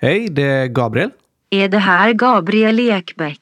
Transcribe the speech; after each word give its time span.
Hej, 0.00 0.28
det 0.28 0.42
är 0.42 0.66
Gabriel. 0.66 1.10
Är 1.50 1.68
det 1.68 1.78
här 1.78 2.12
Gabriel 2.12 2.80
Ekbäck? 2.80 3.40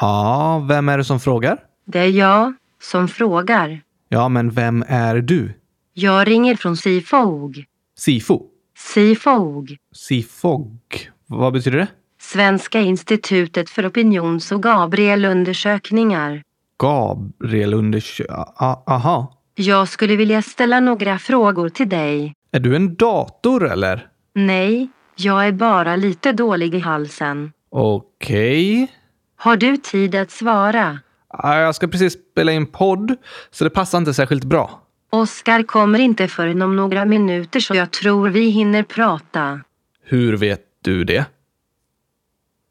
Ja, 0.00 0.66
vem 0.68 0.88
är 0.88 0.98
det 0.98 1.04
som 1.04 1.20
frågar? 1.20 1.58
Det 1.86 1.98
är 1.98 2.08
jag 2.10 2.54
som 2.82 3.08
frågar. 3.08 3.80
Ja, 4.08 4.28
men 4.28 4.50
vem 4.50 4.84
är 4.88 5.16
du? 5.16 5.54
Jag 5.94 6.28
ringer 6.28 6.54
från 6.56 6.76
Sifog. 6.76 7.64
Sifo? 7.98 8.42
Sifog. 8.78 9.76
Sifog? 9.94 10.78
Vad 11.26 11.52
betyder 11.52 11.78
det? 11.78 11.88
Svenska 12.20 12.80
institutet 12.80 13.70
för 13.70 13.88
opinions 13.88 14.52
och 14.52 14.62
Gabriel-undersökningar. 14.62 16.42
Gabriel 16.78 17.74
undersö... 17.74 18.24
a- 18.56 18.82
Aha. 18.86 19.32
Jag 19.54 19.88
skulle 19.88 20.16
vilja 20.16 20.42
ställa 20.42 20.80
några 20.80 21.18
frågor 21.18 21.68
till 21.68 21.88
dig. 21.88 22.34
Är 22.52 22.60
du 22.60 22.76
en 22.76 22.94
dator 22.94 23.70
eller? 23.72 24.06
Nej, 24.34 24.88
jag 25.16 25.46
är 25.46 25.52
bara 25.52 25.96
lite 25.96 26.32
dålig 26.32 26.74
i 26.74 26.78
halsen. 26.78 27.52
Okej. 27.70 28.92
Har 29.36 29.56
du 29.56 29.76
tid 29.76 30.14
att 30.14 30.30
svara? 30.30 30.98
Ja, 31.32 31.58
Jag 31.60 31.74
ska 31.74 31.88
precis 31.88 32.12
spela 32.32 32.52
in 32.52 32.66
podd, 32.66 33.16
så 33.50 33.64
det 33.64 33.70
passar 33.70 33.98
inte 33.98 34.14
särskilt 34.14 34.44
bra. 34.44 34.82
Oskar 35.10 35.62
kommer 35.62 35.98
inte 35.98 36.28
förrän 36.28 36.62
om 36.62 36.76
några 36.76 37.04
minuter 37.04 37.60
så 37.60 37.74
jag 37.74 37.90
tror 37.90 38.28
vi 38.28 38.48
hinner 38.50 38.82
prata. 38.82 39.60
Hur 40.04 40.36
vet 40.36 40.60
du 40.84 41.04
det? 41.04 41.24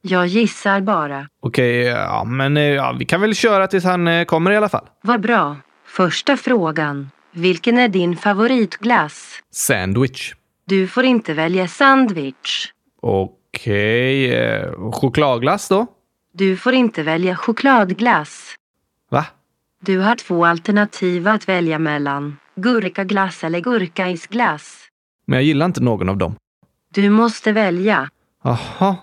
Jag 0.01 0.27
gissar 0.27 0.81
bara. 0.81 1.27
Okej, 1.41 1.77
ja, 1.85 2.23
men 2.23 2.57
eh, 2.57 2.63
ja, 2.63 2.95
vi 2.99 3.05
kan 3.05 3.21
väl 3.21 3.35
köra 3.35 3.67
tills 3.67 3.83
han 3.83 4.07
eh, 4.07 4.25
kommer 4.25 4.51
i 4.51 4.57
alla 4.57 4.69
fall. 4.69 4.85
Vad 5.01 5.21
bra. 5.21 5.57
Första 5.85 6.37
frågan. 6.37 7.11
Vilken 7.31 7.77
är 7.77 7.87
din 7.87 8.17
favoritglass? 8.17 9.39
Sandwich. 9.51 10.33
Du 10.67 10.87
får 10.87 11.05
inte 11.05 11.33
välja 11.33 11.67
sandwich. 11.67 12.71
Okej, 13.01 14.33
eh, 14.35 14.91
chokladglass 14.91 15.69
då? 15.69 15.87
Du 16.33 16.57
får 16.57 16.73
inte 16.73 17.03
välja 17.03 17.35
chokladglass. 17.35 18.55
Va? 19.09 19.25
Du 19.81 19.99
har 19.99 20.15
två 20.15 20.45
alternativ 20.45 21.27
att 21.27 21.49
välja 21.49 21.79
mellan. 21.79 22.37
Gurkaglass 22.55 23.43
eller 23.43 23.59
gurkaisglass. 23.59 24.87
Men 25.25 25.37
jag 25.37 25.43
gillar 25.43 25.65
inte 25.65 25.81
någon 25.81 26.09
av 26.09 26.17
dem. 26.17 26.35
Du 26.93 27.09
måste 27.09 27.51
välja. 27.51 28.09
Jaha. 28.43 28.95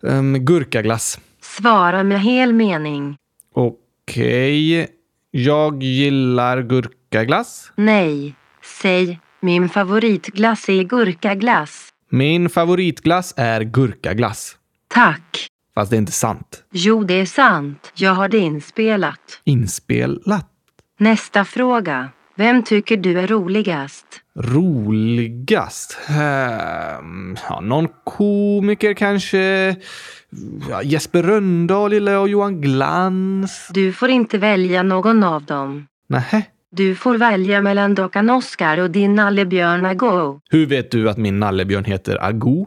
Um, 0.00 0.44
gurkaglass. 0.44 1.20
Svara 1.40 2.02
med 2.02 2.20
hel 2.20 2.52
mening. 2.52 3.16
Okej. 3.54 4.88
Jag 5.30 5.82
gillar 5.82 6.62
gurkaglass. 6.62 7.72
Nej. 7.76 8.34
Säg, 8.82 9.20
min 9.40 9.68
favoritglass 9.68 10.68
är 10.68 10.82
gurkaglass. 10.82 11.88
Min 12.10 12.48
favoritglass 12.48 13.34
är 13.36 13.60
gurkaglass. 13.60 14.56
Tack. 14.88 15.46
Fast 15.74 15.90
det 15.90 15.96
är 15.96 15.98
inte 15.98 16.12
sant. 16.12 16.64
Jo, 16.72 17.04
det 17.04 17.14
är 17.14 17.26
sant. 17.26 17.92
Jag 17.94 18.14
har 18.14 18.28
det 18.28 18.38
inspelat. 18.38 19.40
Inspelat. 19.44 20.46
Nästa 20.98 21.44
fråga. 21.44 22.08
Vem 22.34 22.62
tycker 22.62 22.96
du 22.96 23.20
är 23.20 23.26
roligast? 23.26 24.06
Roligast? 24.38 25.98
Ehm, 26.08 27.36
ja, 27.48 27.60
någon 27.60 27.88
komiker 28.04 28.94
kanske? 28.94 29.76
Ja, 30.70 30.82
Jesper 30.82 31.22
Rönndahl 31.22 31.92
gillar 31.92 32.12
jag 32.12 32.22
och 32.22 32.28
Johan 32.28 32.60
Glans. 32.60 33.68
Du 33.70 33.92
får 33.92 34.10
inte 34.10 34.38
välja 34.38 34.82
någon 34.82 35.24
av 35.24 35.44
dem. 35.44 35.86
Nähä. 36.08 36.42
Du 36.72 36.94
får 36.94 37.18
välja 37.18 37.62
mellan 37.62 37.94
dockan 37.94 38.30
Oscar 38.30 38.78
och 38.78 38.90
din 38.90 39.14
nallebjörn 39.14 39.84
Ago. 39.86 40.40
Hur 40.50 40.66
vet 40.66 40.90
du 40.90 41.10
att 41.10 41.16
min 41.16 41.40
nallebjörn 41.40 41.84
heter 41.84 42.24
Ago? 42.24 42.66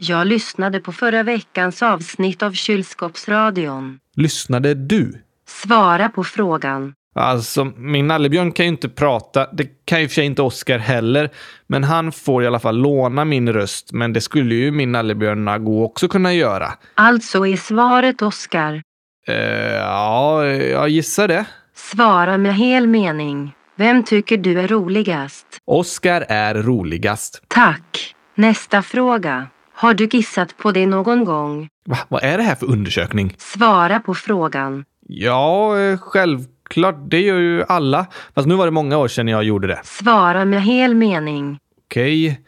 Jag 0.00 0.26
lyssnade 0.26 0.80
på 0.80 0.92
förra 0.92 1.22
veckans 1.22 1.82
avsnitt 1.82 2.42
av 2.42 2.52
Kylskåpsradion. 2.52 3.98
Lyssnade 4.16 4.74
du? 4.74 5.22
Svara 5.48 6.08
på 6.08 6.24
frågan. 6.24 6.94
Alltså, 7.14 7.64
min 7.64 8.06
nallebjörn 8.06 8.52
kan 8.52 8.66
ju 8.66 8.72
inte 8.72 8.88
prata. 8.88 9.46
Det 9.52 9.66
kan 9.84 10.00
ju 10.00 10.08
för 10.08 10.14
sig 10.14 10.24
inte 10.24 10.42
Oscar 10.42 10.78
heller. 10.78 11.30
Men 11.66 11.84
han 11.84 12.12
får 12.12 12.44
i 12.44 12.46
alla 12.46 12.60
fall 12.60 12.76
låna 12.76 13.24
min 13.24 13.52
röst. 13.52 13.92
Men 13.92 14.12
det 14.12 14.20
skulle 14.20 14.54
ju 14.54 14.70
min 14.70 14.92
nallebjörn 14.92 15.44
Nago 15.44 15.84
också 15.84 16.08
kunna 16.08 16.34
göra. 16.34 16.72
Alltså 16.94 17.46
är 17.46 17.56
svaret 17.56 18.22
Oscar. 18.22 18.82
Eh, 19.28 19.34
ja, 19.74 20.46
jag 20.46 20.88
gissar 20.88 21.28
det. 21.28 21.46
Svara 21.92 22.38
med 22.38 22.54
hel 22.54 22.86
mening. 22.86 23.52
Vem 23.76 24.02
tycker 24.02 24.36
du 24.36 24.60
är 24.60 24.68
roligast? 24.68 25.46
Oscar 25.64 26.24
är 26.28 26.54
roligast. 26.54 27.42
Tack. 27.48 28.14
Nästa 28.34 28.82
fråga. 28.82 29.46
Har 29.74 29.94
du 29.94 30.08
gissat 30.12 30.56
på 30.56 30.72
det 30.72 30.86
någon 30.86 31.24
gång? 31.24 31.68
Va, 31.86 31.98
vad 32.08 32.22
är 32.22 32.38
det 32.38 32.44
här 32.44 32.54
för 32.54 32.66
undersökning? 32.66 33.34
Svara 33.38 34.00
på 34.00 34.14
frågan. 34.14 34.84
Ja, 35.06 35.78
eh, 35.78 35.98
självklart. 35.98 36.96
Det 37.10 37.20
gör 37.20 37.38
ju 37.38 37.64
alla. 37.68 38.06
Fast 38.34 38.48
nu 38.48 38.54
var 38.54 38.64
det 38.64 38.70
många 38.70 38.98
år 38.98 39.08
sedan 39.08 39.28
jag 39.28 39.44
gjorde 39.44 39.66
det. 39.68 39.80
Svara 39.84 40.44
med 40.44 40.62
hel 40.62 40.94
mening. 40.94 41.58
Okej. 41.86 42.40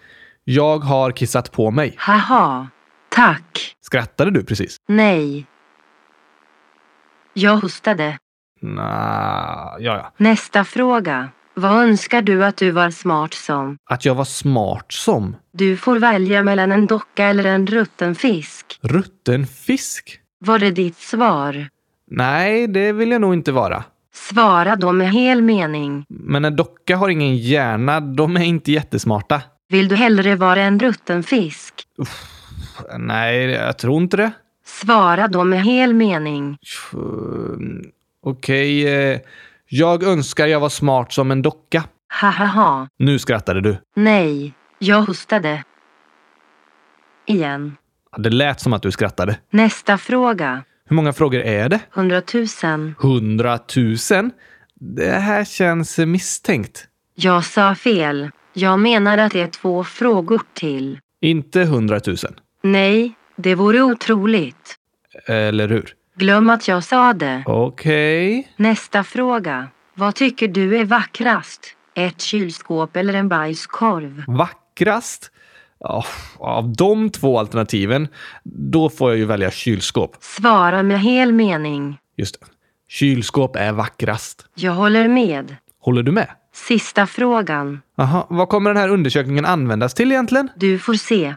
Jag 0.44 0.78
har 0.78 1.10
kissat 1.10 1.52
på 1.52 1.70
mig. 1.70 1.94
Haha. 1.98 2.68
Tack. 3.08 3.76
Skrattade 3.80 4.30
du 4.30 4.44
precis? 4.44 4.76
Nej. 4.88 5.46
Jag 7.34 7.56
hostade. 7.56 8.18
Nja, 8.62 9.76
ja, 9.78 9.96
ja. 9.96 10.12
Nästa 10.16 10.64
fråga. 10.64 11.28
Vad 11.54 11.72
önskar 11.72 12.22
du 12.22 12.44
att 12.44 12.56
du 12.56 12.70
var 12.70 12.90
smart 12.90 13.34
som? 13.34 13.76
Att 13.90 14.04
jag 14.04 14.14
var 14.14 14.24
smart 14.24 14.92
som. 14.92 15.36
Du 15.52 15.76
får 15.76 15.98
välja 15.98 16.42
mellan 16.42 16.72
en 16.72 16.86
docka 16.86 17.24
eller 17.24 17.44
en 17.44 17.66
rutten 17.66 18.14
fisk. 18.14 18.78
Rutten 18.82 19.46
fisk? 19.46 20.20
Var 20.38 20.58
det 20.58 20.70
ditt 20.70 20.96
svar? 20.96 21.68
Nej, 22.10 22.66
det 22.66 22.92
vill 22.92 23.10
jag 23.10 23.20
nog 23.20 23.34
inte 23.34 23.52
vara. 23.52 23.84
Svara 24.14 24.76
då 24.76 24.92
med 24.92 25.12
hel 25.12 25.42
mening. 25.42 26.04
Men 26.08 26.44
en 26.44 26.56
docka 26.56 26.96
har 26.96 27.08
ingen 27.08 27.36
hjärna. 27.36 28.00
De 28.00 28.36
är 28.36 28.44
inte 28.44 28.72
jättesmarta. 28.72 29.42
Vill 29.68 29.88
du 29.88 29.96
hellre 29.96 30.36
vara 30.36 30.60
en 30.62 30.80
rutten 30.80 31.22
fisk? 31.22 31.74
Nej, 32.98 33.50
jag 33.50 33.78
tror 33.78 34.02
inte 34.02 34.16
det. 34.16 34.30
Svara 34.66 35.28
då 35.28 35.44
med 35.44 35.64
hel 35.64 35.94
mening. 35.94 36.58
Okej, 38.22 38.88
eh, 38.88 39.20
jag 39.68 40.02
önskar 40.02 40.46
jag 40.46 40.60
var 40.60 40.68
smart 40.68 41.12
som 41.12 41.30
en 41.30 41.42
docka. 41.42 41.84
Hahaha. 42.08 42.88
Nu 42.98 43.18
skrattade 43.18 43.60
du. 43.60 43.76
Nej. 43.96 44.52
Jag 44.78 45.02
hostade. 45.02 45.64
Igen. 47.26 47.76
Det 48.18 48.30
lät 48.30 48.60
som 48.60 48.72
att 48.72 48.82
du 48.82 48.90
skrattade. 48.92 49.38
Nästa 49.50 49.98
fråga. 49.98 50.64
Hur 50.86 50.96
många 50.96 51.12
frågor 51.12 51.40
är 51.40 51.68
det? 51.68 51.80
Hundratusen. 51.90 52.94
Hundratusen? 52.98 54.30
Det 54.74 55.10
här 55.10 55.44
känns 55.44 55.98
misstänkt. 55.98 56.86
Jag 57.14 57.44
sa 57.44 57.74
fel. 57.74 58.30
Jag 58.52 58.78
menar 58.78 59.18
att 59.18 59.32
det 59.32 59.40
är 59.40 59.46
två 59.46 59.84
frågor 59.84 60.40
till. 60.54 60.98
Inte 61.20 61.64
hundratusen. 61.64 62.34
Nej, 62.62 63.14
det 63.36 63.54
vore 63.54 63.82
otroligt. 63.82 64.76
Eller 65.26 65.68
hur? 65.68 65.94
Glöm 66.20 66.50
att 66.50 66.68
jag 66.68 66.84
sa 66.84 67.12
det. 67.12 67.42
Okej. 67.46 68.52
Nästa 68.56 69.04
fråga. 69.04 69.68
Vad 69.94 70.14
tycker 70.14 70.48
du 70.48 70.76
är 70.78 70.84
vackrast? 70.84 71.60
Ett 71.94 72.20
kylskåp 72.20 72.96
eller 72.96 73.14
en 73.14 73.28
bajskorv? 73.28 74.24
Vackrast? 74.26 75.30
Ja, 75.78 76.04
av 76.38 76.76
de 76.76 77.10
två 77.10 77.38
alternativen, 77.38 78.08
då 78.44 78.90
får 78.90 79.10
jag 79.10 79.18
ju 79.18 79.24
välja 79.24 79.50
kylskåp. 79.50 80.16
Svara 80.20 80.82
med 80.82 81.00
hel 81.00 81.32
mening. 81.32 81.98
Just 82.16 82.40
det. 82.40 82.46
Kylskåp 82.88 83.56
är 83.56 83.72
vackrast. 83.72 84.46
Jag 84.54 84.72
håller 84.72 85.08
med. 85.08 85.56
Håller 85.80 86.02
du 86.02 86.12
med? 86.12 86.28
Sista 86.54 87.06
frågan. 87.06 87.80
Jaha, 87.96 88.26
vad 88.28 88.48
kommer 88.48 88.70
den 88.70 88.82
här 88.82 88.88
undersökningen 88.88 89.44
användas 89.44 89.94
till 89.94 90.12
egentligen? 90.12 90.48
Du 90.56 90.78
får 90.78 90.94
se. 90.94 91.34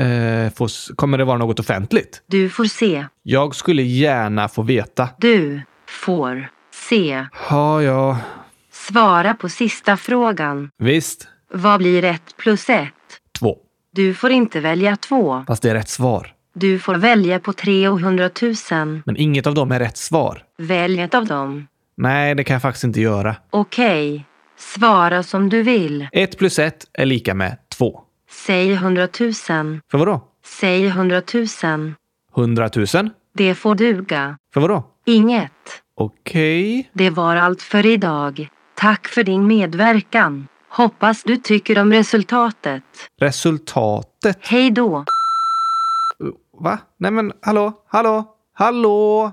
Eh, 0.00 0.52
får, 0.52 0.94
kommer 0.94 1.18
det 1.18 1.24
vara 1.24 1.38
något 1.38 1.60
offentligt? 1.60 2.22
Du 2.26 2.50
får 2.50 2.64
se. 2.64 3.06
Jag 3.22 3.54
skulle 3.54 3.82
gärna 3.82 4.48
få 4.48 4.62
veta. 4.62 5.08
Du 5.18 5.62
får 5.88 6.48
se. 6.88 7.26
Ja, 7.50 7.82
ja. 7.82 8.18
Svara 8.72 9.34
på 9.34 9.48
sista 9.48 9.96
frågan. 9.96 10.70
Visst. 10.78 11.28
Vad 11.52 11.78
blir 11.78 12.04
ett 12.04 12.36
plus 12.36 12.68
ett? 12.70 12.88
Två. 13.38 13.56
Du 13.92 14.14
får 14.14 14.30
inte 14.30 14.60
välja 14.60 14.96
två. 14.96 15.44
Fast 15.46 15.62
det 15.62 15.70
är 15.70 15.74
rätt 15.74 15.88
svar. 15.88 16.34
Du 16.54 16.78
får 16.78 16.94
välja 16.94 17.40
på 17.40 17.52
tre 17.52 17.88
och 17.88 18.00
hundratusen. 18.00 19.02
Men 19.06 19.16
inget 19.16 19.46
av 19.46 19.54
dem 19.54 19.72
är 19.72 19.78
rätt 19.78 19.96
svar. 19.96 20.44
Välj 20.58 21.00
ett 21.00 21.14
av 21.14 21.26
dem. 21.26 21.66
Nej, 21.96 22.34
det 22.34 22.44
kan 22.44 22.54
jag 22.54 22.62
faktiskt 22.62 22.84
inte 22.84 23.00
göra. 23.00 23.36
Okej. 23.50 24.24
Svara 24.58 25.22
som 25.22 25.48
du 25.48 25.62
vill. 25.62 26.08
Ett 26.12 26.38
plus 26.38 26.58
ett 26.58 26.86
är 26.92 27.06
lika 27.06 27.34
med 27.34 27.56
två. 27.78 28.00
Säg 28.30 28.74
hundratusen. 28.74 29.80
För 29.90 29.98
vadå? 29.98 30.20
Säg 30.44 30.88
hundratusen. 30.88 31.94
Hundratusen? 32.32 33.10
Det 33.34 33.54
får 33.54 33.74
duga. 33.74 34.36
För 34.54 34.60
vadå? 34.60 34.84
Inget. 35.06 35.82
Okej. 35.94 36.90
Det 36.92 37.10
var 37.10 37.36
allt 37.36 37.62
för 37.62 37.86
idag. 37.86 38.48
Tack 38.74 39.08
för 39.08 39.24
din 39.24 39.46
medverkan. 39.46 40.48
Hoppas 40.68 41.22
du 41.22 41.36
tycker 41.36 41.78
om 41.78 41.92
resultatet. 41.92 42.82
Resultatet? 43.20 44.38
Hej 44.40 44.70
då. 44.70 45.04
Va? 46.60 46.78
Nej 46.98 47.10
men 47.10 47.32
hallå, 47.42 47.72
hallå, 47.88 48.24
hallå! 48.54 49.32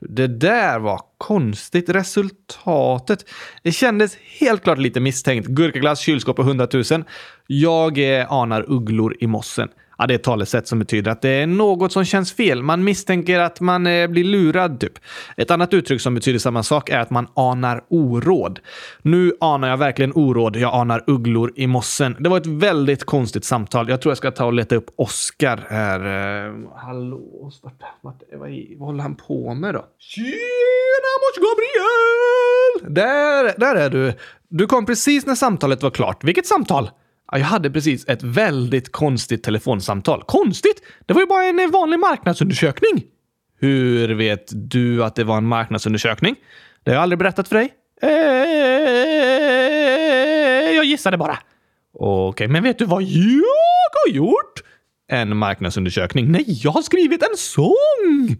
Det 0.00 0.26
där 0.26 0.78
var 0.78 1.00
konstigt. 1.18 1.88
Resultatet. 1.88 3.24
Det 3.62 3.72
kändes 3.72 4.16
helt 4.40 4.62
klart 4.62 4.78
lite 4.78 5.00
misstänkt. 5.00 5.48
Gurkaglass, 5.48 6.00
kylskåp 6.00 6.38
och 6.38 6.44
hundratusen. 6.44 7.04
Jag 7.46 8.18
eh, 8.20 8.32
anar 8.32 8.70
ugglor 8.70 9.16
i 9.20 9.26
mossen. 9.26 9.68
Ja, 9.98 10.06
det 10.06 10.14
är 10.14 10.18
ett 10.18 10.24
talesätt 10.24 10.68
som 10.68 10.78
betyder 10.78 11.10
att 11.10 11.22
det 11.22 11.28
är 11.28 11.46
något 11.46 11.92
som 11.92 12.04
känns 12.04 12.32
fel. 12.32 12.62
Man 12.62 12.84
misstänker 12.84 13.38
att 13.38 13.60
man 13.60 13.86
eh, 13.86 14.06
blir 14.06 14.24
lurad, 14.24 14.80
typ. 14.80 14.92
Ett 15.36 15.50
annat 15.50 15.74
uttryck 15.74 16.00
som 16.00 16.14
betyder 16.14 16.38
samma 16.38 16.62
sak 16.62 16.88
är 16.90 16.98
att 16.98 17.10
man 17.10 17.26
anar 17.34 17.84
oråd. 17.88 18.60
Nu 19.02 19.32
anar 19.40 19.68
jag 19.68 19.76
verkligen 19.76 20.12
oråd. 20.14 20.56
Jag 20.56 20.74
anar 20.74 21.04
ugglor 21.06 21.52
i 21.56 21.66
mossen. 21.66 22.16
Det 22.20 22.28
var 22.28 22.36
ett 22.36 22.46
väldigt 22.46 23.04
konstigt 23.04 23.44
samtal. 23.44 23.88
Jag 23.88 24.00
tror 24.02 24.10
jag 24.10 24.18
ska 24.18 24.30
ta 24.30 24.44
och 24.44 24.52
leta 24.52 24.76
upp 24.76 24.90
Oscar 24.96 25.66
här. 25.68 26.00
Eh. 26.46 26.52
Hallå? 26.76 27.50
Vart, 27.62 27.74
vart, 28.00 28.22
vad, 28.32 28.50
vad 28.76 28.88
håller 28.88 29.02
han 29.02 29.14
på 29.14 29.54
med 29.54 29.74
då? 29.74 29.84
Tjena, 29.98 31.10
mors 31.20 31.36
Gabriel! 31.36 32.94
Där, 32.94 33.54
där 33.58 33.74
är 33.74 33.90
du. 33.90 34.12
Du 34.48 34.66
kom 34.66 34.86
precis 34.86 35.26
när 35.26 35.34
samtalet 35.34 35.82
var 35.82 35.90
klart. 35.90 36.24
Vilket 36.24 36.46
samtal? 36.46 36.90
Ja, 37.34 37.38
jag 37.38 37.46
hade 37.46 37.70
precis 37.70 38.08
ett 38.08 38.22
väldigt 38.22 38.92
konstigt 38.92 39.42
telefonsamtal. 39.42 40.22
Konstigt? 40.26 40.82
Det 41.06 41.14
var 41.14 41.20
ju 41.20 41.26
bara 41.26 41.44
en 41.44 41.70
vanlig 41.70 41.98
marknadsundersökning. 41.98 43.04
Hur 43.60 44.14
vet 44.14 44.52
du 44.54 45.04
att 45.04 45.14
det 45.14 45.24
var 45.24 45.36
en 45.36 45.46
marknadsundersökning? 45.46 46.36
Det 46.84 46.90
har 46.90 46.94
jag 46.94 47.02
aldrig 47.02 47.18
berättat 47.18 47.48
för 47.48 47.56
dig. 47.56 47.72
Eh, 48.02 48.08
jag 50.74 50.84
gissade 50.84 51.16
bara. 51.16 51.38
Okej, 51.98 52.48
men 52.48 52.62
vet 52.62 52.78
du 52.78 52.84
vad 52.84 53.02
jag 53.02 53.92
har 54.04 54.12
gjort? 54.12 54.62
En 55.08 55.36
marknadsundersökning? 55.36 56.32
Nej, 56.32 56.44
jag 56.46 56.70
har 56.70 56.82
skrivit 56.82 57.22
en 57.22 57.36
sång! 57.36 58.38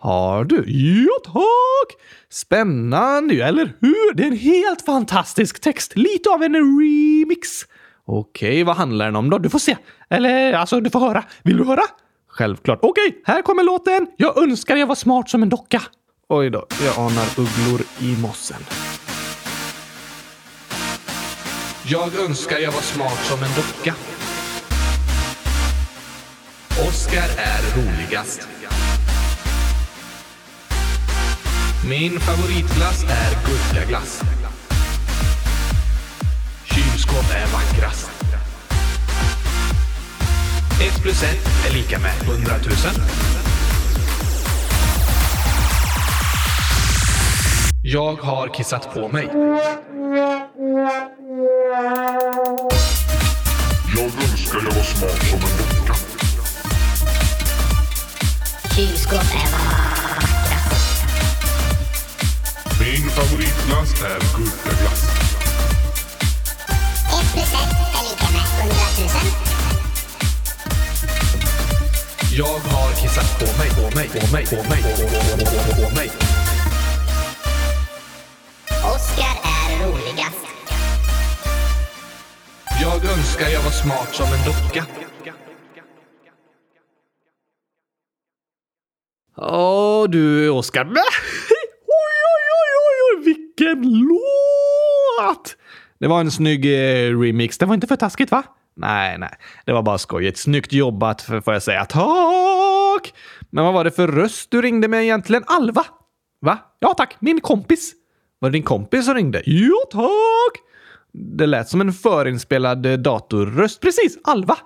Har 0.00 0.44
du? 0.44 0.64
Ja, 0.66 1.18
tack! 1.24 2.00
Spännande, 2.30 3.34
eller 3.34 3.72
hur? 3.80 4.14
Det 4.14 4.22
är 4.22 4.26
en 4.26 4.36
helt 4.36 4.82
fantastisk 4.82 5.60
text. 5.60 5.96
Lite 5.96 6.30
av 6.30 6.42
en 6.42 6.54
remix. 6.54 7.66
Okej, 8.06 8.64
vad 8.64 8.76
handlar 8.76 9.04
den 9.04 9.16
om 9.16 9.30
då? 9.30 9.38
Du 9.38 9.50
får 9.50 9.58
se. 9.58 9.76
Eller 10.10 10.52
alltså, 10.52 10.80
du 10.80 10.90
får 10.90 11.00
höra. 11.00 11.24
Vill 11.42 11.56
du 11.56 11.64
höra? 11.64 11.82
Självklart. 12.28 12.78
Okej, 12.82 13.22
här 13.24 13.42
kommer 13.42 13.62
låten. 13.62 14.06
Jag 14.16 14.42
önskar 14.42 14.76
jag 14.76 14.86
var 14.86 14.94
smart 14.94 15.30
som 15.30 15.42
en 15.42 15.48
docka. 15.48 15.82
Oj 16.28 16.50
då, 16.50 16.66
jag 16.84 16.98
anar 16.98 17.26
ugglor 17.38 17.80
i 18.00 18.16
mossen. 18.22 18.56
Jag 21.86 22.18
önskar 22.28 22.58
jag 22.58 22.72
var 22.72 22.80
smart 22.80 23.18
som 23.24 23.42
en 23.42 23.50
docka. 23.56 23.94
Oskar 26.88 27.28
är 27.38 27.76
roligast. 27.76 28.48
Min 31.88 32.20
favoritglass 32.20 33.04
är 33.04 33.30
gurkaglass. 33.46 34.22
Kylskåp 37.04 37.30
är 37.30 37.46
vackrast. 37.52 38.10
Ett 40.80 41.02
plus 41.02 41.22
ett 41.22 41.48
är 41.66 41.72
lika 41.72 41.98
med 41.98 42.12
hundratusen. 42.12 42.94
Jag 47.82 48.14
har 48.14 48.54
kissat 48.54 48.94
på 48.94 49.08
mig. 49.08 49.28
Jag 53.96 54.04
önskar 54.04 54.58
jag 54.58 54.74
var 54.74 54.82
smart 54.82 55.24
som 55.30 55.38
en 55.38 55.56
docka. 55.58 55.94
Kylskåp 58.76 59.12
är 59.14 59.52
vackrast. 59.52 59.94
Min 62.80 63.10
favoritglass 63.10 64.02
är 64.02 64.20
gurkaglass. 64.36 65.13
Plus 67.34 67.52
ett 67.52 67.72
är 67.96 68.02
lika 68.10 68.26
med 68.32 68.44
hundratusen. 68.56 69.26
Jag 72.36 72.58
har 72.74 72.90
kissat 73.00 73.38
på 73.38 73.58
mig, 73.58 73.70
på 73.70 73.96
mig, 73.96 74.08
på 74.08 74.32
mig, 74.32 74.46
på 74.46 74.56
mig, 74.70 74.82
på, 74.82 74.88
på, 75.02 75.36
på, 75.38 75.44
på, 75.46 75.82
på 75.82 75.94
mig. 75.94 76.10
Oskar 78.94 79.36
är 79.56 79.86
roligast. 79.86 80.44
Jag 82.82 83.04
önskar 83.04 83.48
jag 83.48 83.62
var 83.62 83.70
smart 83.70 84.14
som 84.14 84.26
en 84.26 84.44
docka. 84.44 84.86
Åh 89.36 90.08
du, 90.08 90.48
Oskar. 90.50 90.84
Oj, 90.86 90.94
oj, 92.34 92.46
oj, 92.60 92.74
oj, 92.88 93.18
oj, 93.18 93.24
vilken 93.24 94.08
låt! 94.08 95.56
Det 96.04 96.08
var 96.08 96.20
en 96.20 96.30
snygg 96.30 96.64
eh, 96.66 97.20
remix. 97.20 97.58
Det 97.58 97.66
var 97.66 97.74
inte 97.74 97.86
för 97.86 97.96
taskigt, 97.96 98.30
va? 98.30 98.42
Nej, 98.76 99.18
nej. 99.18 99.30
Det 99.64 99.72
var 99.72 99.82
bara 99.82 99.98
skojigt. 99.98 100.38
Snyggt 100.38 100.72
jobbat, 100.72 101.22
för, 101.22 101.40
får 101.40 101.52
jag 101.52 101.62
säga. 101.62 101.84
Tack! 101.84 103.14
Men 103.50 103.64
vad 103.64 103.74
var 103.74 103.84
det 103.84 103.90
för 103.90 104.08
röst 104.08 104.50
du 104.50 104.62
ringde 104.62 104.88
med 104.88 105.02
egentligen? 105.02 105.42
Alva? 105.46 105.84
Va? 106.40 106.58
Ja, 106.78 106.94
tack. 106.94 107.16
Min 107.20 107.40
kompis. 107.40 107.92
Var 108.38 108.50
det 108.50 108.52
din 108.52 108.62
kompis 108.62 109.04
som 109.04 109.14
ringde? 109.14 109.42
Ja, 109.46 109.76
tack! 109.92 110.62
Det 111.12 111.46
lät 111.46 111.68
som 111.68 111.80
en 111.80 111.92
förinspelad 111.92 112.86
eh, 112.86 112.92
datorröst. 112.92 113.80
Precis, 113.80 114.18
Alva. 114.24 114.56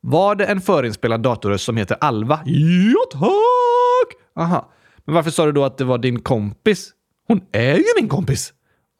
Var 0.00 0.34
det 0.34 0.46
en 0.46 0.60
förinspelad 0.60 1.20
datorröst 1.20 1.64
som 1.64 1.76
heter 1.76 1.96
Alva? 2.00 2.40
Ja, 2.44 3.00
tack! 3.12 4.42
Aha. 4.44 4.72
Men 5.04 5.14
varför 5.14 5.30
sa 5.30 5.46
du 5.46 5.52
då 5.52 5.64
att 5.64 5.78
det 5.78 5.84
var 5.84 5.98
din 5.98 6.20
kompis? 6.20 6.90
Hon 7.28 7.40
är 7.52 7.76
ju 7.76 7.84
min 8.00 8.08
kompis. 8.08 8.52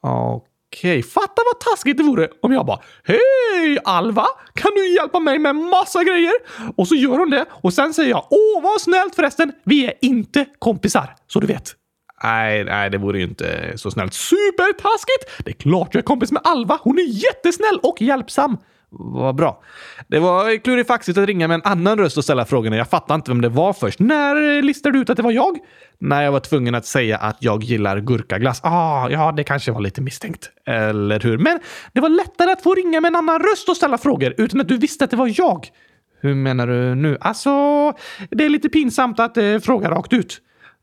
Okej, 0.02 0.48
fatta 1.14 1.42
vad 1.52 1.60
taskigt 1.60 1.96
det 1.96 2.02
vore 2.02 2.28
om 2.42 2.52
jag 2.52 2.66
bara 2.66 2.80
Hej 3.04 3.78
Alva! 3.84 4.26
Kan 4.54 4.70
du 4.74 4.94
hjälpa 4.94 5.20
mig 5.20 5.38
med 5.38 5.56
massa 5.56 6.04
grejer? 6.04 6.32
Och 6.76 6.88
så 6.88 6.94
gör 6.94 7.18
hon 7.18 7.30
det 7.30 7.44
och 7.50 7.74
sen 7.74 7.94
säger 7.94 8.10
jag 8.10 8.26
Åh, 8.30 8.62
vad 8.62 8.80
snällt 8.80 9.14
förresten! 9.14 9.52
Vi 9.64 9.86
är 9.86 9.94
inte 10.00 10.46
kompisar, 10.58 11.14
så 11.26 11.40
du 11.40 11.46
vet. 11.46 11.74
Nej, 12.22 12.64
nej, 12.64 12.90
det 12.90 12.98
vore 12.98 13.18
ju 13.18 13.24
inte 13.24 13.72
så 13.76 13.90
snällt. 13.90 14.14
Supertaskigt! 14.14 15.44
Det 15.44 15.50
är 15.50 15.54
klart 15.54 15.94
jag 15.94 16.00
är 16.00 16.04
kompis 16.04 16.32
med 16.32 16.42
Alva. 16.44 16.78
Hon 16.82 16.98
är 16.98 17.02
jättesnäll 17.02 17.78
och 17.82 18.02
hjälpsam. 18.02 18.56
Vad 18.90 19.34
bra. 19.34 19.62
Det 20.08 20.18
var 20.18 20.58
klurifaxigt 20.58 21.18
att 21.18 21.26
ringa 21.26 21.48
med 21.48 21.54
en 21.54 21.62
annan 21.64 21.98
röst 21.98 22.16
och 22.16 22.24
ställa 22.24 22.44
frågorna. 22.44 22.76
Jag 22.76 22.90
fattar 22.90 23.14
inte 23.14 23.30
vem 23.30 23.40
det 23.40 23.48
var 23.48 23.72
först. 23.72 23.98
När 23.98 24.62
listade 24.62 24.98
du 24.98 25.02
ut 25.02 25.10
att 25.10 25.16
det 25.16 25.22
var 25.22 25.32
jag? 25.32 25.58
När 25.98 26.22
jag 26.22 26.32
var 26.32 26.40
tvungen 26.40 26.74
att 26.74 26.86
säga 26.86 27.16
att 27.16 27.36
jag 27.40 27.62
gillar 27.62 28.00
gurkaglass. 28.00 28.60
Ah, 28.62 29.08
ja, 29.08 29.32
det 29.32 29.44
kanske 29.44 29.72
var 29.72 29.80
lite 29.80 30.00
misstänkt. 30.00 30.50
Eller 30.66 31.20
hur? 31.20 31.38
Men 31.38 31.60
det 31.92 32.00
var 32.00 32.08
lättare 32.08 32.50
att 32.52 32.62
få 32.62 32.74
ringa 32.74 33.00
med 33.00 33.08
en 33.08 33.16
annan 33.16 33.38
röst 33.38 33.68
och 33.68 33.76
ställa 33.76 33.98
frågor 33.98 34.34
utan 34.36 34.60
att 34.60 34.68
du 34.68 34.76
visste 34.76 35.04
att 35.04 35.10
det 35.10 35.16
var 35.16 35.34
jag. 35.40 35.66
Hur 36.20 36.34
menar 36.34 36.66
du 36.66 36.94
nu? 36.94 37.18
Alltså, 37.20 37.50
det 38.30 38.44
är 38.44 38.48
lite 38.48 38.68
pinsamt 38.68 39.20
att 39.20 39.36
eh, 39.36 39.58
fråga 39.58 39.90
rakt 39.90 40.12
ut. 40.12 40.40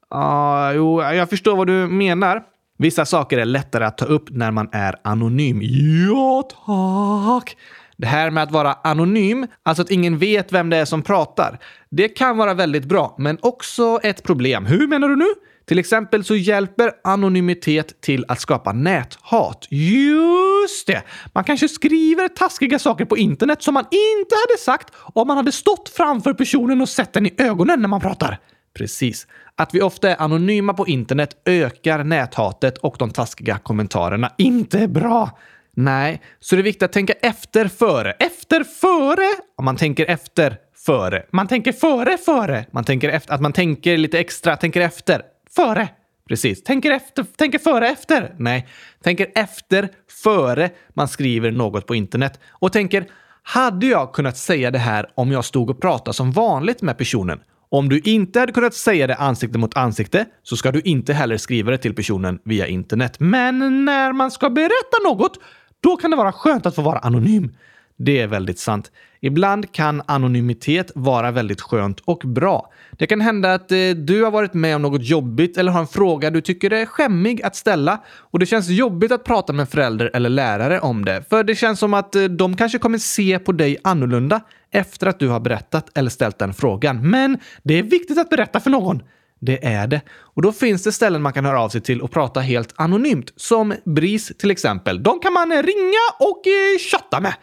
Ja, 0.09 0.17
ah, 0.17 0.71
jo, 0.71 1.01
jag 1.01 1.29
förstår 1.29 1.55
vad 1.55 1.67
du 1.67 1.87
menar. 1.87 2.43
Vissa 2.77 3.05
saker 3.05 3.37
är 3.37 3.45
lättare 3.45 3.85
att 3.85 3.97
ta 3.97 4.05
upp 4.05 4.29
när 4.29 4.51
man 4.51 4.69
är 4.71 4.95
anonym. 5.03 5.59
Ja, 5.61 6.49
tack! 6.65 7.57
Det 7.97 8.07
här 8.07 8.31
med 8.31 8.43
att 8.43 8.51
vara 8.51 8.73
anonym, 8.83 9.47
alltså 9.63 9.83
att 9.83 9.91
ingen 9.91 10.17
vet 10.17 10.53
vem 10.53 10.69
det 10.69 10.77
är 10.77 10.85
som 10.85 11.01
pratar, 11.01 11.59
det 11.89 12.09
kan 12.09 12.37
vara 12.37 12.53
väldigt 12.53 12.85
bra, 12.85 13.15
men 13.17 13.37
också 13.41 13.99
ett 14.03 14.23
problem. 14.23 14.65
Hur 14.65 14.87
menar 14.87 15.09
du 15.09 15.15
nu? 15.15 15.27
Till 15.65 15.79
exempel 15.79 16.23
så 16.23 16.35
hjälper 16.35 16.91
anonymitet 17.03 18.01
till 18.01 18.25
att 18.27 18.39
skapa 18.39 18.73
näthat. 18.73 19.67
Just 19.69 20.87
det! 20.87 21.03
Man 21.33 21.43
kanske 21.43 21.67
skriver 21.67 22.27
taskiga 22.27 22.79
saker 22.79 23.05
på 23.05 23.17
internet 23.17 23.63
som 23.63 23.73
man 23.73 23.83
inte 23.83 24.35
hade 24.47 24.59
sagt 24.59 24.93
om 24.95 25.27
man 25.27 25.37
hade 25.37 25.51
stått 25.51 25.89
framför 25.89 26.33
personen 26.33 26.81
och 26.81 26.89
sett 26.89 27.13
den 27.13 27.25
i 27.25 27.33
ögonen 27.37 27.81
när 27.81 27.87
man 27.87 28.01
pratar. 28.01 28.39
Precis. 28.77 29.27
Att 29.55 29.73
vi 29.73 29.81
ofta 29.81 30.09
är 30.09 30.21
anonyma 30.21 30.73
på 30.73 30.87
internet 30.87 31.41
ökar 31.45 32.03
näthatet 32.03 32.77
och 32.77 32.95
de 32.99 33.09
taskiga 33.09 33.57
kommentarerna. 33.57 34.31
Inte 34.37 34.87
bra! 34.87 35.29
Nej, 35.77 36.21
så 36.39 36.55
det 36.55 36.61
är 36.61 36.63
viktigt 36.63 36.83
att 36.83 36.91
tänka 36.91 37.13
efter 37.13 37.67
före. 37.67 38.11
Efter 38.11 38.63
före? 38.63 39.29
Om 39.57 39.65
man 39.65 39.75
tänker 39.75 40.05
efter 40.05 40.57
före. 40.85 41.25
Man 41.31 41.47
tänker 41.47 41.71
före 41.71 42.17
före. 42.17 42.65
Man 42.71 42.83
tänker 42.83 43.09
efter. 43.09 43.33
Att 43.33 43.41
man 43.41 43.53
tänker 43.53 43.97
lite 43.97 44.19
extra, 44.19 44.57
tänker 44.57 44.81
efter. 44.81 45.21
Före. 45.55 45.87
Precis. 46.27 46.63
Tänker 46.63 46.91
efter, 46.91 47.23
tänker 47.23 47.59
före 47.59 47.87
efter. 47.87 48.35
Nej, 48.37 48.67
tänker 49.03 49.31
efter 49.35 49.89
före 50.23 50.69
man 50.93 51.07
skriver 51.07 51.51
något 51.51 51.87
på 51.87 51.95
internet. 51.95 52.39
Och 52.49 52.71
tänker, 52.71 53.05
hade 53.43 53.87
jag 53.87 54.13
kunnat 54.13 54.37
säga 54.37 54.71
det 54.71 54.79
här 54.79 55.09
om 55.15 55.31
jag 55.31 55.45
stod 55.45 55.69
och 55.69 55.81
pratade 55.81 56.13
som 56.13 56.31
vanligt 56.31 56.81
med 56.81 56.97
personen? 56.97 57.39
Om 57.69 57.89
du 57.89 57.99
inte 57.99 58.39
hade 58.39 58.51
kunnat 58.51 58.73
säga 58.73 59.07
det 59.07 59.15
ansikte 59.15 59.57
mot 59.57 59.77
ansikte 59.77 60.25
så 60.43 60.57
ska 60.57 60.71
du 60.71 60.81
inte 60.81 61.13
heller 61.13 61.37
skriva 61.37 61.71
det 61.71 61.77
till 61.77 61.95
personen 61.95 62.39
via 62.45 62.67
internet. 62.67 63.19
Men 63.19 63.85
när 63.85 64.13
man 64.13 64.31
ska 64.31 64.49
berätta 64.49 64.97
något 65.03 65.39
då 65.85 65.97
kan 65.97 66.11
det 66.11 66.17
vara 66.17 66.31
skönt 66.31 66.65
att 66.65 66.75
få 66.75 66.81
vara 66.81 66.99
anonym. 66.99 67.51
Det 67.97 68.21
är 68.21 68.27
väldigt 68.27 68.59
sant. 68.59 68.91
Ibland 69.19 69.71
kan 69.71 70.01
anonymitet 70.05 70.91
vara 70.95 71.31
väldigt 71.31 71.61
skönt 71.61 71.99
och 71.99 72.21
bra. 72.25 72.71
Det 72.91 73.07
kan 73.07 73.21
hända 73.21 73.53
att 73.53 73.71
eh, 73.71 73.77
du 73.95 74.23
har 74.23 74.31
varit 74.31 74.53
med 74.53 74.75
om 74.75 74.81
något 74.81 75.03
jobbigt 75.03 75.57
eller 75.57 75.71
har 75.71 75.79
en 75.79 75.87
fråga 75.87 76.29
du 76.29 76.41
tycker 76.41 76.73
är 76.73 76.85
skämmig 76.85 77.41
att 77.43 77.55
ställa 77.55 78.03
och 78.07 78.39
det 78.39 78.45
känns 78.45 78.69
jobbigt 78.69 79.11
att 79.11 79.23
prata 79.23 79.53
med 79.53 79.69
förälder 79.69 80.11
eller 80.13 80.29
lärare 80.29 80.79
om 80.79 81.05
det. 81.05 81.23
För 81.29 81.43
det 81.43 81.55
känns 81.55 81.79
som 81.79 81.93
att 81.93 82.15
eh, 82.15 82.23
de 82.23 82.55
kanske 82.55 82.77
kommer 82.77 82.97
se 82.97 83.39
på 83.39 83.51
dig 83.51 83.77
annorlunda 83.83 84.41
efter 84.71 85.07
att 85.07 85.19
du 85.19 85.27
har 85.27 85.39
berättat 85.39 85.97
eller 85.97 86.09
ställt 86.09 86.39
den 86.39 86.53
frågan. 86.53 87.09
Men 87.09 87.37
det 87.63 87.79
är 87.79 87.83
viktigt 87.83 88.17
att 88.17 88.29
berätta 88.29 88.59
för 88.59 88.69
någon. 88.69 89.01
Det 89.39 89.65
är 89.65 89.87
det. 89.87 90.01
Och 90.09 90.41
då 90.41 90.51
finns 90.51 90.83
det 90.83 90.91
ställen 90.91 91.21
man 91.21 91.33
kan 91.33 91.45
höra 91.45 91.61
av 91.61 91.69
sig 91.69 91.81
till 91.81 92.01
och 92.01 92.11
prata 92.11 92.39
helt 92.39 92.73
anonymt. 92.75 93.33
Som 93.35 93.73
BRIS 93.85 94.31
till 94.37 94.51
exempel. 94.51 95.03
De 95.03 95.19
kan 95.19 95.33
man 95.33 95.49
ringa 95.49 96.05
och 96.19 96.47
eh, 96.47 96.79
chatta 96.91 97.19
med. 97.19 97.33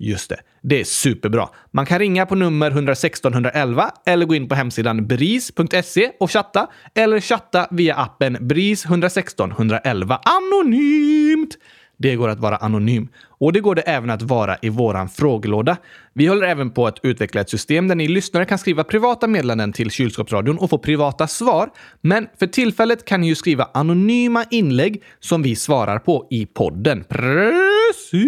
Just 0.00 0.30
det, 0.30 0.40
det 0.62 0.80
är 0.80 0.84
superbra. 0.84 1.48
Man 1.70 1.86
kan 1.86 1.98
ringa 1.98 2.26
på 2.26 2.34
nummer 2.34 2.70
116 2.70 3.32
111 3.32 3.90
eller 4.06 4.26
gå 4.26 4.34
in 4.34 4.48
på 4.48 4.54
hemsidan 4.54 5.06
bris.se 5.06 6.10
och 6.20 6.30
chatta 6.30 6.70
eller 6.94 7.20
chatta 7.20 7.68
via 7.70 7.94
appen 7.94 8.38
BRIS 8.40 8.84
116 8.84 9.50
111 9.50 10.20
anonymt. 10.24 11.58
Det 11.98 12.16
går 12.16 12.28
att 12.28 12.40
vara 12.40 12.56
anonym. 12.56 13.08
Och 13.28 13.52
det 13.52 13.60
går 13.60 13.74
det 13.74 13.82
även 13.82 14.10
att 14.10 14.22
vara 14.22 14.56
i 14.62 14.68
våran 14.68 15.08
frågelåda. 15.08 15.76
Vi 16.12 16.26
håller 16.26 16.46
även 16.46 16.70
på 16.70 16.86
att 16.86 16.98
utveckla 17.02 17.40
ett 17.40 17.50
system 17.50 17.88
där 17.88 17.94
ni 17.94 18.08
lyssnare 18.08 18.44
kan 18.44 18.58
skriva 18.58 18.84
privata 18.84 19.26
meddelanden 19.26 19.72
till 19.72 19.90
Kylskåpsradion 19.90 20.58
och 20.58 20.70
få 20.70 20.78
privata 20.78 21.26
svar. 21.26 21.70
Men 22.00 22.28
för 22.38 22.46
tillfället 22.46 23.04
kan 23.04 23.20
ni 23.20 23.26
ju 23.26 23.34
skriva 23.34 23.68
anonyma 23.74 24.44
inlägg 24.50 25.02
som 25.20 25.42
vi 25.42 25.56
svarar 25.56 25.98
på 25.98 26.26
i 26.30 26.46
podden. 26.46 27.04
Precis! 27.08 28.18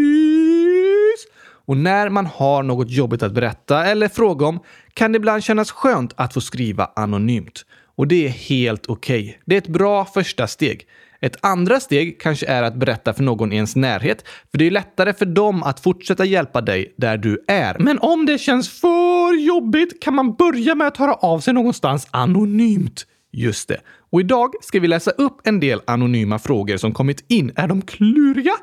Och 1.66 1.76
när 1.76 2.08
man 2.08 2.26
har 2.26 2.62
något 2.62 2.90
jobbigt 2.90 3.22
att 3.22 3.32
berätta 3.32 3.84
eller 3.84 4.08
fråga 4.08 4.46
om 4.46 4.60
kan 4.94 5.12
det 5.12 5.16
ibland 5.16 5.44
kännas 5.44 5.70
skönt 5.70 6.12
att 6.16 6.34
få 6.34 6.40
skriva 6.40 6.90
anonymt. 6.96 7.64
Och 8.00 8.08
det 8.08 8.26
är 8.26 8.30
helt 8.30 8.86
okej. 8.86 9.22
Okay. 9.22 9.34
Det 9.44 9.54
är 9.54 9.58
ett 9.58 9.68
bra 9.68 10.04
första 10.04 10.46
steg. 10.46 10.86
Ett 11.20 11.36
andra 11.40 11.80
steg 11.80 12.20
kanske 12.20 12.46
är 12.46 12.62
att 12.62 12.74
berätta 12.74 13.12
för 13.14 13.22
någon 13.22 13.52
i 13.52 13.56
ens 13.56 13.76
närhet, 13.76 14.24
för 14.50 14.58
det 14.58 14.66
är 14.66 14.70
lättare 14.70 15.12
för 15.12 15.26
dem 15.26 15.62
att 15.62 15.80
fortsätta 15.80 16.24
hjälpa 16.24 16.60
dig 16.60 16.94
där 16.96 17.16
du 17.16 17.44
är. 17.48 17.78
Men 17.78 17.98
om 17.98 18.26
det 18.26 18.38
känns 18.38 18.80
för 18.80 19.46
jobbigt 19.46 20.02
kan 20.02 20.14
man 20.14 20.34
börja 20.34 20.74
med 20.74 20.86
att 20.86 20.96
höra 20.96 21.14
av 21.14 21.40
sig 21.40 21.54
någonstans 21.54 22.08
anonymt. 22.10 23.06
Just 23.32 23.68
det. 23.68 23.80
Och 24.10 24.20
idag 24.20 24.54
ska 24.62 24.80
vi 24.80 24.88
läsa 24.88 25.10
upp 25.10 25.40
en 25.44 25.60
del 25.60 25.80
anonyma 25.86 26.38
frågor 26.38 26.76
som 26.76 26.92
kommit 26.94 27.24
in. 27.28 27.52
Är 27.56 27.68
de 27.68 27.82
kluriga? 27.82 28.54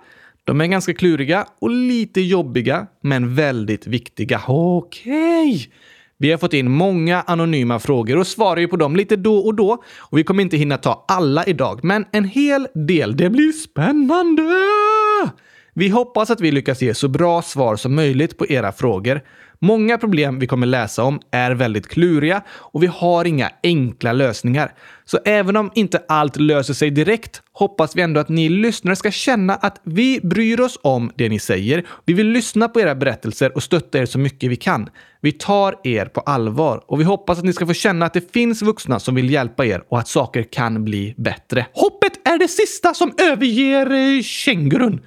De 0.43 0.61
är 0.61 0.65
ganska 0.65 0.93
kluriga 0.93 1.45
och 1.61 1.69
lite 1.69 2.21
jobbiga, 2.21 2.87
men 3.01 3.35
väldigt 3.35 3.87
viktiga. 3.87 4.41
Okej! 4.47 5.49
Okay. 5.49 5.67
Vi 6.19 6.31
har 6.31 6.37
fått 6.37 6.53
in 6.53 6.71
många 6.71 7.21
anonyma 7.21 7.79
frågor 7.79 8.17
och 8.17 8.27
svarar 8.27 8.59
ju 8.59 8.67
på 8.67 8.77
dem 8.77 8.95
lite 8.95 9.15
då 9.15 9.37
och 9.37 9.55
då. 9.55 9.83
Och 9.97 10.17
vi 10.17 10.23
kommer 10.23 10.43
inte 10.43 10.57
hinna 10.57 10.77
ta 10.77 11.05
alla 11.07 11.45
idag, 11.45 11.79
men 11.83 12.05
en 12.11 12.23
hel 12.23 12.67
del. 12.73 13.17
Det 13.17 13.29
blir 13.29 13.51
spännande! 13.51 14.43
Vi 15.73 15.89
hoppas 15.89 16.29
att 16.29 16.41
vi 16.41 16.51
lyckas 16.51 16.81
ge 16.81 16.93
så 16.93 17.07
bra 17.07 17.41
svar 17.41 17.75
som 17.75 17.95
möjligt 17.95 18.37
på 18.37 18.47
era 18.47 18.71
frågor. 18.71 19.21
Många 19.59 19.97
problem 19.97 20.39
vi 20.39 20.47
kommer 20.47 20.67
läsa 20.67 21.03
om 21.03 21.19
är 21.31 21.51
väldigt 21.51 21.87
kluriga 21.87 22.41
och 22.49 22.83
vi 22.83 22.87
har 22.87 23.25
inga 23.25 23.49
enkla 23.63 24.13
lösningar. 24.13 24.71
Så 25.05 25.19
även 25.25 25.55
om 25.55 25.71
inte 25.75 26.03
allt 26.07 26.35
löser 26.35 26.73
sig 26.73 26.91
direkt 26.91 27.41
hoppas 27.53 27.95
vi 27.95 28.01
ändå 28.01 28.19
att 28.19 28.29
ni 28.29 28.49
lyssnare 28.49 28.95
ska 28.95 29.11
känna 29.11 29.55
att 29.55 29.81
vi 29.83 30.19
bryr 30.23 30.59
oss 30.59 30.79
om 30.81 31.11
det 31.15 31.29
ni 31.29 31.39
säger. 31.39 31.85
Vi 32.05 32.13
vill 32.13 32.27
lyssna 32.27 32.67
på 32.67 32.81
era 32.81 32.95
berättelser 32.95 33.55
och 33.55 33.63
stötta 33.63 33.99
er 33.99 34.05
så 34.05 34.19
mycket 34.19 34.51
vi 34.51 34.55
kan. 34.55 34.89
Vi 35.21 35.31
tar 35.31 35.75
er 35.83 36.05
på 36.05 36.21
allvar 36.21 36.83
och 36.87 36.99
vi 36.99 37.03
hoppas 37.03 37.37
att 37.37 37.45
ni 37.45 37.53
ska 37.53 37.65
få 37.65 37.73
känna 37.73 38.05
att 38.05 38.13
det 38.13 38.33
finns 38.33 38.61
vuxna 38.61 38.99
som 38.99 39.15
vill 39.15 39.29
hjälpa 39.29 39.65
er 39.65 39.83
och 39.89 39.99
att 39.99 40.07
saker 40.07 40.43
kan 40.43 40.83
bli 40.83 41.13
bättre. 41.17 41.65
Hoppet 41.73 42.27
är 42.27 42.39
det 42.39 42.47
sista 42.47 42.93
som 42.93 43.13
överger 43.17 43.91
eh, 43.91 44.21
kängurun 44.21 45.01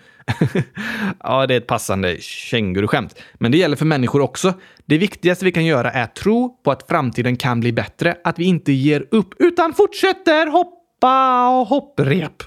ja, 1.24 1.46
det 1.46 1.54
är 1.54 1.58
ett 1.58 1.66
passande 1.66 2.16
känguruskämt. 2.20 3.14
Men 3.34 3.52
det 3.52 3.58
gäller 3.58 3.76
för 3.76 3.84
människor 3.84 4.20
också. 4.20 4.54
Det 4.84 4.98
viktigaste 4.98 5.44
vi 5.44 5.52
kan 5.52 5.64
göra 5.64 5.90
är 5.90 6.02
att 6.02 6.14
tro 6.14 6.62
på 6.64 6.70
att 6.70 6.88
framtiden 6.88 7.36
kan 7.36 7.60
bli 7.60 7.72
bättre, 7.72 8.16
att 8.24 8.38
vi 8.38 8.44
inte 8.44 8.72
ger 8.72 9.06
upp 9.10 9.34
utan 9.38 9.72
fortsätter 9.72 10.46
hoppa 10.46 11.48
och 11.48 11.66
hopprep. 11.66 12.42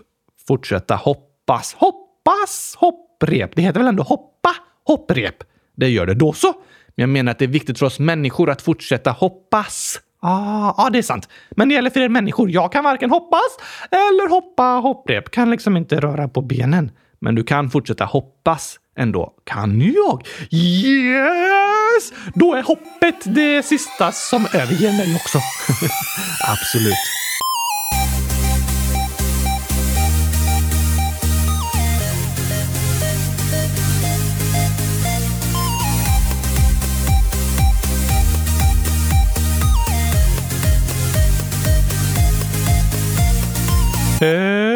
Fortsätta 0.48 0.96
hoppas, 0.96 1.74
hoppas, 1.74 2.76
hopprep. 2.78 3.56
Det 3.56 3.62
heter 3.62 3.80
väl 3.80 3.88
ändå 3.88 4.04
hoppa, 4.04 4.56
hopprep? 4.88 5.44
Det 5.76 5.90
gör 5.90 6.06
det 6.06 6.14
då 6.14 6.34
så. 6.34 6.54
Men 6.96 7.04
jag 7.04 7.10
menar 7.10 7.32
att 7.32 7.40
det 7.40 7.46
är 7.46 7.50
viktigt 7.50 7.80
för 7.80 7.86
oss 7.86 8.00
människor 8.00 8.50
att 8.50 8.62
fortsätta 8.62 9.12
hoppas. 9.12 10.00
Ah, 10.26 10.74
ah, 10.78 10.90
det 10.90 10.98
är 10.98 11.02
sant. 11.04 11.30
Men 11.52 11.70
det 11.70 11.76
gäller 11.76 11.90
för 11.90 12.00
er 12.00 12.10
människor. 12.10 12.52
Jag 12.52 12.72
kan 12.72 12.84
varken 12.84 13.10
hoppas 13.10 13.58
eller 13.92 14.30
hoppa 14.30 14.64
hopprep. 14.64 15.32
Kan 15.32 15.52
liksom 15.52 15.78
inte 15.78 16.00
röra 16.00 16.28
på 16.28 16.42
benen. 16.42 16.92
Men 17.24 17.36
du 17.36 17.44
kan 17.44 17.70
fortsätta 17.70 18.06
hoppas 18.06 18.80
ändå. 18.98 19.34
Kan 19.44 19.82
jag? 19.82 20.28
Yes! 20.52 22.14
Då 22.36 22.54
är 22.54 22.64
hoppet 22.64 23.36
det 23.36 23.66
sista 23.66 24.12
som 24.12 24.46
överger 24.54 24.92
mig 24.92 25.16
också. 25.16 25.38
Absolut. 26.48 26.94
Eh. 44.22 44.73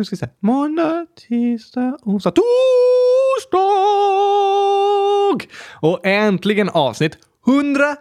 Nu 0.00 0.04
ska 0.04 0.14
vi 0.16 0.18
se. 0.18 0.28
Måndag, 0.40 1.06
tisdag, 1.28 1.98
onsdag, 2.02 2.30
torsdag! 2.30 3.60
Och 5.80 6.06
äntligen 6.06 6.68
avsnitt 6.68 7.18
100 7.46 7.96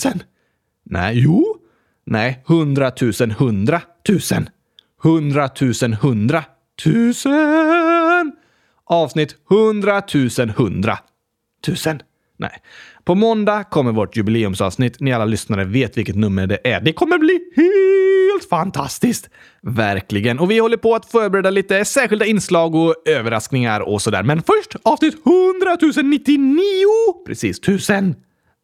Nej, 0.84 1.20
jo. 1.20 1.56
Nej, 2.06 2.44
100 2.48 2.92
000 3.02 3.32
100 3.32 3.82
000. 4.10 4.20
100 5.04 5.50
000 5.82 5.94
100 5.94 6.44
000. 6.86 7.14
Avsnitt 8.86 9.36
100 9.52 10.02
000 10.14 10.50
100 10.50 10.98
000. 11.68 11.76
Nej. 12.38 12.62
På 13.04 13.16
måndag 13.16 13.64
kommer 13.64 13.92
vårt 13.92 14.18
jubileumsavsnitt. 14.18 15.00
Ni 15.00 15.14
alla 15.14 15.26
lyssnare 15.26 15.66
vet 15.66 15.98
vilket 15.98 16.16
nummer 16.16 16.48
det 16.48 16.68
är. 16.68 16.82
Det 16.82 16.94
kommer 16.94 17.18
bli 17.18 17.40
helt 17.56 18.50
fantastiskt! 18.50 19.30
Verkligen. 19.62 20.40
Och 20.40 20.52
vi 20.52 20.60
håller 20.60 20.78
på 20.78 20.96
att 20.96 21.06
förbereda 21.06 21.50
lite 21.50 21.86
särskilda 21.86 22.26
inslag 22.26 22.76
och 22.76 22.96
överraskningar 23.06 23.82
och 23.82 24.02
sådär. 24.02 24.24
Men 24.24 24.42
först 24.42 24.76
avsnitt 24.84 25.16
100 25.94 26.04
099! 26.04 26.86
Precis, 27.28 27.60
tusen. 27.60 28.16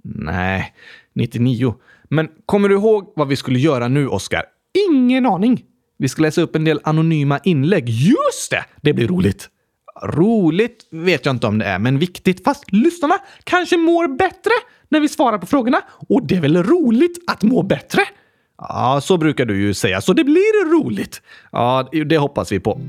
Nej, 0.04 0.74
99. 1.15 1.75
Men 2.10 2.30
kommer 2.46 2.70
du 2.70 2.75
ihåg 2.75 3.13
vad 3.15 3.27
vi 3.27 3.36
skulle 3.36 3.60
göra 3.60 3.88
nu, 3.88 4.08
Oskar? 4.08 4.44
Ingen 4.89 5.25
aning. 5.25 5.63
Vi 5.98 6.10
ska 6.10 6.22
läsa 6.22 6.42
upp 6.42 6.56
en 6.56 6.64
del 6.64 6.80
anonyma 6.84 7.40
inlägg. 7.44 7.90
Just 7.90 8.52
det! 8.52 8.66
Det 8.82 8.94
blir 8.94 9.08
roligt. 9.08 9.50
Roligt 10.04 10.88
vet 10.92 11.25
jag 11.25 11.36
inte 11.36 11.48
om 11.48 11.58
det 11.58 11.66
är, 11.66 11.80
men 11.80 12.00
viktigt. 12.00 12.44
Fast 12.44 12.72
lyssnarna 12.72 13.16
kanske 13.44 13.78
mår 13.78 14.18
bättre 14.18 14.52
när 14.90 15.00
vi 15.00 15.10
svarar 15.10 15.38
på 15.38 15.46
frågorna. 15.46 15.82
Och 16.10 16.28
det 16.28 16.36
är 16.36 16.42
väl 16.42 16.64
roligt 16.64 17.18
att 17.28 17.44
må 17.44 17.64
bättre? 17.64 18.02
Ja, 18.58 19.00
så 19.04 19.18
brukar 19.18 19.46
du 19.46 19.62
ju 19.62 19.74
säga, 19.74 20.02
så 20.02 20.14
det 20.14 20.24
blir 20.24 20.72
roligt. 20.72 21.22
Ja, 21.52 21.90
det 22.06 22.18
hoppas 22.18 22.52
vi 22.52 22.60
på. 22.60 22.82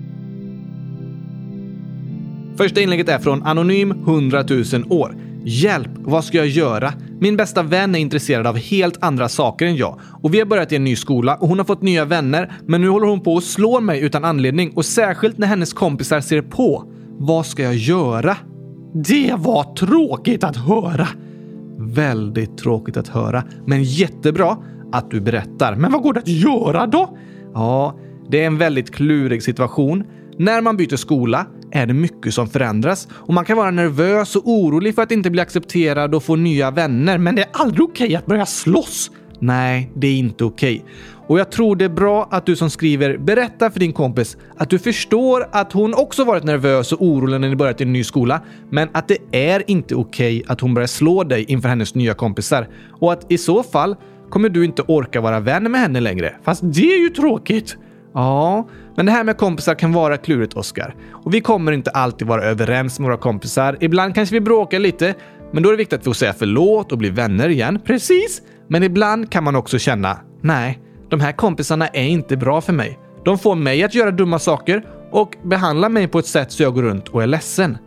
Första 2.56 2.80
inlägget 2.80 3.08
är 3.08 3.18
från 3.18 3.42
Anonym 3.42 3.90
100 3.90 4.44
000 4.48 4.64
år. 4.88 5.16
Hjälp, 5.48 5.90
vad 5.94 6.24
ska 6.24 6.38
jag 6.38 6.46
göra? 6.46 6.92
Min 7.20 7.36
bästa 7.36 7.62
vän 7.62 7.94
är 7.94 7.98
intresserad 7.98 8.46
av 8.46 8.56
helt 8.56 9.02
andra 9.02 9.28
saker 9.28 9.66
än 9.66 9.76
jag 9.76 10.00
och 10.22 10.34
vi 10.34 10.38
har 10.38 10.46
börjat 10.46 10.72
i 10.72 10.76
en 10.76 10.84
ny 10.84 10.96
skola 10.96 11.36
och 11.36 11.48
hon 11.48 11.58
har 11.58 11.64
fått 11.64 11.82
nya 11.82 12.04
vänner 12.04 12.52
men 12.66 12.80
nu 12.80 12.88
håller 12.88 13.06
hon 13.06 13.20
på 13.20 13.36
att 13.36 13.44
slå 13.44 13.80
mig 13.80 14.00
utan 14.00 14.24
anledning 14.24 14.72
och 14.76 14.84
särskilt 14.84 15.38
när 15.38 15.46
hennes 15.46 15.72
kompisar 15.72 16.20
ser 16.20 16.42
på. 16.42 16.84
Vad 17.18 17.46
ska 17.46 17.62
jag 17.62 17.74
göra? 17.74 18.36
Det 18.94 19.34
var 19.38 19.74
tråkigt 19.74 20.44
att 20.44 20.56
höra. 20.56 21.08
Väldigt 21.78 22.58
tråkigt 22.58 22.96
att 22.96 23.08
höra, 23.08 23.44
men 23.66 23.82
jättebra 23.82 24.56
att 24.92 25.10
du 25.10 25.20
berättar. 25.20 25.74
Men 25.74 25.92
vad 25.92 26.02
går 26.02 26.12
det 26.12 26.20
att 26.20 26.28
göra 26.28 26.86
då? 26.86 27.18
Ja, 27.54 27.98
Det 28.30 28.42
är 28.42 28.46
en 28.46 28.58
väldigt 28.58 28.94
klurig 28.94 29.42
situation. 29.42 30.04
När 30.38 30.60
man 30.60 30.76
byter 30.76 30.96
skola 30.96 31.46
är 31.76 31.87
det 31.87 31.95
mycket 31.95 32.35
som 32.35 32.49
förändras 32.49 33.09
och 33.11 33.35
man 33.35 33.45
kan 33.45 33.56
vara 33.56 33.71
nervös 33.71 34.37
och 34.37 34.49
orolig 34.49 34.95
för 34.95 35.02
att 35.02 35.12
inte 35.12 35.30
bli 35.30 35.40
accepterad 35.40 36.14
och 36.14 36.23
få 36.23 36.37
nya 36.37 36.71
vänner. 36.71 37.18
Men 37.18 37.35
det 37.35 37.42
är 37.42 37.49
aldrig 37.52 37.83
okej 37.83 38.16
att 38.16 38.26
börja 38.26 38.47
slåss. 38.47 39.11
Nej, 39.38 39.90
det 39.95 40.06
är 40.06 40.16
inte 40.16 40.45
okej. 40.45 40.85
Och 41.28 41.38
jag 41.38 41.50
tror 41.50 41.76
det 41.76 41.85
är 41.85 41.88
bra 41.88 42.28
att 42.30 42.47
du 42.47 42.56
som 42.56 42.71
skriver 42.71 43.18
berättar 43.18 43.71
för 43.71 43.80
din 43.80 43.92
kompis 43.92 44.37
att 44.56 44.71
du 44.71 44.78
förstår 44.78 45.49
att 45.52 45.73
hon 45.73 45.95
också 45.95 46.25
varit 46.25 46.45
nervös 46.45 46.92
och 46.92 47.02
orolig 47.02 47.40
när 47.40 47.49
ni 47.49 47.56
börjat 47.56 47.80
i 47.80 47.85
en 47.85 47.92
ny 47.92 48.04
skola, 48.04 48.40
men 48.71 48.88
att 48.92 49.09
det 49.09 49.18
är 49.33 49.71
inte 49.71 49.95
okej 49.95 50.42
att 50.47 50.61
hon 50.61 50.75
börjar 50.75 50.87
slå 50.87 51.25
dig 51.25 51.45
inför 51.49 51.68
hennes 51.68 51.95
nya 51.95 52.14
kompisar. 52.14 52.68
Och 53.00 53.12
att 53.12 53.33
i 53.33 53.38
så 53.38 53.62
fall 53.62 53.97
kommer 54.30 54.49
du 54.49 54.64
inte 54.64 54.83
orka 54.83 55.21
vara 55.21 55.40
vän 55.40 55.71
med 55.71 55.80
henne 55.80 56.00
längre. 56.00 56.35
Fast 56.45 56.61
det 56.64 56.95
är 56.95 57.00
ju 57.00 57.09
tråkigt. 57.09 57.76
Ja, 58.16 58.68
men 58.96 59.06
det 59.06 59.12
här 59.12 59.25
med 59.25 59.37
kompisar 59.37 59.75
kan 59.75 59.92
vara 59.92 60.16
klurigt, 60.16 60.54
Oskar. 60.54 60.94
Och 61.12 61.35
vi 61.35 61.40
kommer 61.40 61.73
inte 61.73 61.90
alltid 61.90 62.28
vara 62.28 62.44
överens 62.44 62.99
med 62.99 63.06
våra 63.06 63.16
kompisar. 63.16 63.76
Ibland 63.80 64.14
kanske 64.14 64.32
vi 64.35 64.40
bråkar 64.40 64.78
lite, 64.78 65.14
men 65.52 65.62
då 65.62 65.68
är 65.68 65.73
det 65.73 65.78
viktigt 65.78 65.99
att 65.99 66.04
få 66.04 66.14
säga 66.14 66.32
förlåt 66.32 66.92
och 66.92 66.99
bli 66.99 67.11
vänner 67.11 67.49
igen. 67.49 67.80
Precis! 67.85 68.42
Men 68.68 68.82
ibland 68.82 69.30
kan 69.30 69.44
man 69.44 69.56
också 69.56 69.78
känna, 69.78 70.18
nej, 70.40 70.78
de 71.11 71.20
här 71.20 71.32
kompisarna 71.32 71.88
är 71.88 72.04
inte 72.04 72.37
bra 72.37 72.61
för 72.61 72.73
mig. 72.73 72.99
De 73.25 73.38
får 73.38 73.54
mig 73.54 73.85
att 73.85 73.94
göra 73.94 74.11
dumma 74.11 74.38
saker 74.38 74.87
och 75.11 75.37
behandlar 75.44 75.88
mig 75.88 76.08
på 76.08 76.18
ett 76.18 76.26
sätt 76.26 76.52
så 76.52 76.62
jag 76.62 76.75
går 76.75 76.82
runt 76.82 77.08
och 77.08 77.23
är 77.23 77.26
ledsen. 77.26 77.78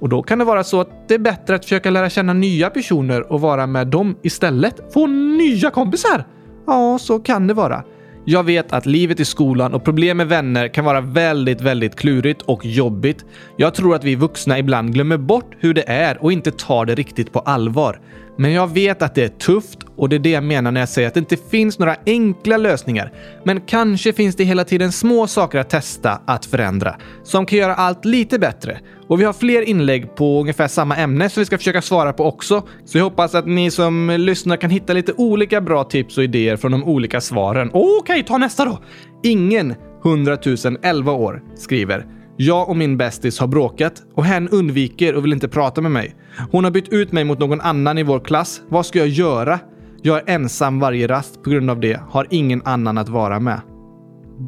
Och 0.00 0.08
då 0.08 0.22
kan 0.22 0.38
det 0.38 0.44
vara 0.44 0.64
så 0.64 0.80
att 0.80 1.08
det 1.08 1.14
är 1.14 1.18
bättre 1.18 1.54
att 1.54 1.64
försöka 1.64 1.90
lära 1.90 2.10
känna 2.10 2.32
nya 2.32 2.70
personer 2.70 3.32
och 3.32 3.40
vara 3.40 3.66
med 3.66 3.86
dem 3.86 4.16
istället. 4.22 4.92
Få 4.94 5.06
nya 5.06 5.70
kompisar! 5.70 6.26
Ja, 6.66 6.98
så 7.00 7.18
kan 7.18 7.46
det 7.46 7.54
vara. 7.54 7.84
Jag 8.30 8.44
vet 8.44 8.72
att 8.72 8.86
livet 8.86 9.20
i 9.20 9.24
skolan 9.24 9.74
och 9.74 9.84
problem 9.84 10.16
med 10.16 10.28
vänner 10.28 10.68
kan 10.68 10.84
vara 10.84 11.00
väldigt, 11.00 11.60
väldigt 11.60 11.96
klurigt 11.96 12.42
och 12.42 12.66
jobbigt. 12.66 13.24
Jag 13.56 13.74
tror 13.74 13.94
att 13.94 14.04
vi 14.04 14.14
vuxna 14.14 14.58
ibland 14.58 14.94
glömmer 14.94 15.16
bort 15.16 15.54
hur 15.58 15.74
det 15.74 15.88
är 15.88 16.22
och 16.22 16.32
inte 16.32 16.50
tar 16.50 16.86
det 16.86 16.94
riktigt 16.94 17.32
på 17.32 17.38
allvar. 17.38 18.00
Men 18.40 18.52
jag 18.52 18.74
vet 18.74 19.02
att 19.02 19.14
det 19.14 19.24
är 19.24 19.28
tufft 19.28 19.78
och 19.96 20.08
det 20.08 20.16
är 20.16 20.20
det 20.20 20.30
jag 20.30 20.44
menar 20.44 20.72
när 20.72 20.80
jag 20.80 20.88
säger 20.88 21.08
att 21.08 21.14
det 21.14 21.20
inte 21.20 21.36
finns 21.36 21.78
några 21.78 21.96
enkla 22.06 22.56
lösningar. 22.56 23.12
Men 23.44 23.60
kanske 23.60 24.12
finns 24.12 24.36
det 24.36 24.44
hela 24.44 24.64
tiden 24.64 24.92
små 24.92 25.26
saker 25.26 25.58
att 25.58 25.70
testa 25.70 26.20
att 26.26 26.46
förändra 26.46 26.96
som 27.22 27.46
kan 27.46 27.58
göra 27.58 27.74
allt 27.74 28.04
lite 28.04 28.38
bättre. 28.38 28.78
Och 29.08 29.20
vi 29.20 29.24
har 29.24 29.32
fler 29.32 29.62
inlägg 29.62 30.16
på 30.16 30.40
ungefär 30.40 30.68
samma 30.68 30.96
ämne 30.96 31.28
som 31.28 31.40
vi 31.40 31.44
ska 31.44 31.58
försöka 31.58 31.82
svara 31.82 32.12
på 32.12 32.24
också. 32.24 32.62
Så 32.84 32.98
jag 32.98 33.04
hoppas 33.04 33.34
att 33.34 33.46
ni 33.46 33.70
som 33.70 34.16
lyssnar 34.18 34.56
kan 34.56 34.70
hitta 34.70 34.92
lite 34.92 35.12
olika 35.12 35.60
bra 35.60 35.84
tips 35.84 36.18
och 36.18 36.24
idéer 36.24 36.56
från 36.56 36.72
de 36.72 36.84
olika 36.84 37.20
svaren. 37.20 37.70
Okej, 37.72 37.98
okay, 38.00 38.22
ta 38.22 38.38
nästa 38.38 38.64
då! 38.64 38.78
Ingen 39.22 39.74
100 40.04 40.38
011 40.82 41.12
år 41.12 41.42
skriver 41.56 42.17
jag 42.40 42.68
och 42.68 42.76
min 42.76 42.96
bästis 42.96 43.38
har 43.38 43.46
bråkat 43.46 44.02
och 44.14 44.24
hen 44.24 44.48
undviker 44.48 45.14
och 45.14 45.24
vill 45.24 45.32
inte 45.32 45.48
prata 45.48 45.80
med 45.80 45.90
mig. 45.90 46.16
Hon 46.50 46.64
har 46.64 46.70
bytt 46.70 46.88
ut 46.88 47.12
mig 47.12 47.24
mot 47.24 47.38
någon 47.38 47.60
annan 47.60 47.98
i 47.98 48.02
vår 48.02 48.20
klass. 48.20 48.62
Vad 48.68 48.86
ska 48.86 48.98
jag 48.98 49.08
göra? 49.08 49.60
Jag 50.02 50.16
är 50.18 50.34
ensam 50.34 50.80
varje 50.80 51.06
rast 51.06 51.42
på 51.42 51.50
grund 51.50 51.70
av 51.70 51.80
det. 51.80 52.00
Har 52.10 52.26
ingen 52.30 52.62
annan 52.64 52.98
att 52.98 53.08
vara 53.08 53.40
med. 53.40 53.60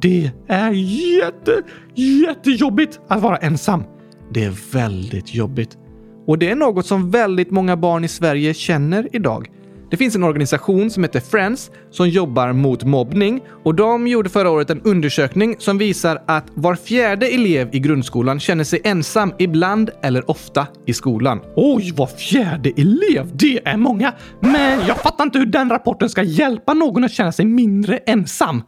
Det 0.03 0.31
är 0.49 0.71
jätte, 1.19 1.63
jättejobbigt 1.95 3.01
att 3.09 3.23
vara 3.23 3.37
ensam. 3.37 3.85
Det 4.31 4.45
är 4.45 4.73
väldigt 4.73 5.35
jobbigt. 5.35 5.79
Och 6.27 6.39
det 6.39 6.51
är 6.51 6.57
något 6.57 6.87
som 6.87 7.11
väldigt 7.11 7.51
många 7.51 7.77
barn 7.77 8.05
i 8.05 8.09
Sverige 8.09 8.55
känner 8.55 9.09
idag. 9.13 9.49
Det 9.91 9.97
finns 9.97 10.17
en 10.17 10.25
organisation 10.25 10.91
som 10.91 11.03
heter 11.03 11.21
Friends 11.21 11.71
som 11.91 12.09
jobbar 12.09 12.53
mot 12.53 12.85
mobbning 12.85 13.41
och 13.65 13.75
de 13.75 14.07
gjorde 14.07 14.29
förra 14.29 14.51
året 14.51 14.71
en 14.71 14.83
undersökning 14.83 15.57
som 15.59 15.79
visar 15.79 16.23
att 16.27 16.45
var 16.55 16.75
fjärde 16.75 17.29
elev 17.29 17.69
i 17.73 17.79
grundskolan 17.79 18.41
känner 18.41 18.65
sig 18.65 18.81
ensam 18.85 19.33
ibland 19.39 19.91
eller 20.03 20.31
ofta 20.31 20.67
i 20.87 20.93
skolan. 20.93 21.41
Oj, 21.57 21.93
var 21.97 22.07
fjärde 22.07 22.71
elev! 22.77 23.31
Det 23.33 23.69
är 23.69 23.77
många! 23.77 24.15
Men 24.41 24.87
jag 24.87 24.97
fattar 24.97 25.25
inte 25.25 25.39
hur 25.39 25.47
den 25.47 25.71
rapporten 25.71 26.11
ska 26.11 26.23
hjälpa 26.23 26.75
någon 26.75 27.05
att 27.05 27.13
känna 27.13 27.33
sig 27.33 27.45
mindre 27.45 27.97
ensam. 27.97 28.63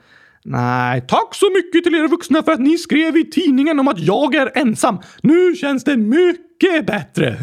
Nej, 0.45 1.05
tack 1.09 1.35
så 1.35 1.47
mycket 1.51 1.85
till 1.85 1.95
er 1.95 2.09
vuxna 2.09 2.43
för 2.43 2.53
att 2.53 2.61
ni 2.61 2.79
skrev 2.79 3.17
i 3.17 3.31
tidningen 3.31 3.81
om 3.81 3.89
att 3.89 3.99
jag 3.99 4.35
är 4.35 4.59
ensam. 4.59 4.99
Nu 5.23 5.55
känns 5.55 5.85
det 5.85 5.97
mycket 5.97 6.87
bättre. 6.87 7.37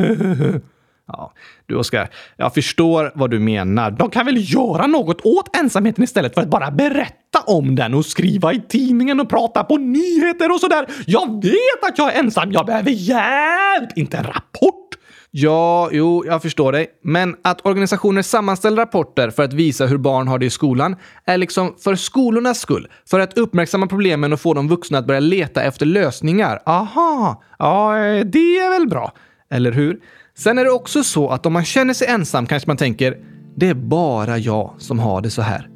Ja, 1.11 1.33
du 1.69 1.75
Oskar, 1.75 2.09
jag 2.37 2.53
förstår 2.53 3.11
vad 3.15 3.31
du 3.31 3.39
menar. 3.39 3.91
De 3.91 4.09
kan 4.09 4.25
väl 4.25 4.53
göra 4.53 4.87
något 4.87 5.21
åt 5.21 5.55
ensamheten 5.55 6.03
istället 6.03 6.33
för 6.33 6.41
att 6.41 6.49
bara 6.49 6.71
berätta 6.71 7.39
om 7.45 7.75
den 7.75 7.93
och 7.93 8.05
skriva 8.05 8.53
i 8.53 8.61
tidningen 8.69 9.19
och 9.19 9.29
prata 9.29 9.63
på 9.63 9.77
nyheter 9.77 10.51
och 10.51 10.59
sådär. 10.59 10.85
Jag 11.05 11.43
vet 11.43 11.89
att 11.89 11.97
jag 11.97 12.15
är 12.15 12.19
ensam. 12.19 12.51
Jag 12.51 12.65
behöver 12.65 12.91
hjälp, 12.91 13.97
inte 13.97 14.17
en 14.17 14.23
rapport. 14.23 14.89
Ja, 15.31 15.89
jo, 15.91 16.23
jag 16.25 16.41
förstår 16.41 16.71
dig. 16.71 16.87
Men 17.03 17.35
att 17.41 17.65
organisationer 17.65 18.21
sammanställer 18.21 18.77
rapporter 18.77 19.29
för 19.29 19.43
att 19.43 19.53
visa 19.53 19.85
hur 19.85 19.97
barn 19.97 20.27
har 20.27 20.39
det 20.39 20.45
i 20.45 20.49
skolan 20.49 20.95
är 21.25 21.37
liksom 21.37 21.75
för 21.83 21.95
skolornas 21.95 22.59
skull. 22.59 22.87
För 23.09 23.19
att 23.19 23.37
uppmärksamma 23.37 23.87
problemen 23.87 24.33
och 24.33 24.41
få 24.41 24.53
de 24.53 24.67
vuxna 24.67 24.97
att 24.97 25.07
börja 25.07 25.19
leta 25.19 25.63
efter 25.63 25.85
lösningar. 25.85 26.59
Aha, 26.65 27.43
ja, 27.59 27.97
eh, 27.97 28.25
det 28.25 28.57
är 28.59 28.79
väl 28.79 28.87
bra. 28.87 29.13
Eller 29.51 29.71
hur? 29.71 29.99
Sen 30.39 30.57
är 30.57 30.63
det 30.63 30.71
också 30.71 31.03
så 31.03 31.29
att 31.29 31.45
om 31.45 31.53
man 31.53 31.65
känner 31.65 31.93
sig 31.93 32.07
ensam 32.07 32.45
kanske 32.45 32.69
man 32.69 32.77
tänker 32.77 33.17
det 33.55 33.67
är 33.67 33.73
bara 33.73 34.37
jag 34.37 34.73
som 34.77 34.99
har 34.99 35.21
det 35.21 35.29
så 35.29 35.41
här. 35.41 35.69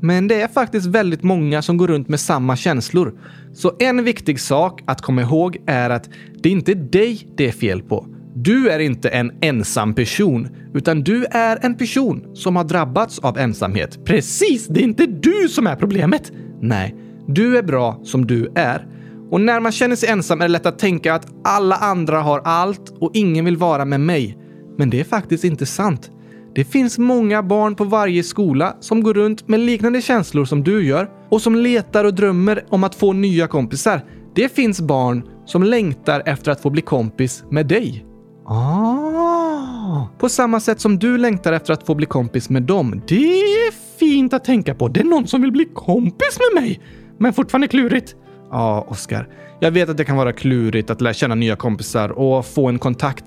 Men 0.00 0.28
det 0.28 0.40
är 0.40 0.48
faktiskt 0.48 0.86
väldigt 0.86 1.22
många 1.22 1.62
som 1.62 1.76
går 1.76 1.88
runt 1.88 2.08
med 2.08 2.20
samma 2.20 2.56
känslor. 2.56 3.14
Så 3.54 3.72
en 3.78 4.04
viktig 4.04 4.40
sak 4.40 4.82
att 4.86 5.00
komma 5.00 5.22
ihåg 5.22 5.56
är 5.66 5.90
att 5.90 6.08
det 6.42 6.48
är 6.48 6.52
inte 6.52 6.74
dig 6.74 7.28
det 7.36 7.48
är 7.48 7.52
fel 7.52 7.82
på. 7.82 8.06
Du 8.34 8.70
är 8.70 8.78
inte 8.78 9.08
en 9.08 9.32
ensam 9.40 9.94
person, 9.94 10.48
utan 10.74 11.02
du 11.02 11.24
är 11.24 11.58
en 11.62 11.74
person 11.74 12.24
som 12.34 12.56
har 12.56 12.64
drabbats 12.64 13.18
av 13.18 13.38
ensamhet. 13.38 14.04
Precis! 14.04 14.66
Det 14.66 14.80
är 14.80 14.84
inte 14.84 15.06
du 15.06 15.48
som 15.48 15.66
är 15.66 15.76
problemet. 15.76 16.32
Nej, 16.60 16.94
du 17.26 17.58
är 17.58 17.62
bra 17.62 18.00
som 18.04 18.26
du 18.26 18.52
är. 18.54 18.86
Och 19.32 19.40
när 19.40 19.60
man 19.60 19.72
känner 19.72 19.96
sig 19.96 20.08
ensam 20.08 20.40
är 20.40 20.44
det 20.44 20.52
lätt 20.52 20.66
att 20.66 20.78
tänka 20.78 21.14
att 21.14 21.26
alla 21.44 21.76
andra 21.76 22.20
har 22.20 22.40
allt 22.44 22.92
och 23.00 23.10
ingen 23.14 23.44
vill 23.44 23.56
vara 23.56 23.84
med 23.84 24.00
mig. 24.00 24.38
Men 24.78 24.90
det 24.90 25.00
är 25.00 25.04
faktiskt 25.04 25.44
inte 25.44 25.66
sant. 25.66 26.10
Det 26.54 26.64
finns 26.64 26.98
många 26.98 27.42
barn 27.42 27.74
på 27.74 27.84
varje 27.84 28.22
skola 28.22 28.76
som 28.80 29.02
går 29.02 29.14
runt 29.14 29.48
med 29.48 29.60
liknande 29.60 30.02
känslor 30.02 30.44
som 30.44 30.62
du 30.62 30.86
gör 30.86 31.10
och 31.30 31.42
som 31.42 31.56
letar 31.56 32.04
och 32.04 32.14
drömmer 32.14 32.64
om 32.68 32.84
att 32.84 32.94
få 32.94 33.12
nya 33.12 33.46
kompisar. 33.46 34.04
Det 34.34 34.54
finns 34.54 34.80
barn 34.80 35.22
som 35.46 35.62
längtar 35.62 36.22
efter 36.26 36.50
att 36.50 36.60
få 36.60 36.70
bli 36.70 36.82
kompis 36.82 37.44
med 37.50 37.66
dig. 37.66 38.06
Ah, 38.46 40.08
på 40.18 40.28
samma 40.28 40.60
sätt 40.60 40.80
som 40.80 40.98
du 40.98 41.18
längtar 41.18 41.52
efter 41.52 41.72
att 41.72 41.86
få 41.86 41.94
bli 41.94 42.06
kompis 42.06 42.50
med 42.50 42.62
dem. 42.62 43.02
Det 43.08 43.40
är 43.40 43.98
fint 43.98 44.34
att 44.34 44.44
tänka 44.44 44.74
på. 44.74 44.88
Det 44.88 45.00
är 45.00 45.04
någon 45.04 45.26
som 45.26 45.42
vill 45.42 45.52
bli 45.52 45.64
kompis 45.74 46.38
med 46.38 46.62
mig. 46.62 46.80
Men 47.18 47.32
fortfarande 47.32 47.68
klurigt. 47.68 48.16
Ja, 48.52 48.86
Oskar. 48.88 49.28
Jag 49.60 49.70
vet 49.70 49.88
att 49.88 49.96
det 49.96 50.04
kan 50.04 50.16
vara 50.16 50.32
klurigt 50.32 50.90
att 50.90 51.00
lära 51.00 51.14
känna 51.14 51.34
nya 51.34 51.56
kompisar 51.56 52.08
och 52.08 52.46
få 52.46 52.68
en 52.68 52.78
kontakt. 52.78 53.24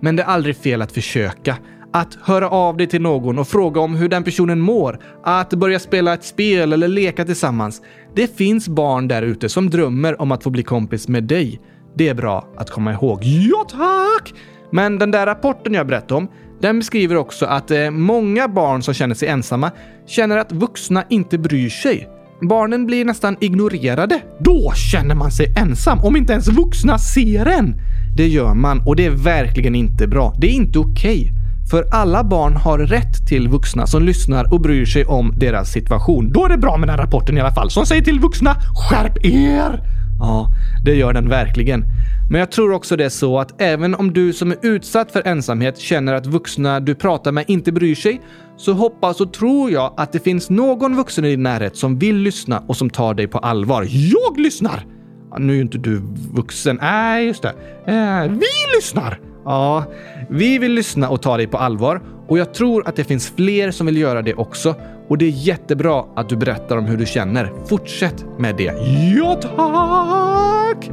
Men 0.00 0.16
det 0.16 0.22
är 0.22 0.26
aldrig 0.26 0.56
fel 0.56 0.82
att 0.82 0.92
försöka. 0.92 1.56
Att 1.92 2.18
höra 2.22 2.50
av 2.50 2.76
dig 2.76 2.86
till 2.86 3.02
någon 3.02 3.38
och 3.38 3.48
fråga 3.48 3.80
om 3.80 3.94
hur 3.94 4.08
den 4.08 4.24
personen 4.24 4.60
mår. 4.60 4.98
Att 5.24 5.50
börja 5.50 5.78
spela 5.78 6.14
ett 6.14 6.24
spel 6.24 6.72
eller 6.72 6.88
leka 6.88 7.24
tillsammans. 7.24 7.82
Det 8.14 8.36
finns 8.36 8.68
barn 8.68 9.08
där 9.08 9.22
ute 9.22 9.48
som 9.48 9.70
drömmer 9.70 10.20
om 10.20 10.32
att 10.32 10.42
få 10.42 10.50
bli 10.50 10.62
kompis 10.62 11.08
med 11.08 11.24
dig. 11.24 11.60
Det 11.94 12.08
är 12.08 12.14
bra 12.14 12.48
att 12.56 12.70
komma 12.70 12.92
ihåg. 12.92 13.20
Ja, 13.22 13.64
tack! 13.70 14.34
Men 14.70 14.98
den 14.98 15.10
där 15.10 15.26
rapporten 15.26 15.74
jag 15.74 15.86
berättade 15.86 16.14
om, 16.14 16.28
den 16.60 16.78
beskriver 16.78 17.16
också 17.16 17.46
att 17.46 17.70
eh, 17.70 17.90
många 17.90 18.48
barn 18.48 18.82
som 18.82 18.94
känner 18.94 19.14
sig 19.14 19.28
ensamma 19.28 19.70
känner 20.06 20.36
att 20.36 20.52
vuxna 20.52 21.04
inte 21.08 21.38
bryr 21.38 21.68
sig. 21.68 22.08
Barnen 22.42 22.86
blir 22.86 23.04
nästan 23.04 23.36
ignorerade. 23.40 24.20
Då 24.38 24.72
känner 24.74 25.14
man 25.14 25.30
sig 25.30 25.54
ensam 25.56 25.98
om 26.00 26.16
inte 26.16 26.32
ens 26.32 26.48
vuxna 26.48 26.98
ser 26.98 27.46
en. 27.46 27.80
Det 28.16 28.28
gör 28.28 28.54
man 28.54 28.82
och 28.86 28.96
det 28.96 29.06
är 29.06 29.10
verkligen 29.10 29.74
inte 29.74 30.06
bra. 30.06 30.34
Det 30.38 30.46
är 30.46 30.52
inte 30.52 30.78
okej. 30.78 31.20
Okay. 31.20 31.44
För 31.70 31.84
alla 31.90 32.24
barn 32.24 32.56
har 32.56 32.78
rätt 32.78 33.28
till 33.28 33.48
vuxna 33.48 33.86
som 33.86 34.02
lyssnar 34.02 34.52
och 34.52 34.60
bryr 34.60 34.86
sig 34.86 35.04
om 35.04 35.34
deras 35.36 35.72
situation. 35.72 36.32
Då 36.32 36.44
är 36.44 36.48
det 36.48 36.58
bra 36.58 36.76
med 36.76 36.88
den 36.88 36.96
rapporten 36.96 37.38
i 37.38 37.40
alla 37.40 37.54
fall 37.54 37.70
som 37.70 37.86
säger 37.86 38.02
till 38.02 38.20
vuxna 38.20 38.56
skärp 38.74 39.24
er! 39.24 39.80
Ja, 40.18 40.48
det 40.84 40.94
gör 40.94 41.12
den 41.12 41.28
verkligen. 41.28 41.84
Men 42.30 42.38
jag 42.38 42.50
tror 42.50 42.72
också 42.72 42.96
det 42.96 43.04
är 43.04 43.08
så 43.08 43.38
att 43.38 43.62
även 43.62 43.94
om 43.94 44.12
du 44.12 44.32
som 44.32 44.50
är 44.50 44.56
utsatt 44.62 45.12
för 45.12 45.26
ensamhet 45.26 45.78
känner 45.78 46.14
att 46.14 46.26
vuxna 46.26 46.80
du 46.80 46.94
pratar 46.94 47.32
med 47.32 47.44
inte 47.48 47.72
bryr 47.72 47.94
sig, 47.94 48.20
så 48.56 48.72
hoppas 48.72 49.20
och 49.20 49.32
tror 49.32 49.70
jag 49.70 49.94
att 49.96 50.12
det 50.12 50.20
finns 50.20 50.50
någon 50.50 50.96
vuxen 50.96 51.24
i 51.24 51.30
din 51.30 51.42
närhet 51.42 51.76
som 51.76 51.98
vill 51.98 52.16
lyssna 52.16 52.62
och 52.68 52.76
som 52.76 52.90
tar 52.90 53.14
dig 53.14 53.26
på 53.26 53.38
allvar. 53.38 53.86
Jag 53.90 54.40
lyssnar! 54.40 54.86
Ja, 55.30 55.38
nu 55.38 55.52
är 55.52 55.56
ju 55.56 55.62
inte 55.62 55.78
du 55.78 56.02
vuxen. 56.32 56.78
Nej, 56.82 57.26
just 57.26 57.42
det. 57.42 57.54
Äh, 57.86 58.30
vi 58.30 58.76
lyssnar! 58.76 59.20
Ja, 59.44 59.84
vi 60.30 60.58
vill 60.58 60.72
lyssna 60.72 61.08
och 61.08 61.22
ta 61.22 61.36
dig 61.36 61.46
på 61.46 61.58
allvar 61.58 62.02
och 62.28 62.38
jag 62.38 62.54
tror 62.54 62.88
att 62.88 62.96
det 62.96 63.04
finns 63.04 63.32
fler 63.36 63.70
som 63.70 63.86
vill 63.86 63.96
göra 63.96 64.22
det 64.22 64.34
också. 64.34 64.74
Och 65.08 65.18
det 65.18 65.24
är 65.24 65.30
jättebra 65.30 66.04
att 66.16 66.28
du 66.28 66.36
berättar 66.36 66.76
om 66.76 66.84
hur 66.84 66.96
du 66.96 67.06
känner. 67.06 67.52
Fortsätt 67.68 68.24
med 68.38 68.56
det. 68.56 68.72
Ja, 69.16 69.34
tack! 69.34 70.90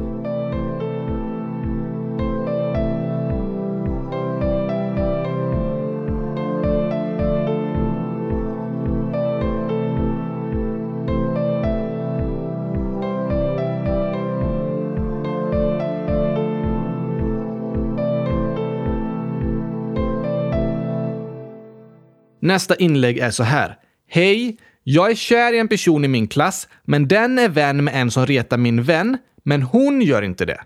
Nästa 22.41 22.75
inlägg 22.75 23.17
är 23.17 23.32
så 23.32 23.43
här. 23.43 23.75
Hej! 24.10 24.58
Jag 24.84 25.12
är 25.12 25.15
kär 25.15 25.54
i 25.54 25.60
en 25.60 25.67
person 25.67 26.06
i 26.06 26.08
min 26.08 26.27
klass, 26.27 26.67
men 26.86 27.08
den 27.08 27.39
är 27.39 27.49
vän 27.49 27.84
med 27.84 28.01
en 28.01 28.12
som 28.12 28.25
retar 28.25 28.58
min 28.58 28.84
vän, 28.84 29.17
men 29.43 29.62
hon 29.62 30.01
gör 30.01 30.21
inte 30.21 30.45
det. 30.45 30.62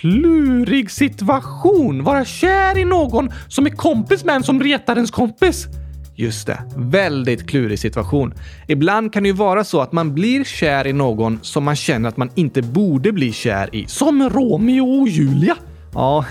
Klurig 0.00 0.90
situation! 0.90 2.04
Vara 2.04 2.24
kär 2.24 2.78
i 2.78 2.84
någon 2.84 3.30
som 3.48 3.66
är 3.66 3.70
kompis 3.70 4.24
med 4.24 4.34
en 4.34 4.42
som 4.42 4.62
retar 4.62 4.96
ens 4.96 5.10
kompis. 5.10 5.66
Just 6.16 6.46
det. 6.46 6.62
Väldigt 6.76 7.48
klurig 7.48 7.78
situation. 7.78 8.34
Ibland 8.68 9.12
kan 9.12 9.22
det 9.22 9.28
ju 9.28 9.34
vara 9.34 9.64
så 9.64 9.80
att 9.80 9.92
man 9.92 10.14
blir 10.14 10.44
kär 10.44 10.86
i 10.86 10.92
någon 10.92 11.38
som 11.42 11.64
man 11.64 11.76
känner 11.76 12.08
att 12.08 12.16
man 12.16 12.30
inte 12.34 12.62
borde 12.62 13.12
bli 13.12 13.32
kär 13.32 13.74
i. 13.74 13.86
Som 13.86 14.30
Romeo 14.30 15.00
och 15.00 15.08
Julia. 15.08 15.56
Ja, 15.94 16.24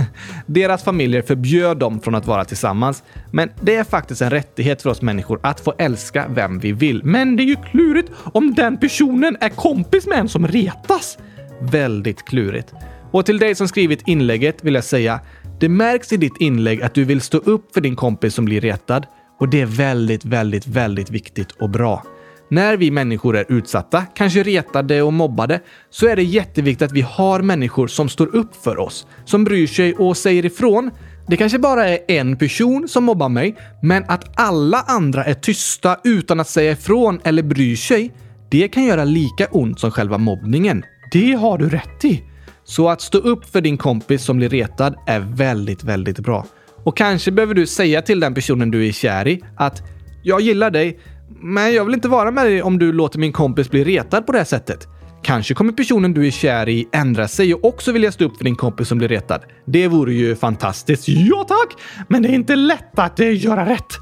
deras 0.46 0.84
familjer 0.84 1.22
förbjöd 1.22 1.78
dem 1.78 2.00
från 2.00 2.16
att 2.16 2.28
vara 2.28 2.46
tillsammans. 2.46 3.04
Men 3.32 3.50
det 3.62 3.76
är 3.76 3.84
faktiskt 3.84 4.22
en 4.22 4.30
rättighet 4.30 4.82
för 4.82 4.90
oss 4.90 5.02
människor 5.02 5.40
att 5.44 5.60
få 5.60 5.74
älska 5.78 6.26
vem 6.30 6.60
vi 6.60 6.72
vill. 6.72 7.04
Men 7.04 7.36
det 7.36 7.44
är 7.44 7.46
ju 7.46 7.56
klurigt 7.56 8.12
om 8.34 8.54
den 8.54 8.78
personen 8.78 9.38
är 9.40 9.50
kompis 9.50 10.08
med 10.08 10.18
en 10.18 10.30
som 10.30 10.48
retas. 10.48 11.18
Väldigt 11.62 12.26
klurigt. 12.26 12.74
Och 13.12 13.26
till 13.26 13.40
dig 13.40 13.56
som 13.56 13.68
skrivit 13.68 14.08
inlägget 14.08 14.64
vill 14.64 14.76
jag 14.76 14.84
säga, 14.84 15.20
det 15.60 15.70
märks 15.70 16.14
i 16.14 16.18
ditt 16.18 16.38
inlägg 16.40 16.82
att 16.82 16.94
du 16.94 17.04
vill 17.04 17.22
stå 17.22 17.38
upp 17.38 17.74
för 17.74 17.82
din 17.82 17.96
kompis 17.96 18.34
som 18.34 18.46
blir 18.46 18.62
retad. 18.62 19.06
Och 19.40 19.50
det 19.50 19.62
är 19.62 19.66
väldigt, 19.66 20.26
väldigt, 20.26 20.68
väldigt 20.68 21.10
viktigt 21.10 21.52
och 21.52 21.70
bra. 21.70 22.04
När 22.50 22.78
vi 22.78 22.92
människor 22.92 23.38
är 23.38 23.46
utsatta, 23.50 24.02
kanske 24.16 24.44
retade 24.44 25.02
och 25.02 25.14
mobbade, 25.14 25.60
så 25.90 26.08
är 26.08 26.16
det 26.16 26.24
jätteviktigt 26.24 26.86
att 26.86 26.92
vi 26.92 27.02
har 27.02 27.42
människor 27.42 27.88
som 27.88 28.10
står 28.10 28.36
upp 28.36 28.56
för 28.64 28.80
oss, 28.80 29.08
som 29.26 29.44
bryr 29.44 29.68
sig 29.68 29.96
och 29.96 30.18
säger 30.18 30.46
ifrån. 30.46 30.92
Det 31.28 31.38
kanske 31.38 31.60
bara 31.60 31.88
är 31.88 32.00
en 32.08 32.38
person 32.38 32.88
som 32.88 33.04
mobbar 33.04 33.30
mig, 33.30 33.56
men 33.82 34.04
att 34.08 34.40
alla 34.40 34.82
andra 34.88 35.26
är 35.26 35.34
tysta 35.34 36.00
utan 36.04 36.40
att 36.40 36.50
säga 36.50 36.72
ifrån 36.72 37.20
eller 37.24 37.44
bryr 37.44 37.76
sig, 37.76 38.12
det 38.50 38.68
kan 38.68 38.84
göra 38.84 39.04
lika 39.04 39.48
ont 39.52 39.80
som 39.80 39.92
själva 39.92 40.18
mobbningen. 40.18 40.84
Det 41.12 41.34
har 41.34 41.58
du 41.58 41.70
rätt 41.70 42.06
i. 42.06 42.24
Så 42.64 42.90
att 42.90 43.02
stå 43.02 43.18
upp 43.18 43.46
för 43.52 43.62
din 43.62 43.78
kompis 43.78 44.24
som 44.24 44.38
blir 44.38 44.50
retad 44.50 44.96
är 45.08 45.20
väldigt, 45.20 45.84
väldigt 45.84 46.20
bra. 46.20 46.46
Och 46.84 46.98
kanske 46.98 47.32
behöver 47.32 47.54
du 47.54 47.68
säga 47.68 48.02
till 48.02 48.20
den 48.20 48.34
personen 48.34 48.72
du 48.72 48.88
är 48.88 48.92
kär 48.92 49.28
i 49.28 49.42
att 49.58 49.82
“Jag 50.24 50.42
gillar 50.42 50.72
dig, 50.72 51.00
men 51.44 51.74
jag 51.74 51.86
vill 51.86 51.94
inte 51.94 52.08
vara 52.08 52.32
med 52.32 52.46
dig 52.46 52.64
om 52.64 52.80
du 52.80 52.94
låter 52.94 53.20
min 53.20 53.34
kompis 53.34 53.70
bli 53.70 53.84
retad 53.84 54.26
på 54.26 54.32
det 54.32 54.38
här 54.38 54.46
sättet. 54.46 54.88
Kanske 55.24 55.54
kommer 55.54 55.72
personen 55.72 56.14
du 56.14 56.28
är 56.28 56.32
kär 56.32 56.70
i 56.70 56.88
ändra 56.92 57.28
sig 57.28 57.54
och 57.54 57.66
också 57.66 57.92
vilja 57.92 58.12
stå 58.12 58.26
upp 58.26 58.38
för 58.38 58.44
din 58.44 58.56
kompis 58.56 58.88
som 58.88 58.98
blir 58.98 59.08
retad. 59.08 59.42
Det 59.66 59.88
vore 59.88 60.14
ju 60.14 60.36
fantastiskt. 60.36 61.08
Ja 61.08 61.46
tack! 61.48 61.82
Men 62.08 62.22
det 62.22 62.30
är 62.30 62.34
inte 62.34 62.56
lätt 62.56 63.00
att 63.00 63.20
eh, 63.20 63.44
göra 63.46 63.70
rätt. 63.70 63.94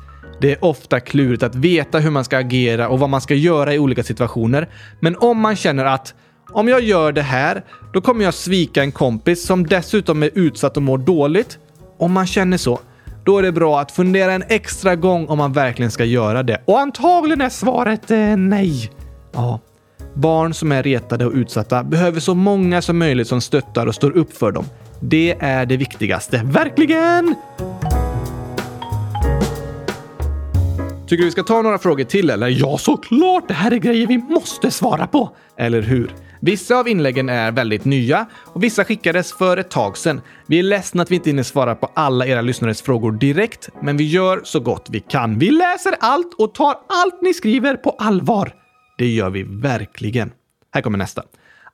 Det 0.42 0.52
är 0.52 0.66
ofta 0.66 1.00
klurigt 1.00 1.44
att 1.44 1.56
veta 1.56 2.00
hur 2.00 2.12
man 2.12 2.24
ska 2.24 2.38
agera 2.38 2.90
och 2.90 3.00
vad 3.00 3.10
man 3.10 3.22
ska 3.22 3.36
göra 3.36 3.74
i 3.74 3.80
olika 3.80 4.04
situationer. 4.04 4.70
Men 5.00 5.16
om 5.16 5.40
man 5.40 5.56
känner 5.56 5.86
att 5.86 6.14
om 6.52 6.68
jag 6.68 6.82
gör 6.82 7.12
det 7.12 7.22
här, 7.22 7.64
då 7.94 8.02
kommer 8.02 8.24
jag 8.24 8.34
svika 8.34 8.84
en 8.84 8.92
kompis 8.92 9.46
som 9.46 9.68
dessutom 9.68 10.24
är 10.24 10.30
utsatt 10.34 10.78
och 10.78 10.84
mår 10.84 10.98
dåligt. 10.98 11.58
Om 11.98 12.12
man 12.12 12.28
känner 12.28 12.58
så, 12.58 12.80
då 13.24 13.38
är 13.38 13.44
det 13.44 13.52
bra 13.52 13.80
att 13.80 13.92
fundera 13.92 14.34
en 14.34 14.44
extra 14.48 14.96
gång 14.96 15.28
om 15.28 15.38
man 15.38 15.54
verkligen 15.54 15.92
ska 15.92 16.06
göra 16.06 16.44
det. 16.44 16.62
Och 16.66 16.80
antagligen 16.80 17.42
är 17.42 17.50
svaret 17.50 18.12
eh, 18.12 18.38
nej. 18.38 18.92
Ja. 19.34 19.60
Barn 20.14 20.54
som 20.54 20.72
är 20.72 20.84
retade 20.84 21.26
och 21.26 21.34
utsatta 21.34 21.84
behöver 21.84 22.20
så 22.20 22.34
många 22.36 22.82
som 22.82 22.98
möjligt 22.98 23.28
som 23.28 23.42
stöttar 23.42 23.88
och 23.88 23.96
står 23.96 24.12
upp 24.12 24.38
för 24.38 24.52
dem. 24.52 24.66
Det 25.00 25.36
är 25.40 25.66
det 25.66 25.78
viktigaste. 25.78 26.42
Verkligen! 26.46 27.36
Tycker 31.08 31.18
du 31.18 31.26
vi 31.26 31.32
ska 31.32 31.44
ta 31.44 31.62
några 31.62 31.78
frågor 31.78 32.04
till 32.04 32.30
eller? 32.30 32.48
Ja, 32.48 32.78
såklart! 32.78 33.48
Det 33.48 33.54
här 33.54 33.72
är 33.72 33.78
grejer 33.78 34.08
vi 34.08 34.18
måste 34.18 34.72
svara 34.72 35.08
på. 35.08 35.30
Eller 35.58 35.82
hur? 35.82 36.12
Vissa 36.44 36.76
av 36.76 36.88
inläggen 36.88 37.30
är 37.30 37.52
väldigt 37.52 37.86
nya 37.86 38.26
och 38.46 38.64
vissa 38.64 38.86
skickades 38.86 39.34
för 39.34 39.58
ett 39.58 39.70
tag 39.70 39.98
sedan. 39.98 40.22
Vi 40.46 40.60
är 40.60 40.64
ledsna 40.64 41.04
att 41.04 41.12
vi 41.12 41.16
inte 41.16 41.30
hinner 41.30 41.44
svara 41.44 41.76
på 41.76 41.92
alla 41.94 42.28
era 42.28 42.42
lyssnares 42.42 42.82
frågor 42.82 43.12
direkt, 43.12 43.70
men 43.82 43.98
vi 43.98 44.04
gör 44.04 44.42
så 44.44 44.60
gott 44.60 44.88
vi 44.92 45.00
kan. 45.00 45.40
Vi 45.40 45.52
läser 45.52 45.96
allt 46.00 46.34
och 46.38 46.54
tar 46.54 46.76
allt 46.90 47.22
ni 47.22 47.34
skriver 47.34 47.76
på 47.76 47.90
allvar. 47.90 48.54
Det 48.98 49.08
gör 49.08 49.30
vi 49.30 49.44
verkligen. 49.44 50.32
Här 50.74 50.82
kommer 50.82 50.98
nästa. 50.98 51.24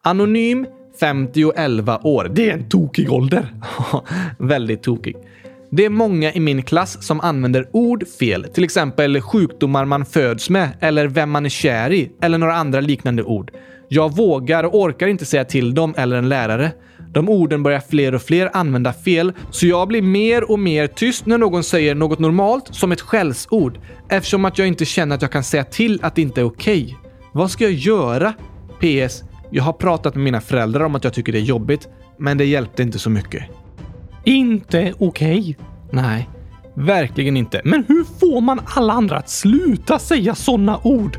Anonym 0.02 0.68
50 1.00 1.46
och 1.46 1.54
11 1.56 2.00
år. 2.04 2.32
Det 2.34 2.50
är 2.50 2.54
en 2.54 2.70
tokig 2.70 3.12
ålder. 3.12 3.54
väldigt 4.40 4.84
tokig. 4.84 5.16
Det 5.70 5.86
är 5.86 5.90
många 5.90 6.34
i 6.34 6.40
min 6.40 6.64
klass 6.64 7.04
som 7.08 7.22
använder 7.22 7.68
ord 7.72 8.08
fel, 8.20 8.44
till 8.54 8.64
exempel 8.64 9.22
sjukdomar 9.22 9.86
man 9.86 10.06
föds 10.06 10.50
med 10.50 10.70
eller 10.80 11.08
vem 11.08 11.32
man 11.32 11.46
är 11.46 11.50
kär 11.50 11.94
i 11.94 12.12
eller 12.22 12.38
några 12.38 12.56
andra 12.56 12.80
liknande 12.80 13.24
ord. 13.24 13.52
Jag 13.90 14.16
vågar 14.16 14.64
och 14.64 14.76
orkar 14.76 15.08
inte 15.08 15.26
säga 15.26 15.46
till 15.46 15.74
dem 15.74 15.94
eller 15.98 16.18
en 16.18 16.30
lärare. 16.30 16.72
De 17.14 17.30
orden 17.30 17.64
börjar 17.64 17.80
fler 17.80 18.16
och 18.16 18.22
fler 18.22 18.50
använda 18.54 18.94
fel, 18.94 19.34
så 19.52 19.68
jag 19.68 19.88
blir 19.88 20.02
mer 20.02 20.52
och 20.52 20.60
mer 20.60 20.88
tyst 20.88 21.26
när 21.26 21.38
någon 21.38 21.64
säger 21.64 21.96
något 21.96 22.20
normalt 22.20 22.76
som 22.76 22.92
ett 22.92 23.02
skällsord 23.02 23.80
eftersom 24.10 24.46
att 24.46 24.58
jag 24.58 24.68
inte 24.68 24.86
känner 24.86 25.16
att 25.16 25.22
jag 25.22 25.32
kan 25.32 25.44
säga 25.44 25.64
till 25.64 26.00
att 26.04 26.16
det 26.16 26.22
inte 26.22 26.42
är 26.42 26.46
okej. 26.46 26.84
Okay. 26.84 26.96
Vad 27.32 27.52
ska 27.52 27.64
jag 27.64 27.74
göra? 27.74 28.34
PS. 28.80 29.24
Jag 29.50 29.64
har 29.64 29.74
pratat 29.74 30.16
med 30.16 30.24
mina 30.24 30.42
föräldrar 30.42 30.86
om 30.86 30.96
att 30.96 31.04
jag 31.04 31.14
tycker 31.14 31.32
det 31.32 31.40
är 31.40 31.44
jobbigt, 31.44 31.88
men 32.18 32.38
det 32.38 32.46
hjälpte 32.46 32.84
inte 32.84 33.00
så 33.00 33.10
mycket. 33.10 33.44
Inte 34.24 34.94
okej? 35.00 35.40
Okay. 35.40 35.56
Nej, 35.92 36.30
verkligen 36.74 37.38
inte. 37.38 37.62
Men 37.66 37.84
hur 37.88 38.04
får 38.20 38.42
man 38.42 38.60
alla 38.66 38.94
andra 38.94 39.18
att 39.18 39.30
sluta 39.30 40.00
säga 40.00 40.36
sådana 40.36 40.80
ord? 40.84 41.18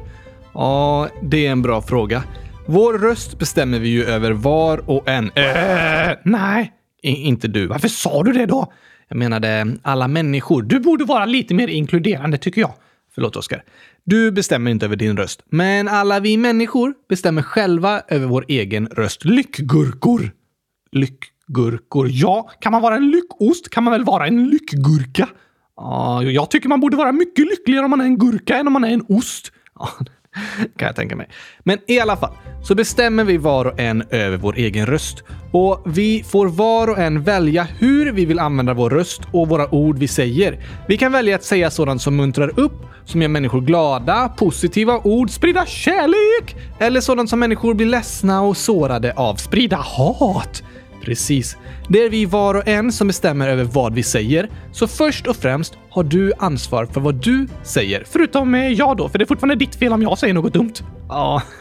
Ja, 0.54 1.09
det 1.22 1.46
är 1.46 1.52
en 1.52 1.62
bra 1.62 1.83
fråga. 1.83 2.22
Vår 2.70 2.98
röst 2.98 3.38
bestämmer 3.38 3.78
vi 3.78 3.88
ju 3.88 4.04
över 4.04 4.31
var 4.31 4.90
och 4.90 5.09
en. 5.09 5.24
Äh, 5.24 6.16
nej, 6.22 6.72
inte 7.02 7.48
du. 7.48 7.66
Varför 7.66 7.88
sa 7.88 8.22
du 8.22 8.33
det 8.33 8.46
då? 8.46 8.72
Jag 9.09 9.18
menade 9.18 9.76
alla 9.83 10.09
människor. 10.09 10.62
Du 10.62 10.81
borde 10.81 11.04
vara 11.04 11.26
lite 11.26 11.54
mer 11.54 11.68
inkluderande 11.68 12.38
tycker 12.38 12.61
jag. 12.61 12.72
Förlåt 13.14 13.37
Oskar. 13.37 13.62
Du 14.04 14.31
bestämmer 14.33 14.70
inte 14.70 14.87
över 14.87 14.96
din 14.96 15.16
röst, 15.16 15.42
men 15.50 15.88
alla 15.88 16.20
vi 16.20 16.37
människor 16.37 16.94
bestämmer 17.09 17.42
själva 17.42 18.02
över 18.09 18.26
vår 18.26 18.44
egen 18.48 18.87
röst. 18.87 19.24
Lyckgurkor. 19.24 20.31
Lyckgurkor. 20.92 22.09
Ja, 22.11 22.50
kan 22.61 22.72
man 22.72 22.83
vara 22.83 22.96
en 22.96 23.11
lyckost 23.11 23.70
kan 23.70 23.85
man 23.85 23.92
väl 23.92 24.04
vara 24.04 24.26
en 24.26 24.48
lyckgurka? 24.48 25.28
Ja, 25.76 26.22
jag 26.22 26.50
tycker 26.50 26.68
man 26.68 26.81
borde 26.81 26.96
vara 26.96 27.12
mycket 27.12 27.46
lyckligare 27.46 27.85
om 27.85 27.90
man 27.90 28.00
är 28.00 28.04
en 28.04 28.18
gurka 28.18 28.57
än 28.57 28.66
om 28.66 28.72
man 28.72 28.85
är 28.85 28.92
en 28.92 29.04
ost. 29.09 29.52
Kan 30.76 30.86
jag 30.86 30.96
tänka 30.96 31.16
mig. 31.16 31.28
Men 31.62 31.78
i 31.86 32.00
alla 32.00 32.16
fall 32.16 32.32
så 32.62 32.74
bestämmer 32.74 33.24
vi 33.24 33.36
var 33.36 33.64
och 33.64 33.80
en 33.80 34.02
över 34.10 34.36
vår 34.36 34.56
egen 34.56 34.86
röst. 34.86 35.22
Och 35.52 35.82
vi 35.86 36.22
får 36.22 36.48
var 36.48 36.90
och 36.90 36.98
en 36.98 37.22
välja 37.22 37.66
hur 37.78 38.12
vi 38.12 38.24
vill 38.24 38.38
använda 38.38 38.74
vår 38.74 38.90
röst 38.90 39.20
och 39.32 39.48
våra 39.48 39.74
ord 39.74 39.98
vi 39.98 40.08
säger. 40.08 40.58
Vi 40.88 40.96
kan 40.96 41.12
välja 41.12 41.36
att 41.36 41.44
säga 41.44 41.70
sådant 41.70 42.02
som 42.02 42.16
muntrar 42.16 42.60
upp, 42.60 42.86
som 43.04 43.22
gör 43.22 43.28
människor 43.28 43.60
glada, 43.60 44.28
positiva 44.28 45.00
ord, 45.04 45.30
sprida 45.30 45.66
kärlek 45.66 46.56
eller 46.78 47.00
sådant 47.00 47.30
som 47.30 47.40
människor 47.40 47.74
blir 47.74 47.86
ledsna 47.86 48.42
och 48.42 48.56
sårade 48.56 49.12
av, 49.12 49.34
sprida 49.34 49.76
hat. 49.76 50.62
Precis. 51.02 51.56
Det 51.88 52.04
är 52.04 52.11
vi 52.11 52.26
var 52.26 52.54
och 52.54 52.68
en 52.68 52.92
som 52.92 53.06
bestämmer 53.06 53.48
över 53.48 53.64
vad 53.64 53.94
vi 53.94 54.02
säger. 54.02 54.48
Så 54.72 54.88
först 54.88 55.26
och 55.26 55.37
främst 55.37 55.78
har 55.90 56.02
du 56.02 56.32
ansvar 56.38 56.87
för 56.87 57.00
vad 57.00 57.14
du 57.14 57.46
säger. 57.62 58.04
Förutom 58.11 58.54
jag 58.54 58.96
då, 58.96 59.08
för 59.08 59.18
det 59.18 59.24
är 59.24 59.26
fortfarande 59.26 59.54
ditt 59.54 59.74
fel 59.74 59.92
om 59.92 60.02
jag 60.02 60.18
säger 60.18 60.34
något 60.34 60.52
dumt. 60.52 60.74
Ja, 61.08 61.42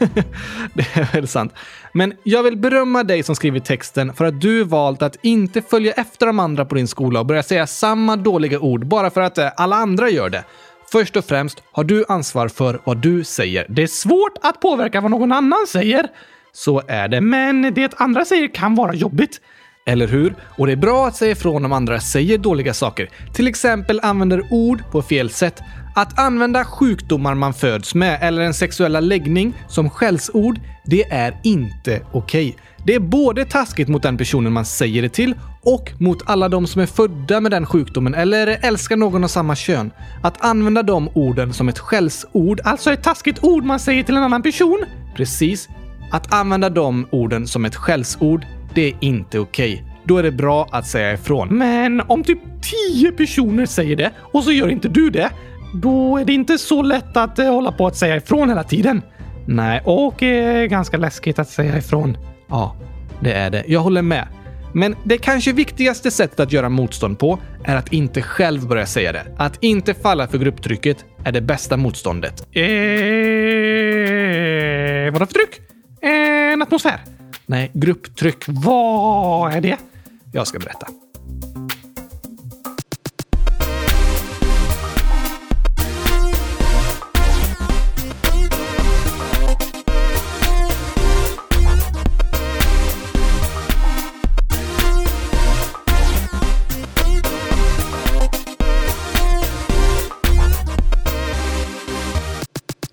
det 0.74 0.86
är 0.94 1.12
väl 1.12 1.28
sant. 1.28 1.52
Men 1.92 2.12
jag 2.22 2.42
vill 2.42 2.56
berömma 2.56 3.04
dig 3.04 3.22
som 3.22 3.34
skrivit 3.34 3.64
texten 3.64 4.14
för 4.14 4.24
att 4.24 4.40
du 4.40 4.64
valt 4.64 5.02
att 5.02 5.16
inte 5.22 5.62
följa 5.62 5.92
efter 5.92 6.26
de 6.26 6.38
andra 6.38 6.64
på 6.64 6.74
din 6.74 6.88
skola 6.88 7.20
och 7.20 7.26
börja 7.26 7.42
säga 7.42 7.66
samma 7.66 8.16
dåliga 8.16 8.60
ord 8.60 8.86
bara 8.86 9.10
för 9.10 9.20
att 9.20 9.38
eh, 9.38 9.48
alla 9.56 9.76
andra 9.76 10.10
gör 10.10 10.30
det. 10.30 10.44
Först 10.92 11.16
och 11.16 11.24
främst 11.24 11.62
har 11.72 11.84
du 11.84 12.04
ansvar 12.08 12.48
för 12.48 12.80
vad 12.84 12.96
du 12.96 13.24
säger. 13.24 13.66
Det 13.68 13.82
är 13.82 13.86
svårt 13.86 14.38
att 14.42 14.60
påverka 14.60 15.00
vad 15.00 15.10
någon 15.10 15.32
annan 15.32 15.66
säger. 15.68 16.08
Så 16.58 16.82
är 16.88 17.08
det, 17.08 17.20
men 17.20 17.74
det 17.74 17.94
andra 17.96 18.24
säger 18.24 18.54
kan 18.54 18.74
vara 18.74 18.94
jobbigt. 18.94 19.40
Eller 19.86 20.08
hur? 20.08 20.34
Och 20.58 20.66
det 20.66 20.72
är 20.72 20.76
bra 20.76 21.06
att 21.06 21.16
säga 21.16 21.32
ifrån 21.32 21.64
om 21.64 21.72
andra 21.72 22.00
säger 22.00 22.38
dåliga 22.38 22.74
saker. 22.74 23.10
Till 23.34 23.48
exempel 23.48 24.00
använder 24.02 24.42
ord 24.50 24.82
på 24.90 25.02
fel 25.02 25.30
sätt. 25.30 25.62
Att 25.94 26.18
använda 26.18 26.64
sjukdomar 26.64 27.34
man 27.34 27.54
föds 27.54 27.94
med 27.94 28.18
eller 28.22 28.42
en 28.42 28.54
sexuella 28.54 29.00
läggning 29.00 29.54
som 29.68 29.90
skällsord, 29.90 30.60
det 30.86 31.02
är 31.02 31.36
inte 31.42 32.00
okej. 32.12 32.56
Det 32.86 32.94
är 32.94 33.00
både 33.00 33.44
taskigt 33.44 33.88
mot 33.88 34.02
den 34.02 34.16
personen 34.16 34.52
man 34.52 34.64
säger 34.64 35.02
det 35.02 35.08
till 35.08 35.34
och 35.62 35.90
mot 35.98 36.22
alla 36.26 36.48
de 36.48 36.66
som 36.66 36.82
är 36.82 36.86
födda 36.86 37.40
med 37.40 37.50
den 37.50 37.66
sjukdomen 37.66 38.14
eller 38.14 38.58
älskar 38.62 38.96
någon 38.96 39.24
av 39.24 39.28
samma 39.28 39.56
kön. 39.56 39.90
Att 40.22 40.44
använda 40.44 40.82
de 40.82 41.08
orden 41.14 41.52
som 41.52 41.68
ett 41.68 41.78
skällsord, 41.78 42.60
alltså 42.64 42.92
ett 42.92 43.02
taskigt 43.02 43.44
ord 43.44 43.64
man 43.64 43.80
säger 43.80 44.02
till 44.02 44.16
en 44.16 44.22
annan 44.22 44.42
person. 44.42 44.84
Precis. 45.16 45.68
Att 46.10 46.34
använda 46.34 46.70
de 46.70 47.06
orden 47.10 47.46
som 47.46 47.64
ett 47.64 47.76
skällsord, 47.76 48.46
det 48.74 48.88
är 48.88 48.94
inte 49.00 49.38
okej. 49.38 49.84
Då 50.04 50.18
är 50.18 50.22
det 50.22 50.32
bra 50.32 50.68
att 50.70 50.86
säga 50.86 51.12
ifrån. 51.12 51.58
Men 51.58 52.00
om 52.00 52.24
typ 52.24 52.38
tio 52.62 53.12
personer 53.12 53.66
säger 53.66 53.96
det 53.96 54.10
och 54.18 54.44
så 54.44 54.52
gör 54.52 54.68
inte 54.68 54.88
du 54.88 55.10
det, 55.10 55.30
då 55.74 56.16
är 56.18 56.24
det 56.24 56.32
inte 56.32 56.58
så 56.58 56.82
lätt 56.82 57.16
att 57.16 57.38
eh, 57.38 57.52
hålla 57.52 57.72
på 57.72 57.86
att 57.86 57.96
säga 57.96 58.16
ifrån 58.16 58.48
hela 58.48 58.64
tiden. 58.64 59.02
Nej, 59.46 59.82
och 59.84 60.22
eh, 60.22 60.66
ganska 60.66 60.96
läskigt 60.96 61.38
att 61.38 61.48
säga 61.48 61.78
ifrån. 61.78 62.16
Ja, 62.48 62.76
det 63.20 63.32
är 63.32 63.50
det. 63.50 63.64
Jag 63.66 63.80
håller 63.80 64.02
med. 64.02 64.28
Men 64.72 64.96
det 65.04 65.18
kanske 65.18 65.52
viktigaste 65.52 66.10
sättet 66.10 66.40
att 66.40 66.52
göra 66.52 66.68
motstånd 66.68 67.18
på 67.18 67.38
är 67.64 67.76
att 67.76 67.92
inte 67.92 68.22
själv 68.22 68.68
börja 68.68 68.86
säga 68.86 69.12
det. 69.12 69.26
Att 69.36 69.58
inte 69.60 69.94
falla 69.94 70.28
för 70.28 70.38
grupptrycket 70.38 71.04
är 71.24 71.32
det 71.32 71.40
bästa 71.40 71.76
motståndet. 71.76 72.40
Eh, 72.40 72.62
vadå 75.12 75.26
för 75.26 75.34
tryck? 75.34 75.67
Eh, 76.00 76.52
en 76.52 76.62
atmosfär? 76.62 77.00
Nej, 77.46 77.70
grupptryck. 77.74 78.44
Vad 78.46 79.52
är 79.52 79.60
det? 79.60 79.76
Jag 80.32 80.46
ska 80.46 80.58
berätta. 80.58 80.86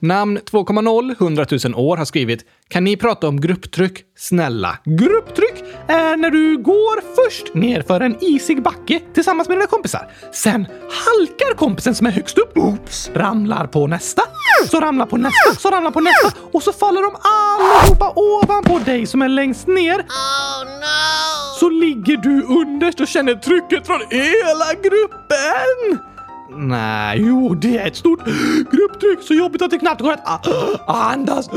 Namn 0.07 0.37
2.0 0.39 1.15
100 1.19 1.45
000 1.65 1.75
år 1.75 1.97
har 1.97 2.05
skrivit 2.05 2.45
“Kan 2.67 2.83
ni 2.83 2.97
prata 2.97 3.27
om 3.27 3.41
grupptryck? 3.41 4.03
Snälla?” 4.17 4.77
Grupptryck 4.85 5.63
är 5.87 6.17
när 6.17 6.29
du 6.31 6.57
går 6.57 7.01
först 7.15 7.53
ner 7.53 7.81
för 7.81 8.01
en 8.01 8.17
isig 8.21 8.63
backe 8.63 9.01
tillsammans 9.13 9.49
med 9.49 9.57
dina 9.57 9.67
kompisar. 9.67 10.11
Sen 10.33 10.67
halkar 10.89 11.55
kompisen 11.55 11.95
som 11.95 12.07
är 12.07 12.11
högst 12.11 12.37
upp, 12.37 12.57
oops, 12.57 13.09
ramlar 13.13 13.67
på 13.67 13.87
nästa, 13.87 14.21
så 14.71 14.79
ramlar 14.79 15.05
på 15.05 15.17
nästa, 15.17 15.55
så 15.59 15.69
ramlar 15.69 15.91
på 15.91 15.99
nästa 15.99 16.31
och 16.51 16.63
så 16.63 16.73
faller 16.73 17.01
de 17.01 17.15
allihopa 17.21 18.13
ovanpå 18.15 18.79
dig 18.79 19.05
som 19.05 19.21
är 19.21 19.29
längst 19.29 19.67
ner. 19.67 20.05
Så 21.59 21.69
ligger 21.69 22.17
du 22.17 22.41
underst 22.43 22.99
och 22.99 23.07
känner 23.07 23.35
trycket 23.35 23.87
från 23.87 24.01
hela 24.09 24.73
gruppen. 24.83 26.14
Nej, 26.49 27.21
jo, 27.27 27.55
det 27.55 27.77
är 27.77 27.87
ett 27.87 27.95
stort 27.95 28.19
grupptryck. 28.71 29.19
Så 29.21 29.33
jobbigt 29.33 29.61
att 29.61 29.71
det 29.71 29.77
knappt 29.77 30.01
går 30.01 30.11
att 30.11 30.27
ah, 30.27 30.39
ah, 30.87 31.13
andas. 31.13 31.49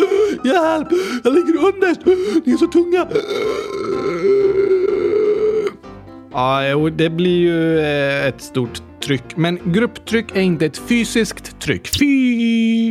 Hjälp! 0.45 0.89
Jag 1.25 1.35
ligger 1.35 1.65
underst. 1.65 2.01
Ni 2.47 2.53
är 2.53 2.57
så 2.57 2.67
tunga. 2.67 3.07
Ja, 6.33 6.69
jo, 6.69 6.89
det 6.89 7.11
blir 7.11 7.39
ju 7.39 7.79
eh, 7.79 8.27
ett 8.27 8.41
stort 8.41 8.83
tryck. 9.01 9.37
Men 9.37 9.59
grupptryck 9.65 10.37
är 10.37 10.41
inte 10.41 10.67
ett 10.67 10.79
fysiskt 10.79 11.61
tryck. 11.61 11.89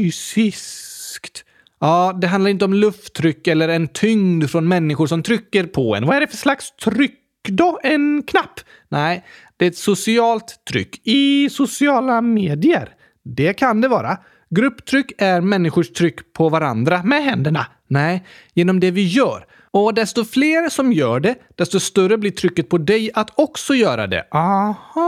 Fysiskt. 0.03 1.43
Ja, 1.79 2.17
det 2.21 2.27
handlar 2.27 2.51
inte 2.51 2.65
om 2.65 2.73
lufttryck 2.73 3.47
eller 3.47 3.69
en 3.69 3.87
tyngd 3.87 4.49
från 4.49 4.67
människor 4.67 5.07
som 5.07 5.23
trycker 5.23 5.63
på 5.63 5.95
en. 5.95 6.05
Vad 6.05 6.15
är 6.15 6.21
det 6.21 6.27
för 6.27 6.37
slags 6.37 6.75
tryck 6.75 7.19
då? 7.47 7.79
En 7.83 8.23
knapp? 8.23 8.59
Nej, 8.89 9.25
det 9.57 9.65
är 9.65 9.69
ett 9.69 9.77
socialt 9.77 10.65
tryck 10.69 11.01
i 11.03 11.49
sociala 11.49 12.21
medier. 12.21 12.89
Det 13.23 13.53
kan 13.53 13.81
det 13.81 13.87
vara. 13.87 14.17
Grupptryck 14.49 15.11
är 15.17 15.41
människors 15.41 15.89
tryck 15.89 16.33
på 16.33 16.49
varandra 16.49 17.03
med 17.03 17.23
händerna. 17.23 17.65
Nej, 17.87 18.25
genom 18.53 18.79
det 18.79 18.91
vi 18.91 19.07
gör. 19.07 19.45
Och 19.71 19.93
desto 19.93 20.25
fler 20.25 20.69
som 20.69 20.93
gör 20.93 21.19
det, 21.19 21.35
desto 21.55 21.79
större 21.79 22.17
blir 22.17 22.31
trycket 22.31 22.69
på 22.69 22.77
dig 22.77 23.11
att 23.13 23.31
också 23.35 23.75
göra 23.75 24.07
det. 24.07 24.27
Aha, 24.31 25.07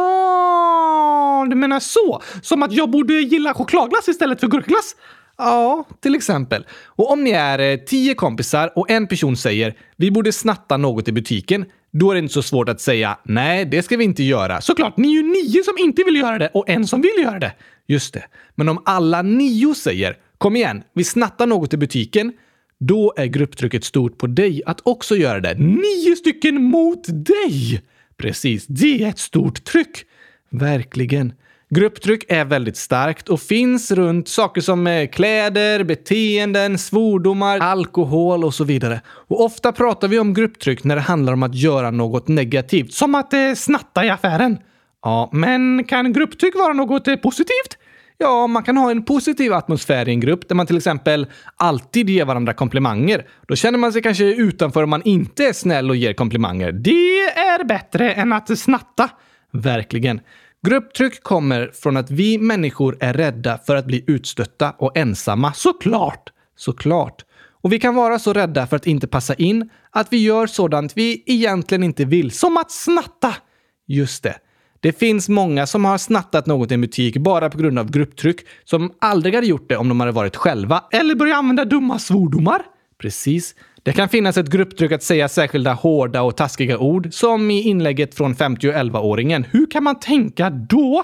du 1.50 1.56
menar 1.56 1.80
så? 1.80 2.22
Som 2.42 2.64
att 2.64 2.72
jag 2.72 2.90
borde 2.90 3.14
gilla 3.14 3.54
chokladglass 3.54 4.08
istället 4.08 4.40
för 4.40 4.48
gurkglass? 4.48 4.96
Ja, 5.38 5.86
till 6.00 6.16
exempel. 6.16 6.66
Och 6.86 7.12
om 7.12 7.24
ni 7.24 7.32
är 7.32 7.60
eh, 7.60 7.78
tio 7.78 8.14
kompisar 8.14 8.72
och 8.76 8.90
en 8.90 9.08
person 9.08 9.38
säger 9.38 9.78
“Vi 9.96 10.12
borde 10.12 10.32
snatta 10.32 10.78
något 10.78 11.08
i 11.08 11.12
butiken” 11.12 11.66
då 11.92 12.12
är 12.12 12.16
det 12.16 12.20
inte 12.20 12.34
så 12.34 12.42
svårt 12.42 12.70
att 12.70 12.82
säga 12.82 13.18
“Nej, 13.24 13.66
det 13.66 13.84
ska 13.84 13.98
vi 13.98 14.04
inte 14.04 14.24
göra”. 14.24 14.62
Såklart, 14.62 14.98
ni 14.98 15.08
är 15.08 15.14
ju 15.14 15.24
nio 15.24 15.64
som 15.64 15.78
inte 15.78 16.04
vill 16.04 16.16
göra 16.16 16.38
det 16.38 16.48
och 16.54 16.70
en 16.70 16.88
som 16.88 17.02
vill 17.02 17.24
göra 17.24 17.40
det. 17.40 17.54
Just 17.88 18.14
det. 18.14 18.24
Men 18.56 18.70
om 18.70 18.82
alla 18.86 19.22
nio 19.22 19.76
säger 19.76 20.18
“Kom 20.38 20.56
igen, 20.56 20.84
vi 20.94 21.04
snattar 21.04 21.48
något 21.48 21.74
i 21.74 21.78
butiken” 21.78 22.34
då 22.80 23.14
är 23.18 23.26
grupptrycket 23.26 23.84
stort 23.84 24.18
på 24.18 24.28
dig 24.28 24.62
att 24.66 24.82
också 24.84 25.16
göra 25.16 25.40
det. 25.40 25.56
Nio 25.60 26.16
stycken 26.16 26.64
mot 26.64 27.04
dig! 27.08 27.82
Precis, 28.18 28.66
det 28.68 29.04
är 29.04 29.10
ett 29.10 29.20
stort 29.20 29.64
tryck. 29.64 30.06
Verkligen. 30.50 31.34
Grupptryck 31.72 32.26
är 32.28 32.46
väldigt 32.46 32.78
starkt 32.78 33.30
och 33.30 33.40
finns 33.40 33.92
runt 33.92 34.28
saker 34.28 34.62
som 34.62 34.88
eh, 34.88 35.08
kläder, 35.08 35.84
beteenden, 35.84 36.78
svordomar, 36.78 37.60
alkohol 37.60 38.44
och 38.44 38.54
så 38.54 38.64
vidare. 38.64 39.02
Och 39.08 39.44
ofta 39.46 39.72
pratar 39.72 40.08
vi 40.08 40.20
om 40.20 40.34
grupptryck 40.34 40.84
när 40.84 40.96
det 40.96 41.02
handlar 41.02 41.34
om 41.34 41.44
att 41.44 41.56
göra 41.56 41.92
något 41.92 42.28
negativt, 42.28 42.94
som 42.94 43.16
att 43.16 43.34
eh, 43.34 43.54
snatta 43.56 44.06
i 44.06 44.10
affären. 44.10 44.58
Ja, 45.02 45.30
men 45.34 45.84
kan 45.84 46.14
grupptryck 46.14 46.56
vara 46.56 46.74
något 46.74 47.08
eh, 47.08 47.16
positivt? 47.16 47.78
Ja, 48.18 48.48
man 48.48 48.64
kan 48.64 48.78
ha 48.78 48.92
en 48.92 49.06
positiv 49.06 49.54
atmosfär 49.54 50.10
i 50.10 50.12
en 50.12 50.20
grupp 50.20 50.48
där 50.48 50.56
man 50.56 50.68
till 50.68 50.78
exempel 50.78 51.28
alltid 51.56 52.10
ger 52.10 52.26
varandra 52.26 52.54
komplimanger. 52.54 53.26
Då 53.48 53.56
känner 53.56 53.78
man 53.78 53.94
sig 53.94 54.02
kanske 54.02 54.26
utanför 54.26 54.84
om 54.84 54.90
man 54.90 55.02
inte 55.06 55.46
är 55.46 55.54
snäll 55.54 55.90
och 55.90 55.96
ger 55.96 56.14
komplimanger. 56.14 56.72
Det 56.72 57.20
är 57.26 57.64
bättre 57.64 58.14
än 58.14 58.34
att 58.34 58.60
snatta. 58.60 59.10
Verkligen. 59.52 60.20
Grupptryck 60.68 61.24
kommer 61.24 61.72
från 61.74 61.98
att 61.98 62.12
vi 62.12 62.38
människor 62.38 62.98
är 63.00 63.14
rädda 63.14 63.58
för 63.58 63.76
att 63.76 63.86
bli 63.86 64.04
utstötta 64.08 64.72
och 64.72 64.98
ensamma. 64.98 65.54
Såklart! 65.54 66.30
Såklart. 66.56 67.26
Och 67.62 67.74
vi 67.74 67.80
kan 67.80 67.96
vara 67.96 68.20
så 68.20 68.34
rädda 68.34 68.68
för 68.68 68.76
att 68.76 68.88
inte 68.88 69.08
passa 69.08 69.34
in 69.34 69.70
att 69.92 70.14
vi 70.14 70.18
gör 70.18 70.48
sådant 70.48 70.98
vi 70.98 71.24
egentligen 71.26 71.84
inte 71.84 72.06
vill, 72.06 72.32
som 72.32 72.58
att 72.58 72.72
snatta. 72.72 73.36
Just 73.88 74.24
det. 74.24 74.36
Det 74.80 75.00
finns 75.00 75.30
många 75.30 75.68
som 75.68 75.86
har 75.86 75.98
snattat 75.98 76.46
något 76.46 76.72
i 76.72 76.74
en 76.74 76.82
butik 76.82 77.18
bara 77.18 77.50
på 77.50 77.58
grund 77.58 77.80
av 77.80 77.92
grupptryck, 77.92 78.48
som 78.64 78.94
aldrig 79.00 79.36
hade 79.36 79.48
gjort 79.48 79.70
det 79.70 79.78
om 79.78 79.90
de 79.90 80.00
hade 80.00 80.12
varit 80.12 80.36
själva, 80.36 80.84
eller 80.92 81.16
börjat 81.16 81.38
använda 81.38 81.66
dumma 81.66 82.00
svordomar. 82.00 82.62
Precis. 83.02 83.56
Det 83.84 83.94
kan 83.94 84.10
finnas 84.10 84.38
ett 84.38 84.50
grupptryck 84.50 84.92
att 84.92 85.04
säga 85.04 85.30
särskilda 85.30 85.74
hårda 85.74 86.22
och 86.22 86.38
taskiga 86.38 86.78
ord, 86.78 87.14
som 87.14 87.52
i 87.52 87.62
inlägget 87.62 88.16
från 88.16 88.36
50 88.36 88.70
och 88.70 88.74
11-åringen. 88.74 89.46
Hur 89.52 89.72
kan 89.72 89.84
man 89.84 90.00
tänka 90.00 90.50
då? 90.50 91.04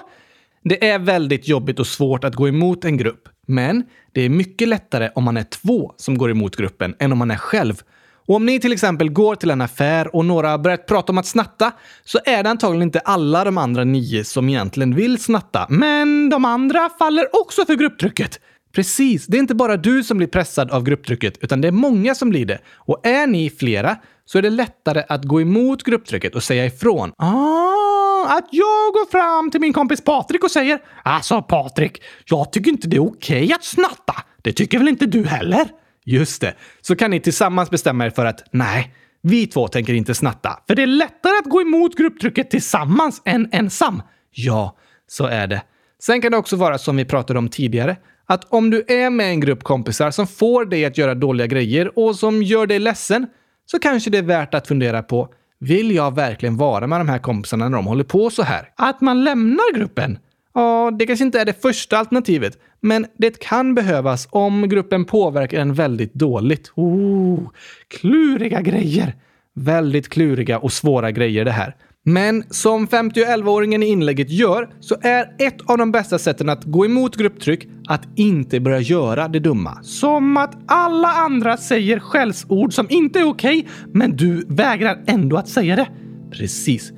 Det 0.64 0.88
är 0.88 0.98
väldigt 0.98 1.48
jobbigt 1.48 1.78
och 1.78 1.86
svårt 1.86 2.24
att 2.24 2.34
gå 2.34 2.48
emot 2.48 2.84
en 2.84 2.96
grupp. 2.96 3.28
Men 3.46 3.84
det 4.12 4.20
är 4.20 4.28
mycket 4.28 4.68
lättare 4.68 5.10
om 5.14 5.24
man 5.24 5.36
är 5.36 5.42
två 5.42 5.92
som 5.96 6.18
går 6.18 6.30
emot 6.30 6.56
gruppen 6.56 6.94
än 6.98 7.12
om 7.12 7.18
man 7.18 7.30
är 7.30 7.36
själv. 7.36 7.82
Och 8.26 8.34
om 8.34 8.46
ni 8.46 8.60
till 8.60 8.72
exempel 8.72 9.10
går 9.10 9.34
till 9.34 9.50
en 9.50 9.60
affär 9.60 10.16
och 10.16 10.24
några 10.24 10.58
börjat 10.58 10.86
prata 10.86 11.12
om 11.12 11.18
att 11.18 11.26
snatta 11.26 11.72
så 12.04 12.18
är 12.24 12.42
det 12.42 12.50
antagligen 12.50 12.82
inte 12.82 13.00
alla 13.00 13.44
de 13.44 13.58
andra 13.58 13.84
nio 13.84 14.24
som 14.24 14.48
egentligen 14.48 14.94
vill 14.94 15.22
snatta. 15.22 15.66
Men 15.68 16.28
de 16.28 16.44
andra 16.44 16.90
faller 16.98 17.28
också 17.42 17.64
för 17.64 17.74
grupptrycket. 17.74 18.40
Precis, 18.76 19.26
det 19.26 19.36
är 19.36 19.38
inte 19.38 19.54
bara 19.54 19.76
du 19.76 20.04
som 20.04 20.16
blir 20.16 20.26
pressad 20.26 20.70
av 20.70 20.82
grupptrycket, 20.82 21.38
utan 21.40 21.60
det 21.60 21.68
är 21.68 21.72
många 21.72 22.14
som 22.14 22.30
blir 22.30 22.46
det. 22.46 22.58
Och 22.74 23.06
är 23.06 23.26
ni 23.26 23.50
flera 23.50 23.96
så 24.24 24.38
är 24.38 24.42
det 24.42 24.50
lättare 24.50 25.02
att 25.08 25.24
gå 25.24 25.40
emot 25.40 25.82
grupptrycket 25.82 26.34
och 26.34 26.42
säga 26.42 26.66
ifrån. 26.66 27.12
Ah, 27.18 28.36
att 28.38 28.48
jag 28.50 28.92
går 28.92 29.10
fram 29.10 29.50
till 29.50 29.60
min 29.60 29.72
kompis 29.72 30.00
Patrik 30.00 30.44
och 30.44 30.50
säger 30.50 30.78
Alltså 31.02 31.42
Patrik, 31.42 32.02
jag 32.24 32.52
tycker 32.52 32.70
inte 32.70 32.88
det 32.88 32.96
är 32.96 33.08
okej 33.08 33.44
okay 33.44 33.52
att 33.52 33.64
snatta. 33.64 34.14
Det 34.42 34.52
tycker 34.52 34.78
väl 34.78 34.88
inte 34.88 35.06
du 35.06 35.24
heller? 35.24 35.68
Just 36.04 36.40
det. 36.40 36.54
Så 36.80 36.96
kan 36.96 37.10
ni 37.10 37.20
tillsammans 37.20 37.70
bestämma 37.70 38.06
er 38.06 38.10
för 38.10 38.24
att 38.24 38.42
nej, 38.52 38.94
vi 39.22 39.46
två 39.46 39.68
tänker 39.68 39.94
inte 39.94 40.14
snatta. 40.14 40.58
För 40.66 40.74
det 40.74 40.82
är 40.82 40.86
lättare 40.86 41.38
att 41.38 41.50
gå 41.50 41.62
emot 41.62 41.96
grupptrycket 41.96 42.50
tillsammans 42.50 43.22
än 43.24 43.48
ensam. 43.52 44.02
Ja, 44.30 44.76
så 45.06 45.26
är 45.26 45.46
det. 45.46 45.62
Sen 46.02 46.20
kan 46.20 46.32
det 46.32 46.38
också 46.38 46.56
vara 46.56 46.78
som 46.78 46.96
vi 46.96 47.04
pratade 47.04 47.38
om 47.38 47.48
tidigare, 47.48 47.96
att 48.26 48.44
om 48.48 48.70
du 48.70 48.84
är 48.88 49.10
med 49.10 49.30
en 49.30 49.40
grupp 49.40 49.62
kompisar 49.62 50.10
som 50.10 50.26
får 50.26 50.64
dig 50.64 50.84
att 50.84 50.98
göra 50.98 51.14
dåliga 51.14 51.46
grejer 51.46 51.98
och 51.98 52.16
som 52.16 52.42
gör 52.42 52.66
dig 52.66 52.78
ledsen, 52.78 53.26
så 53.66 53.78
kanske 53.78 54.10
det 54.10 54.18
är 54.18 54.22
värt 54.22 54.54
att 54.54 54.66
fundera 54.66 55.02
på 55.02 55.28
vill 55.58 55.94
jag 55.94 56.14
verkligen 56.14 56.56
vara 56.56 56.86
med 56.86 57.00
de 57.00 57.08
här 57.08 57.18
kompisarna 57.18 57.68
när 57.68 57.76
de 57.76 57.86
håller 57.86 58.04
på 58.04 58.30
så 58.30 58.42
här? 58.42 58.68
Att 58.76 59.00
man 59.00 59.24
lämnar 59.24 59.74
gruppen? 59.74 60.18
Ja, 60.54 60.90
det 60.98 61.06
kanske 61.06 61.24
inte 61.24 61.40
är 61.40 61.44
det 61.44 61.62
första 61.62 61.98
alternativet, 61.98 62.58
men 62.80 63.06
det 63.18 63.38
kan 63.38 63.74
behövas 63.74 64.28
om 64.30 64.68
gruppen 64.68 65.04
påverkar 65.04 65.60
en 65.60 65.74
väldigt 65.74 66.14
dåligt. 66.14 66.72
Oh, 66.74 67.50
kluriga 67.88 68.60
grejer. 68.60 69.14
Väldigt 69.54 70.08
kluriga 70.08 70.58
och 70.58 70.72
svåra 70.72 71.10
grejer 71.10 71.44
det 71.44 71.50
här. 71.50 71.76
Men 72.08 72.44
som 72.50 72.86
50 72.88 73.20
och 73.20 73.26
11-åringen 73.26 73.82
i 73.82 73.86
inlägget 73.86 74.30
gör 74.30 74.68
så 74.80 74.96
är 75.02 75.34
ett 75.38 75.56
av 75.66 75.78
de 75.78 75.92
bästa 75.92 76.18
sätten 76.18 76.48
att 76.48 76.64
gå 76.64 76.84
emot 76.84 77.16
grupptryck 77.16 77.68
att 77.88 78.02
inte 78.16 78.60
börja 78.60 78.80
göra 78.80 79.28
det 79.28 79.38
dumma. 79.38 79.82
Som 79.82 80.36
att 80.36 80.54
alla 80.66 81.08
andra 81.08 81.56
säger 81.56 81.98
skällsord 81.98 82.72
som 82.72 82.86
inte 82.90 83.18
är 83.18 83.28
okej, 83.28 83.68
men 83.92 84.16
du 84.16 84.44
vägrar 84.48 85.04
ändå 85.06 85.36
att 85.36 85.48
säga 85.48 85.76
det. 85.76 85.88
Precis. 86.30 86.92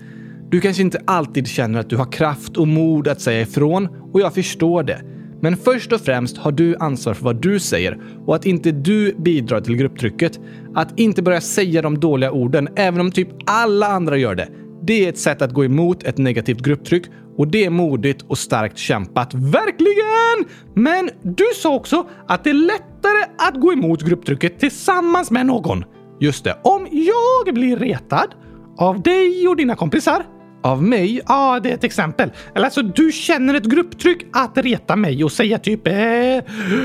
Du 0.50 0.60
kanske 0.60 0.82
inte 0.82 1.02
alltid 1.04 1.46
känner 1.46 1.80
att 1.80 1.90
du 1.90 1.96
har 1.96 2.12
kraft 2.12 2.56
och 2.56 2.68
mod 2.68 3.08
att 3.08 3.20
säga 3.20 3.40
ifrån 3.40 3.88
och 4.12 4.20
jag 4.20 4.34
förstår 4.34 4.82
det. 4.82 5.02
Men 5.40 5.56
först 5.56 5.92
och 5.92 6.00
främst 6.00 6.38
har 6.38 6.52
du 6.52 6.76
ansvar 6.76 7.14
för 7.14 7.24
vad 7.24 7.42
du 7.42 7.60
säger 7.60 8.00
och 8.26 8.36
att 8.36 8.46
inte 8.46 8.72
du 8.72 9.14
bidrar 9.18 9.60
till 9.60 9.76
grupptrycket. 9.76 10.40
Att 10.74 10.98
inte 10.98 11.22
börja 11.22 11.40
säga 11.40 11.82
de 11.82 12.00
dåliga 12.00 12.32
orden, 12.32 12.68
även 12.76 13.00
om 13.00 13.10
typ 13.10 13.28
alla 13.46 13.86
andra 13.86 14.16
gör 14.16 14.34
det. 14.34 14.48
Det 14.88 15.04
är 15.04 15.08
ett 15.08 15.18
sätt 15.18 15.42
att 15.42 15.52
gå 15.52 15.64
emot 15.64 16.02
ett 16.02 16.18
negativt 16.18 16.60
grupptryck 16.60 17.04
och 17.36 17.48
det 17.48 17.64
är 17.64 17.70
modigt 17.70 18.22
och 18.22 18.38
starkt 18.38 18.78
kämpat. 18.78 19.34
Verkligen! 19.34 20.54
Men 20.74 21.10
du 21.22 21.44
sa 21.54 21.74
också 21.74 22.08
att 22.28 22.44
det 22.44 22.50
är 22.50 22.54
lättare 22.54 23.24
att 23.38 23.60
gå 23.60 23.72
emot 23.72 24.02
grupptrycket 24.02 24.58
tillsammans 24.58 25.30
med 25.30 25.46
någon. 25.46 25.84
Just 26.20 26.44
det, 26.44 26.56
om 26.62 26.86
jag 26.90 27.54
blir 27.54 27.76
retad 27.76 28.34
av 28.78 29.02
dig 29.02 29.48
och 29.48 29.56
dina 29.56 29.74
kompisar 29.74 30.24
av 30.62 30.82
mig? 30.82 31.20
Ja, 31.26 31.60
det 31.62 31.70
är 31.70 31.74
ett 31.74 31.84
exempel. 31.84 32.32
Eller 32.54 32.64
alltså, 32.64 32.82
du 32.82 33.12
känner 33.12 33.54
ett 33.54 33.64
grupptryck 33.64 34.26
att 34.32 34.58
reta 34.58 34.96
mig 34.96 35.24
och 35.24 35.32
säga 35.32 35.58
typ 35.58 35.86
eh, 35.86 35.94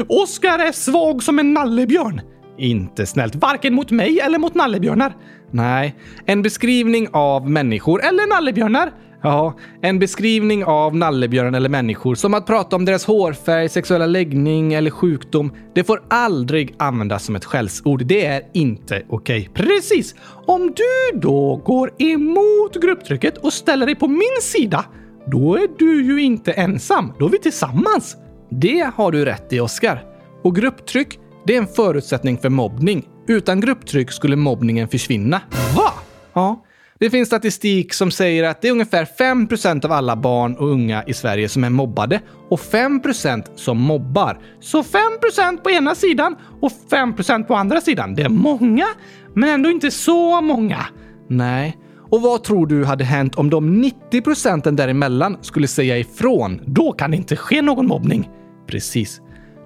Oskar 0.07 0.59
är 0.59 0.71
svag 0.71 1.23
som 1.23 1.39
en 1.39 1.53
nallebjörn. 1.53 2.21
Inte 2.57 3.05
snällt, 3.05 3.35
varken 3.35 3.73
mot 3.73 3.91
mig 3.91 4.19
eller 4.19 4.39
mot 4.39 4.55
nallebjörnar. 4.55 5.13
Nej, 5.53 5.95
en 6.25 6.41
beskrivning 6.41 7.07
av 7.11 7.49
människor 7.49 8.03
eller 8.03 8.27
nallebjörnar 8.27 8.91
Ja, 9.25 9.53
en 9.81 9.99
beskrivning 9.99 10.65
av 10.65 10.95
nallebjörn 10.95 11.55
eller 11.55 11.69
människor 11.69 12.15
som 12.15 12.33
att 12.33 12.45
prata 12.45 12.75
om 12.75 12.85
deras 12.85 13.05
hårfärg, 13.05 13.69
sexuella 13.69 14.05
läggning 14.05 14.73
eller 14.73 14.91
sjukdom. 14.91 15.51
Det 15.75 15.83
får 15.83 16.03
aldrig 16.09 16.75
användas 16.79 17.25
som 17.25 17.35
ett 17.35 17.45
skällsord. 17.45 18.05
Det 18.05 18.25
är 18.25 18.41
inte 18.53 19.03
okej. 19.09 19.49
Okay. 19.49 19.65
Precis! 19.65 20.15
Om 20.45 20.73
du 20.75 21.19
då 21.19 21.61
går 21.65 21.91
emot 21.97 22.81
grupptrycket 22.81 23.37
och 23.37 23.53
ställer 23.53 23.85
dig 23.85 23.95
på 23.95 24.07
min 24.07 24.41
sida, 24.41 24.85
då 25.31 25.55
är 25.55 25.67
du 25.77 26.05
ju 26.05 26.21
inte 26.21 26.51
ensam. 26.51 27.13
Då 27.19 27.25
är 27.25 27.29
vi 27.29 27.39
tillsammans. 27.39 28.17
Det 28.49 28.91
har 28.95 29.11
du 29.11 29.25
rätt 29.25 29.53
i, 29.53 29.59
Oskar. 29.59 30.03
Och 30.43 30.55
grupptryck, 30.55 31.19
det 31.45 31.55
är 31.55 31.57
en 31.57 31.67
förutsättning 31.67 32.37
för 32.37 32.49
mobbning. 32.49 33.05
Utan 33.27 33.61
grupptryck 33.61 34.11
skulle 34.11 34.35
mobbningen 34.35 34.87
försvinna. 34.87 35.41
Va? 35.75 35.93
Ja. 36.33 36.63
Det 36.99 37.09
finns 37.09 37.27
statistik 37.27 37.93
som 37.93 38.11
säger 38.11 38.43
att 38.43 38.61
det 38.61 38.67
är 38.67 38.71
ungefär 38.71 39.05
5% 39.19 39.85
av 39.85 39.91
alla 39.91 40.15
barn 40.15 40.55
och 40.55 40.67
unga 40.67 41.03
i 41.03 41.13
Sverige 41.13 41.49
som 41.49 41.63
är 41.63 41.69
mobbade 41.69 42.21
och 42.49 42.59
5% 42.59 43.43
som 43.55 43.81
mobbar. 43.81 44.39
Så 44.59 44.81
5% 44.81 45.57
på 45.63 45.71
ena 45.71 45.95
sidan 45.95 46.35
och 46.61 46.71
5% 46.89 47.43
på 47.43 47.55
andra 47.55 47.81
sidan. 47.81 48.15
Det 48.15 48.21
är 48.21 48.29
många, 48.29 48.85
men 49.33 49.49
ändå 49.49 49.69
inte 49.69 49.91
så 49.91 50.41
många. 50.41 50.85
Nej. 51.29 51.77
Och 52.11 52.21
vad 52.21 52.43
tror 52.43 52.67
du 52.67 52.85
hade 52.85 53.03
hänt 53.03 53.35
om 53.35 53.49
de 53.49 53.81
90 53.81 54.21
procenten 54.21 54.75
däremellan 54.75 55.37
skulle 55.41 55.67
säga 55.67 55.97
ifrån? 55.97 56.61
Då 56.65 56.91
kan 56.91 57.11
det 57.11 57.17
inte 57.17 57.35
ske 57.35 57.61
någon 57.61 57.87
mobbning. 57.87 58.29
Precis. 58.67 59.21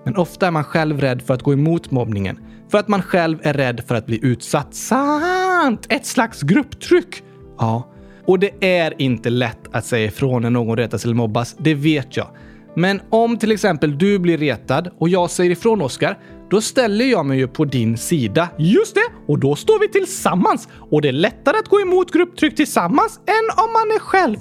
Men 0.08 0.16
ofta 0.18 0.48
är 0.48 0.52
man 0.52 0.64
själv 0.64 1.02
rädd 1.02 1.22
för 1.22 1.34
att 1.34 1.44
gå 1.44 1.54
emot 1.54 1.92
mobbningen. 1.92 2.40
För 2.72 2.78
att 2.78 2.88
man 2.88 3.02
själv 3.02 3.38
är 3.42 3.54
rädd 3.54 3.84
för 3.88 3.96
att 3.96 4.06
bli 4.06 4.20
utsatt. 4.22 4.76
Sant! 4.76 5.86
Ett 5.90 6.06
slags 6.06 6.42
grupptryck. 6.42 7.24
Ja, 7.58 7.94
och 8.26 8.40
det 8.40 8.52
är 8.60 9.02
inte 9.02 9.30
lätt 9.30 9.60
att 9.72 9.86
säga 9.86 10.06
ifrån 10.06 10.42
när 10.42 10.50
någon 10.50 10.78
retas 10.78 11.06
eller 11.06 11.16
mobbas. 11.16 11.56
Det 11.60 11.74
vet 11.74 12.18
jag. 12.18 12.28
Men 12.76 13.02
om 13.10 13.38
till 13.38 13.52
exempel 13.52 13.98
du 13.98 14.20
blir 14.20 14.38
retad 14.38 14.90
och 14.98 15.10
jag 15.10 15.30
säger 15.30 15.52
ifrån 15.52 15.82
Oskar, 15.82 16.18
då 16.50 16.62
ställer 16.62 17.06
jag 17.06 17.26
mig 17.26 17.38
ju 17.38 17.48
på 17.48 17.66
din 17.66 17.98
sida. 17.98 18.50
Just 18.58 18.96
det! 18.96 19.10
Och 19.28 19.40
då 19.40 19.56
står 19.56 19.80
vi 19.80 19.88
tillsammans. 19.88 20.68
Och 20.92 21.02
det 21.02 21.08
är 21.08 21.14
lättare 21.14 21.58
att 21.58 21.68
gå 21.68 21.82
emot 21.82 22.12
grupptryck 22.12 22.56
tillsammans 22.56 23.20
än 23.26 23.64
om 23.66 23.74
man 23.74 23.96
är 23.96 24.00
själv. 24.00 24.38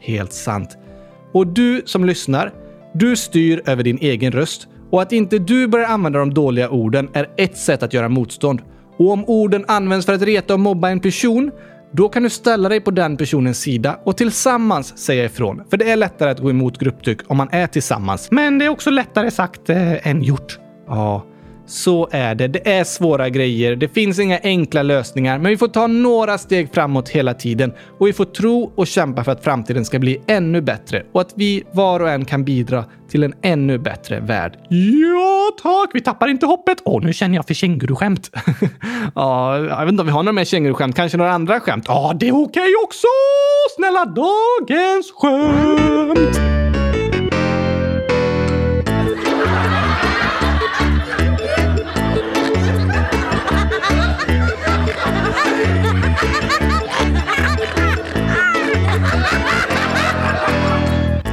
Helt 0.00 0.32
sant. 0.32 0.78
Och 1.32 1.46
du 1.46 1.82
som 1.84 2.04
lyssnar, 2.04 2.52
du 2.94 3.16
styr 3.16 3.62
över 3.66 3.82
din 3.82 3.98
egen 3.98 4.32
röst. 4.32 4.66
Och 4.90 5.02
att 5.02 5.12
inte 5.12 5.38
du 5.38 5.68
börjar 5.68 5.86
använda 5.86 6.18
de 6.18 6.34
dåliga 6.34 6.70
orden 6.70 7.08
är 7.12 7.30
ett 7.36 7.56
sätt 7.56 7.82
att 7.82 7.94
göra 7.94 8.08
motstånd. 8.08 8.62
Och 8.96 9.10
om 9.10 9.24
orden 9.24 9.64
används 9.68 10.06
för 10.06 10.12
att 10.12 10.22
reta 10.22 10.54
och 10.54 10.60
mobba 10.60 10.90
en 10.90 11.00
person, 11.00 11.50
då 11.92 12.08
kan 12.08 12.22
du 12.22 12.30
ställa 12.30 12.68
dig 12.68 12.80
på 12.80 12.90
den 12.90 13.16
personens 13.16 13.60
sida 13.60 13.98
och 14.04 14.16
tillsammans 14.16 14.98
säga 14.98 15.24
ifrån. 15.24 15.62
För 15.70 15.76
det 15.76 15.90
är 15.90 15.96
lättare 15.96 16.30
att 16.30 16.40
gå 16.40 16.50
emot 16.50 16.78
grupptryck 16.78 17.18
om 17.26 17.36
man 17.36 17.48
är 17.52 17.66
tillsammans. 17.66 18.30
Men 18.30 18.58
det 18.58 18.64
är 18.64 18.68
också 18.68 18.90
lättare 18.90 19.30
sagt 19.30 19.70
eh, 19.70 20.06
än 20.08 20.22
gjort. 20.22 20.58
Ja, 20.86 21.24
så 21.70 22.08
är 22.12 22.34
det. 22.34 22.48
Det 22.48 22.72
är 22.72 22.84
svåra 22.84 23.28
grejer. 23.28 23.76
Det 23.76 23.88
finns 23.88 24.18
inga 24.18 24.38
enkla 24.42 24.82
lösningar, 24.82 25.38
men 25.38 25.50
vi 25.50 25.56
får 25.56 25.68
ta 25.68 25.86
några 25.86 26.38
steg 26.38 26.74
framåt 26.74 27.08
hela 27.08 27.34
tiden 27.34 27.72
och 27.98 28.06
vi 28.06 28.12
får 28.12 28.24
tro 28.24 28.72
och 28.74 28.86
kämpa 28.86 29.24
för 29.24 29.32
att 29.32 29.44
framtiden 29.44 29.84
ska 29.84 29.98
bli 29.98 30.20
ännu 30.26 30.60
bättre 30.60 31.02
och 31.12 31.20
att 31.20 31.32
vi 31.36 31.64
var 31.72 32.00
och 32.00 32.10
en 32.10 32.24
kan 32.24 32.44
bidra 32.44 32.84
till 33.08 33.22
en 33.22 33.34
ännu 33.42 33.78
bättre 33.78 34.20
värld. 34.20 34.58
Ja, 34.68 35.50
tack! 35.62 35.90
Vi 35.94 36.00
tappar 36.00 36.28
inte 36.28 36.46
hoppet. 36.46 36.78
Åh, 36.84 37.04
nu 37.04 37.12
känner 37.12 37.36
jag 37.36 37.46
för 37.46 37.54
känguruskämt. 37.54 38.30
ja, 39.14 39.58
jag 39.58 39.80
vet 39.80 39.88
inte 39.88 40.00
om 40.00 40.06
vi 40.06 40.12
har 40.12 40.22
några 40.22 40.32
mer 40.32 40.44
känguruskämt. 40.44 40.96
Kanske 40.96 41.18
några 41.18 41.32
andra 41.32 41.60
skämt? 41.60 41.84
Ja, 41.88 42.12
det 42.20 42.28
är 42.28 42.32
okej 42.32 42.44
okay 42.44 42.74
också! 42.84 43.06
Snälla 43.76 44.04
dagens 44.04 45.12
skämt! 45.12 46.40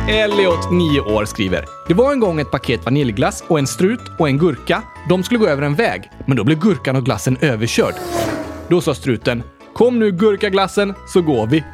Elliot, 0.09 0.71
9 0.71 1.01
år, 1.01 1.25
skriver. 1.25 1.65
Det 1.87 1.93
var 1.93 2.11
en 2.11 2.19
gång 2.19 2.39
ett 2.39 2.51
paket 2.51 2.85
vaniljglass 2.85 3.43
och 3.47 3.59
en 3.59 3.67
strut 3.67 3.99
och 4.19 4.27
en 4.27 4.37
gurka. 4.37 4.83
De 5.09 5.23
skulle 5.23 5.39
gå 5.39 5.47
över 5.47 5.61
en 5.61 5.75
väg, 5.75 6.09
men 6.27 6.37
då 6.37 6.43
blev 6.43 6.59
gurkan 6.59 6.95
och 6.95 7.05
glassen 7.05 7.37
överkörd. 7.41 7.93
Då 8.67 8.81
sa 8.81 8.93
struten 8.93 9.43
Kom 9.73 9.99
nu 9.99 10.11
gurkaglassen 10.11 10.93
så 11.07 11.21
går 11.21 11.47
vi. 11.47 11.63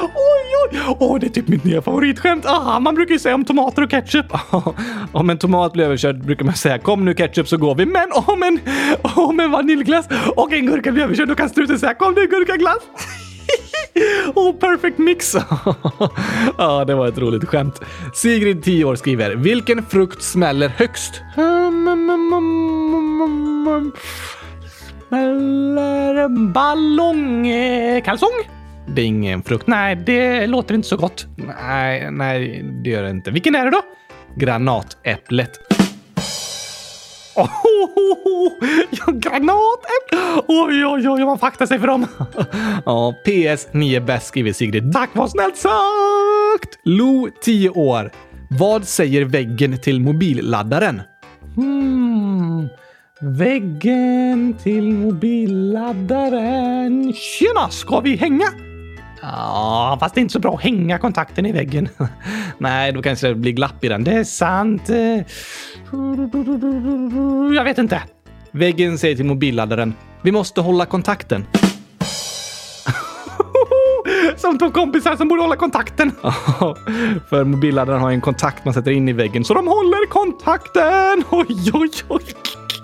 Åh, 0.00 0.90
oh, 0.90 0.96
Åh, 0.98 1.18
det 1.20 1.26
är 1.26 1.30
typ 1.30 1.48
mitt 1.48 1.64
nya 1.64 1.82
favoritskämt. 1.82 2.44
Ah, 2.46 2.80
man 2.80 2.94
brukar 2.94 3.12
ju 3.12 3.18
säga 3.18 3.34
om 3.34 3.44
tomater 3.44 3.82
och 3.82 3.90
ketchup. 3.90 4.26
om 5.12 5.30
en 5.30 5.38
tomat 5.38 5.72
blir 5.72 5.84
överkörd 5.84 6.24
brukar 6.24 6.44
man 6.44 6.54
säga 6.54 6.78
kom 6.78 7.04
nu 7.04 7.14
ketchup 7.14 7.48
så 7.48 7.56
går 7.56 7.74
vi. 7.74 7.86
Men 7.86 8.12
om 8.12 8.42
en, 8.42 8.60
om 9.16 9.40
en 9.40 9.50
vaniljglass 9.50 10.06
och 10.36 10.52
en 10.52 10.66
gurka 10.66 10.92
blir 10.92 11.02
överkörd 11.04 11.28
då 11.28 11.34
kan 11.34 11.48
struten 11.48 11.78
säga 11.78 11.94
kom 11.94 12.14
nu 12.14 12.26
gurkaglass. 12.26 12.82
oh, 14.34 14.54
perfect 14.54 14.98
mix! 14.98 15.34
ja, 16.58 16.84
det 16.84 16.94
var 16.94 17.08
ett 17.08 17.18
roligt 17.18 17.44
skämt. 17.44 17.80
Sigrid, 18.14 18.62
10 18.64 18.84
år, 18.84 18.94
skriver 18.94 19.34
Vilken 19.34 19.86
frukt 19.86 20.22
smäller 20.22 20.68
högst? 20.68 21.22
Smäller 25.08 26.28
ballongkalsong? 26.52 28.30
Det 28.86 29.02
är 29.02 29.06
ingen 29.06 29.42
frukt. 29.42 29.66
Nej, 29.66 29.96
det 29.96 30.46
låter 30.46 30.74
inte 30.74 30.88
så 30.88 30.96
gott. 30.96 31.26
Nej, 31.36 32.10
nej, 32.10 32.62
det 32.84 32.90
gör 32.90 33.02
det 33.02 33.10
inte. 33.10 33.30
Vilken 33.30 33.54
är 33.54 33.64
det 33.64 33.70
då? 33.70 33.82
Granatäpplet. 34.36 35.67
Oh, 37.38 37.44
oh, 37.44 37.48
oh, 38.24 38.52
ja, 38.90 39.04
granatäpple! 39.06 40.42
Oj, 40.48 40.86
oj, 40.86 41.08
oj, 41.08 41.24
man 41.24 41.38
faktar 41.38 41.66
sig 41.66 41.78
för 41.78 41.86
dem. 41.86 42.06
ja, 42.86 43.14
PS 43.24 43.68
Ni 43.72 43.94
är 43.94 44.00
bäst 44.00 44.26
skriver 44.26 44.52
Sigrid. 44.52 44.92
Tack, 44.92 45.10
vad 45.12 45.30
snällt 45.30 45.56
sagt! 45.56 46.78
Lo, 46.84 47.28
10 47.42 47.70
år. 47.70 48.10
Vad 48.50 48.84
säger 48.84 49.24
väggen 49.24 49.78
till 49.78 50.00
mobilladdaren? 50.00 51.02
Hmm. 51.56 52.68
Väggen 53.20 54.54
till 54.62 54.92
mobilladdaren. 54.92 57.12
Tjena, 57.12 57.68
ska 57.70 58.00
vi 58.00 58.16
hänga? 58.16 58.46
Ja, 59.32 59.96
fast 60.00 60.14
det 60.14 60.18
är 60.18 60.22
inte 60.22 60.32
så 60.32 60.38
bra 60.38 60.54
att 60.54 60.62
hänga 60.62 60.98
kontakten 60.98 61.46
i 61.46 61.52
väggen. 61.52 61.88
Nej, 62.58 62.92
då 62.92 63.02
kanske 63.02 63.28
det 63.28 63.34
blir 63.34 63.52
glapp 63.52 63.84
i 63.84 63.88
den. 63.88 64.04
Det 64.04 64.12
är 64.12 64.24
sant. 64.24 64.82
Jag 67.56 67.64
vet 67.64 67.78
inte. 67.78 68.02
Väggen 68.50 68.98
säger 68.98 69.16
till 69.16 69.24
mobilladdaren. 69.24 69.94
Vi 70.22 70.32
måste 70.32 70.60
hålla 70.60 70.86
kontakten. 70.86 71.46
Som 74.36 74.58
två 74.58 74.70
kompisar 74.70 75.16
som 75.16 75.28
borde 75.28 75.42
hålla 75.42 75.56
kontakten. 75.56 76.10
För 77.30 77.44
mobilladdaren 77.44 78.00
har 78.00 78.10
en 78.10 78.20
kontakt 78.20 78.64
man 78.64 78.74
sätter 78.74 78.90
in 78.90 79.08
i 79.08 79.12
väggen 79.12 79.44
så 79.44 79.54
de 79.54 79.68
håller 79.68 80.08
kontakten. 80.08 81.24
Oj, 81.30 81.70
oj, 81.72 81.90
oj. 82.08 82.22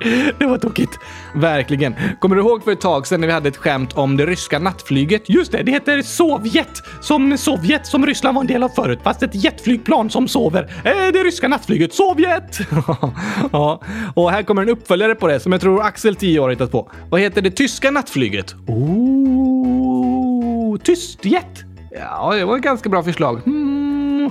Det 0.38 0.46
var 0.46 0.58
tokigt. 0.58 0.98
Verkligen. 1.34 1.94
Kommer 2.20 2.36
du 2.36 2.42
ihåg 2.42 2.64
för 2.64 2.72
ett 2.72 2.80
tag 2.80 3.06
sedan 3.06 3.20
när 3.20 3.26
vi 3.26 3.32
hade 3.32 3.48
ett 3.48 3.56
skämt 3.56 3.92
om 3.92 4.16
det 4.16 4.26
ryska 4.26 4.58
nattflyget? 4.58 5.28
Just 5.28 5.52
det, 5.52 5.62
det 5.62 5.72
heter 5.72 6.02
Sovjet. 6.02 6.82
Som 7.00 7.38
Sovjet 7.38 7.86
som 7.86 8.06
Ryssland 8.06 8.34
var 8.34 8.42
en 8.42 8.46
del 8.46 8.62
av 8.62 8.68
förut, 8.68 8.98
fast 9.02 9.22
ett 9.22 9.44
jetflygplan 9.44 10.10
som 10.10 10.28
sover. 10.28 10.62
Eh, 10.84 11.12
det 11.12 11.24
ryska 11.24 11.48
nattflyget 11.48 11.94
Sovjet! 11.94 12.58
ja, 13.52 13.80
och 14.14 14.30
här 14.30 14.42
kommer 14.42 14.62
en 14.62 14.68
uppföljare 14.68 15.14
på 15.14 15.26
det 15.26 15.40
som 15.40 15.52
jag 15.52 15.60
tror 15.60 15.82
Axel 15.82 16.16
10 16.16 16.38
år 16.38 16.42
har 16.42 16.50
hittat 16.50 16.72
på. 16.72 16.90
Vad 17.10 17.20
heter 17.20 17.42
det 17.42 17.50
tyska 17.50 17.90
nattflyget? 17.90 18.54
Oh, 18.66 20.78
tystjet? 20.78 21.64
Ja, 21.90 22.34
det 22.34 22.44
var 22.44 22.56
ett 22.56 22.62
ganska 22.62 22.88
bra 22.88 23.02
förslag. 23.02 23.40
Hmm, 23.44 24.30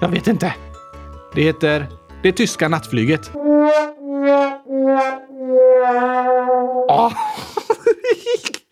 jag 0.00 0.08
vet 0.08 0.26
inte. 0.26 0.54
Det 1.34 1.42
heter 1.42 1.86
det 2.22 2.32
tyska 2.32 2.68
nattflyget. 2.68 3.30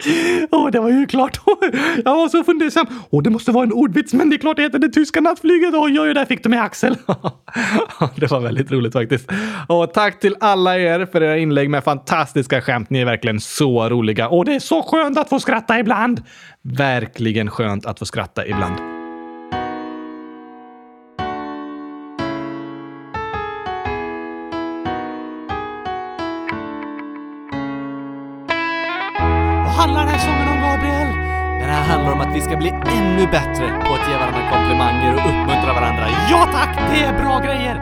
Åh, 0.51 0.67
oh, 0.67 0.71
det 0.71 0.81
var 0.81 0.91
ju 0.91 1.07
klart. 1.07 1.41
Jag 2.05 2.17
var 2.17 2.29
så 2.29 2.45
fundersam. 2.45 2.87
Oh, 3.11 3.23
det 3.23 3.31
måste 3.31 3.53
vara 3.53 3.65
en 3.65 3.73
ordvits, 3.73 4.13
men 4.13 4.31
det 4.31 4.37
är 4.37 4.39
klart 4.39 4.57
det 4.57 4.63
heter 4.63 4.79
det 4.79 4.89
tyska 4.89 5.21
nattflyget. 5.21 5.75
Oj, 5.75 6.01
oj, 6.01 6.15
där 6.15 6.25
fick 6.25 6.43
du 6.43 6.49
med 6.49 6.63
Axel. 6.63 6.97
det 8.17 8.31
var 8.31 8.41
väldigt 8.41 8.73
roligt 8.73 8.93
faktiskt. 8.93 9.31
Och 9.69 9.95
tack 9.95 10.21
till 10.21 10.37
alla 10.41 10.79
er 10.79 11.07
för 11.07 11.23
era 11.23 11.39
inlägg 11.39 11.71
med 11.71 11.85
fantastiska 11.85 12.61
skämt. 12.61 12.91
Ni 12.91 13.01
är 13.01 13.05
verkligen 13.05 13.41
så 13.41 13.89
roliga. 13.89 14.29
Och 14.29 14.45
det 14.45 14.55
är 14.55 14.61
så 14.61 14.83
skönt 14.83 15.19
att 15.19 15.29
få 15.29 15.41
skratta 15.41 15.79
ibland. 15.79 16.23
Verkligen 16.63 17.51
skönt 17.51 17.87
att 17.87 17.99
få 17.99 18.05
skratta 18.05 18.47
ibland. 18.47 19.02
Handlar 29.83 30.01
den 30.01 30.15
här 30.15 30.19
sången 30.19 30.49
om, 30.49 30.61
Gabriel? 30.63 31.09
Den 31.61 31.71
här 31.75 31.83
handlar 31.83 32.13
om 32.13 32.21
att 32.21 32.37
vi 32.37 32.41
ska 32.41 32.57
bli 32.57 32.69
ännu 32.69 33.27
bättre 33.27 33.67
på 33.85 33.95
att 33.95 34.09
ge 34.09 34.15
varandra 34.17 34.43
komplimanger 34.53 35.13
och 35.15 35.21
uppmuntra 35.31 35.73
varandra. 35.73 36.07
Ja 36.31 36.49
tack, 36.53 36.79
det 36.91 37.01
är 37.01 37.23
bra 37.23 37.39
grejer! 37.39 37.77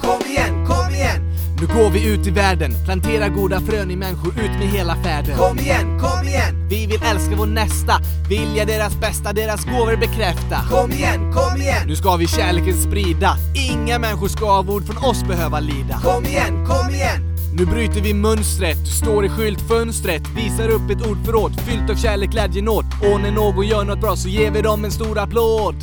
Kom 0.00 0.30
igen, 0.30 0.66
kom 0.66 0.94
igen! 0.94 1.20
Nu 1.60 1.66
går 1.66 1.90
vi 1.90 2.14
ut 2.14 2.26
i 2.26 2.30
världen, 2.30 2.72
planterar 2.84 3.28
goda 3.28 3.60
frön 3.60 3.90
i 3.90 3.96
människor 3.96 4.32
ut 4.40 4.50
med 4.58 4.68
hela 4.68 4.96
färden. 4.96 5.36
Kom 5.38 5.58
igen, 5.58 6.00
kom 6.00 6.28
igen! 6.28 6.68
Vi 6.68 6.86
vill 6.86 7.02
älska 7.02 7.34
vår 7.36 7.46
nästa, 7.46 7.94
vilja 8.28 8.64
deras 8.64 9.00
bästa, 9.00 9.32
deras 9.32 9.64
gåvor 9.64 9.96
bekräfta. 9.96 10.58
Kom 10.70 10.90
igen, 10.90 11.32
kom 11.32 11.60
igen! 11.60 11.82
Nu 11.86 11.96
ska 11.96 12.16
vi 12.16 12.26
kärleken 12.26 12.74
sprida, 12.74 13.36
inga 13.70 13.98
människor 13.98 14.28
ska 14.28 14.46
av 14.46 14.70
ord 14.70 14.86
från 14.86 15.04
oss 15.04 15.24
behöva 15.24 15.60
lida. 15.60 16.00
Kom 16.02 16.24
igen, 16.24 16.66
kom 16.66 16.94
igen! 16.94 17.33
Nu 17.56 17.66
bryter 17.66 18.00
vi 18.00 18.14
mönstret, 18.14 18.88
står 19.00 19.24
i 19.24 19.28
skyltfönstret, 19.28 20.22
visar 20.36 20.68
upp 20.68 20.90
ett 20.90 21.06
ordförråd 21.06 21.52
fyllt 21.66 21.90
av 21.90 21.94
kärlek, 21.94 22.30
glädje, 22.30 22.62
nåd. 22.62 22.84
Och 23.02 23.20
när 23.20 23.30
någon 23.30 23.66
gör 23.66 23.84
något 23.84 24.00
bra 24.00 24.16
så 24.16 24.28
ger 24.28 24.50
vi 24.50 24.62
dem 24.62 24.84
en 24.84 24.92
stor 24.92 25.18
applåd. 25.18 25.74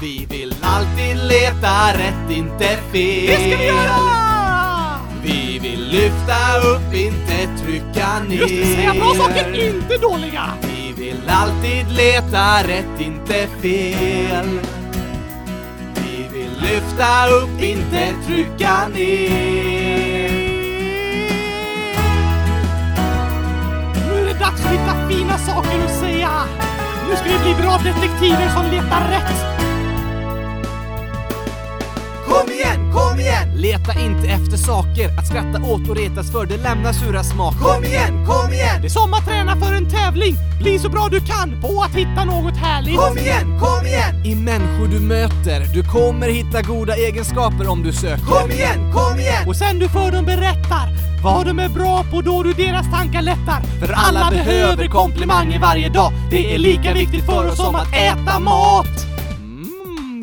Vi 0.00 0.26
vill 0.30 0.54
alltid 0.62 1.16
leta 1.16 1.98
rätt, 1.98 2.36
inte 2.36 2.64
fel. 2.92 3.26
Det 3.26 3.36
ska 3.36 3.58
vi 3.58 3.66
göra! 3.66 3.96
Vi 5.24 5.58
vill 5.58 5.88
lyfta 5.88 6.58
upp, 6.58 6.94
inte 6.94 7.64
trycka 7.64 8.22
ner. 8.28 8.36
Just 8.36 8.54
det, 8.54 8.74
säga 8.74 8.94
bra 8.94 9.14
saker, 9.14 9.68
inte 9.68 9.96
dåliga. 9.96 10.44
Vi 10.62 11.04
vill 11.04 11.28
alltid 11.28 11.96
leta 11.96 12.68
rätt, 12.68 13.00
inte 13.00 13.46
fel. 13.62 14.60
Vi 15.94 16.38
vill 16.38 16.50
lyfta 16.60 17.28
upp, 17.28 17.62
inte 17.62 18.14
trycka 18.26 18.88
ner. 18.88 20.13
Dags 24.54 24.66
att 24.66 24.72
hitta 24.72 25.08
fina 25.08 25.38
saker 25.38 25.84
att 25.84 26.00
säga. 26.00 26.30
Nu 27.08 27.16
ska 27.16 27.24
vi 27.24 27.38
bli 27.44 27.62
bra 27.62 27.78
detektiver 27.78 28.48
som 28.48 28.70
letar 28.70 29.08
rätt. 29.10 29.73
Kom 32.64 32.72
igen, 32.72 32.92
kom 32.92 33.20
igen! 33.20 33.54
Leta 33.54 34.00
inte 34.00 34.28
efter 34.28 34.56
saker 34.56 35.18
att 35.18 35.26
skratta 35.26 35.62
åt 35.62 35.88
och 35.88 35.96
retas 35.96 36.30
för, 36.30 36.46
det 36.46 36.56
lämnar 36.56 36.92
sura 36.92 37.24
smaker. 37.24 37.58
Kom 37.58 37.84
igen, 37.84 38.26
kom 38.26 38.52
igen! 38.52 38.80
Det 38.80 38.86
är 38.86 38.90
som 38.90 39.14
att 39.14 39.24
träna 39.24 39.56
för 39.56 39.72
en 39.72 39.90
tävling. 39.90 40.36
Bli 40.60 40.78
så 40.78 40.88
bra 40.88 41.08
du 41.10 41.20
kan 41.20 41.60
på 41.60 41.82
att 41.82 41.94
hitta 41.94 42.24
något 42.24 42.56
härligt. 42.56 42.96
Kom 42.96 43.18
igen, 43.18 43.60
kom 43.60 43.86
igen! 43.86 44.24
I 44.24 44.34
människor 44.34 44.88
du 44.88 45.00
möter, 45.00 45.74
du 45.74 45.82
kommer 45.84 46.28
hitta 46.28 46.62
goda 46.62 46.94
egenskaper 46.96 47.68
om 47.68 47.82
du 47.82 47.92
söker. 47.92 48.24
Kom 48.24 48.50
igen, 48.50 48.92
kom 48.92 49.18
igen! 49.20 49.48
Och 49.48 49.56
sen 49.56 49.78
du 49.78 49.88
för 49.88 50.12
dem 50.12 50.24
berättar 50.24 50.88
vad 51.22 51.46
de 51.46 51.58
är 51.58 51.68
bra 51.68 52.04
på 52.10 52.20
då 52.20 52.42
du 52.42 52.52
deras 52.52 52.90
tankar 52.90 53.22
lättar. 53.22 53.62
För 53.80 53.92
alla 53.92 54.30
behöver 54.30 54.88
komplimanger 54.88 55.58
varje 55.58 55.88
dag. 55.88 56.12
Det 56.30 56.54
är 56.54 56.58
lika 56.58 56.94
viktigt 56.94 57.26
för 57.26 57.48
oss 57.48 57.56
som 57.56 57.74
att 57.74 57.94
äta 57.94 58.40
mat. 58.40 59.13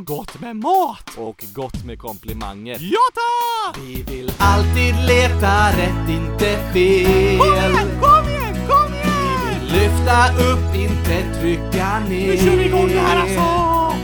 Mm, 0.02 0.06
gott 0.06 0.42
med 0.42 0.56
mat! 0.56 1.10
Och 1.18 1.44
gott 1.54 1.86
med 1.86 2.00
komplimanger. 2.00 2.78
Ja 2.82 3.00
tack! 3.14 3.78
Vi 3.84 4.04
vill 4.04 4.32
alltid 4.38 4.96
leta 5.08 5.70
rätt, 5.70 6.10
inte 6.10 6.74
fel. 6.74 7.38
Kom 7.40 7.48
igen, 7.48 7.90
kom 8.02 8.30
igen, 8.30 8.68
kom 8.70 8.94
igen! 8.94 9.60
Vi 9.60 9.60
vill 9.60 9.82
lyfta 9.82 10.28
upp, 10.52 10.76
inte 10.76 11.40
trycka 11.40 12.00
ner. 12.00 12.28
Nu 12.28 12.38
kör 12.38 12.56
vi 12.58 12.66
igång 12.66 12.88
det 12.88 13.00
här 13.00 13.22
alltså! 13.22 13.98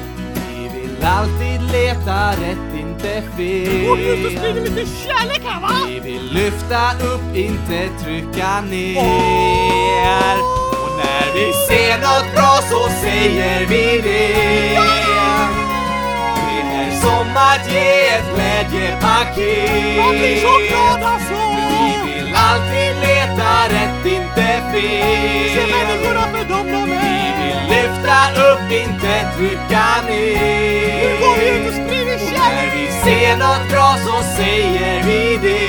Vi 0.50 0.80
vill 0.80 1.06
alltid 1.06 1.72
leta 1.72 2.32
rätt, 2.32 2.80
inte 2.80 3.24
fel. 3.38 3.90
Och 3.90 3.98
ut 3.98 4.26
och 4.26 4.32
sprida 4.32 4.60
lite 4.60 4.86
kärlek 4.86 5.42
här 5.46 5.62
va? 5.62 5.70
Vi 5.88 6.00
vill 6.00 6.34
lyfta 6.34 6.92
upp, 6.94 7.36
inte 7.36 7.90
trycka 8.04 8.62
ner. 8.62 10.38
Och 10.84 10.92
när 10.98 11.34
vi 11.34 11.54
ser 11.68 11.98
något 11.98 12.36
bra 12.36 12.60
så 12.70 12.90
säger 13.02 13.66
vi 13.68 14.02
det. 14.02 14.78
Som 17.08 17.38
att 17.38 17.72
ge 17.72 18.08
ett 18.16 18.28
glädjepaket. 18.36 19.98
Man 19.98 20.12
blir 20.20 20.38
så 20.42 20.54
glad 20.70 21.04
alltså! 21.04 21.40
Vi 21.72 22.14
vill 22.14 22.36
alltid 22.36 22.92
leta 23.08 23.52
rätt, 23.76 24.06
inte 24.06 24.48
fel. 24.72 25.50
Se 25.56 25.64
människorna 25.76 26.24
för 26.34 26.44
dem 26.54 26.68
de 26.68 26.92
är. 26.92 27.08
Vi 27.38 27.44
vill 27.44 27.60
lyfta 27.74 28.18
upp, 28.48 28.72
inte 28.72 29.14
trycka 29.38 29.86
ner. 30.08 30.98
Nu 31.04 31.10
går 31.22 31.36
vi 31.40 31.46
ut 31.50 31.68
och 31.68 31.74
sprider 31.74 32.18
kärlek. 32.18 32.58
När 32.58 32.70
vi 32.76 32.86
ser 33.04 33.38
något 33.38 33.70
bra 33.72 33.90
så 34.06 34.16
säger 34.38 35.04
vi 35.04 35.38
det. 35.42 35.68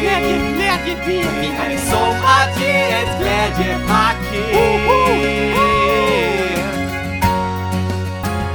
Glädje, 0.00 0.36
glädje, 0.56 0.94
det. 1.06 1.22
Det 1.40 1.74
är 1.74 1.78
som 1.90 2.16
att 2.38 2.60
ge 2.60 2.76
ett 3.00 3.12
glädjepaket. 3.20 4.80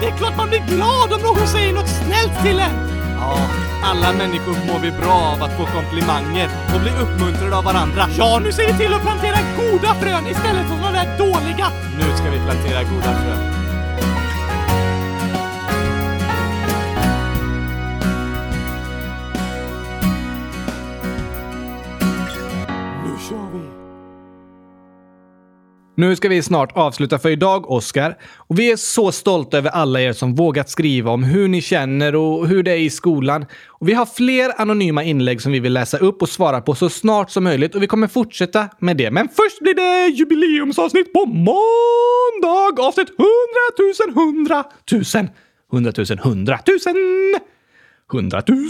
Det 0.01 0.11
är 0.11 0.17
klart 0.17 0.37
man 0.37 0.49
blir 0.49 0.59
glad 0.59 1.13
om 1.13 1.21
någon 1.21 1.47
säger 1.47 1.73
något 1.73 1.84
snällt 2.05 2.43
till 2.43 2.59
en! 2.59 2.75
Ja, 3.19 3.37
alla 3.83 4.13
människor 4.13 4.55
mår 4.67 4.79
vi 4.79 4.91
bra 4.91 5.13
av 5.33 5.43
att 5.43 5.57
få 5.57 5.65
komplimanger 5.65 6.49
och 6.73 6.81
bli 6.81 6.91
uppmuntrade 7.03 7.57
av 7.57 7.63
varandra. 7.63 8.07
Ja, 8.17 8.39
nu 8.43 8.51
ser 8.51 8.67
vi 8.67 8.77
till 8.77 8.93
att 8.93 9.01
plantera 9.01 9.37
goda 9.57 9.93
frön 9.93 10.27
istället 10.27 10.67
för 10.67 10.75
de 10.75 10.93
där 10.93 11.17
dåliga. 11.17 11.67
Nu 11.97 12.17
ska 12.17 12.29
vi 12.29 12.39
plantera 12.39 12.83
goda 12.83 13.13
frön. 13.21 13.51
Nu 23.03 23.11
kör 23.29 23.47
vi! 23.53 23.84
Nu 25.97 26.15
ska 26.15 26.29
vi 26.29 26.41
snart 26.41 26.77
avsluta 26.77 27.19
för 27.19 27.29
idag, 27.29 27.71
Oskar. 27.71 28.17
Och 28.37 28.59
vi 28.59 28.71
är 28.71 28.75
så 28.75 29.11
stolta 29.11 29.57
över 29.57 29.69
alla 29.69 30.01
er 30.01 30.13
som 30.13 30.35
vågat 30.35 30.69
skriva 30.69 31.11
om 31.11 31.23
hur 31.23 31.47
ni 31.47 31.61
känner 31.61 32.15
och 32.15 32.47
hur 32.47 32.63
det 32.63 32.71
är 32.71 32.77
i 32.77 32.89
skolan. 32.89 33.45
Och 33.67 33.89
vi 33.89 33.93
har 33.93 34.05
fler 34.05 34.61
anonyma 34.61 35.03
inlägg 35.03 35.41
som 35.41 35.51
vi 35.51 35.59
vill 35.59 35.73
läsa 35.73 35.97
upp 35.97 36.21
och 36.21 36.29
svara 36.29 36.61
på 36.61 36.75
så 36.75 36.89
snart 36.89 37.31
som 37.31 37.43
möjligt 37.43 37.75
och 37.75 37.83
vi 37.83 37.87
kommer 37.87 38.07
fortsätta 38.07 38.69
med 38.79 38.97
det. 38.97 39.11
Men 39.11 39.27
först 39.27 39.59
blir 39.61 39.73
det 39.73 40.07
jubileumsavsnitt 40.07 41.13
på 41.13 41.25
måndag! 41.25 42.81
Avsnitt 42.81 43.09
100 43.09 43.25
000 44.15 44.27
100 44.27 44.63
000 44.91 45.27
100 45.73 45.93
000 45.97 46.19
100 46.23 46.59
000 46.67 47.41
100 48.13 48.43
000 48.47 48.69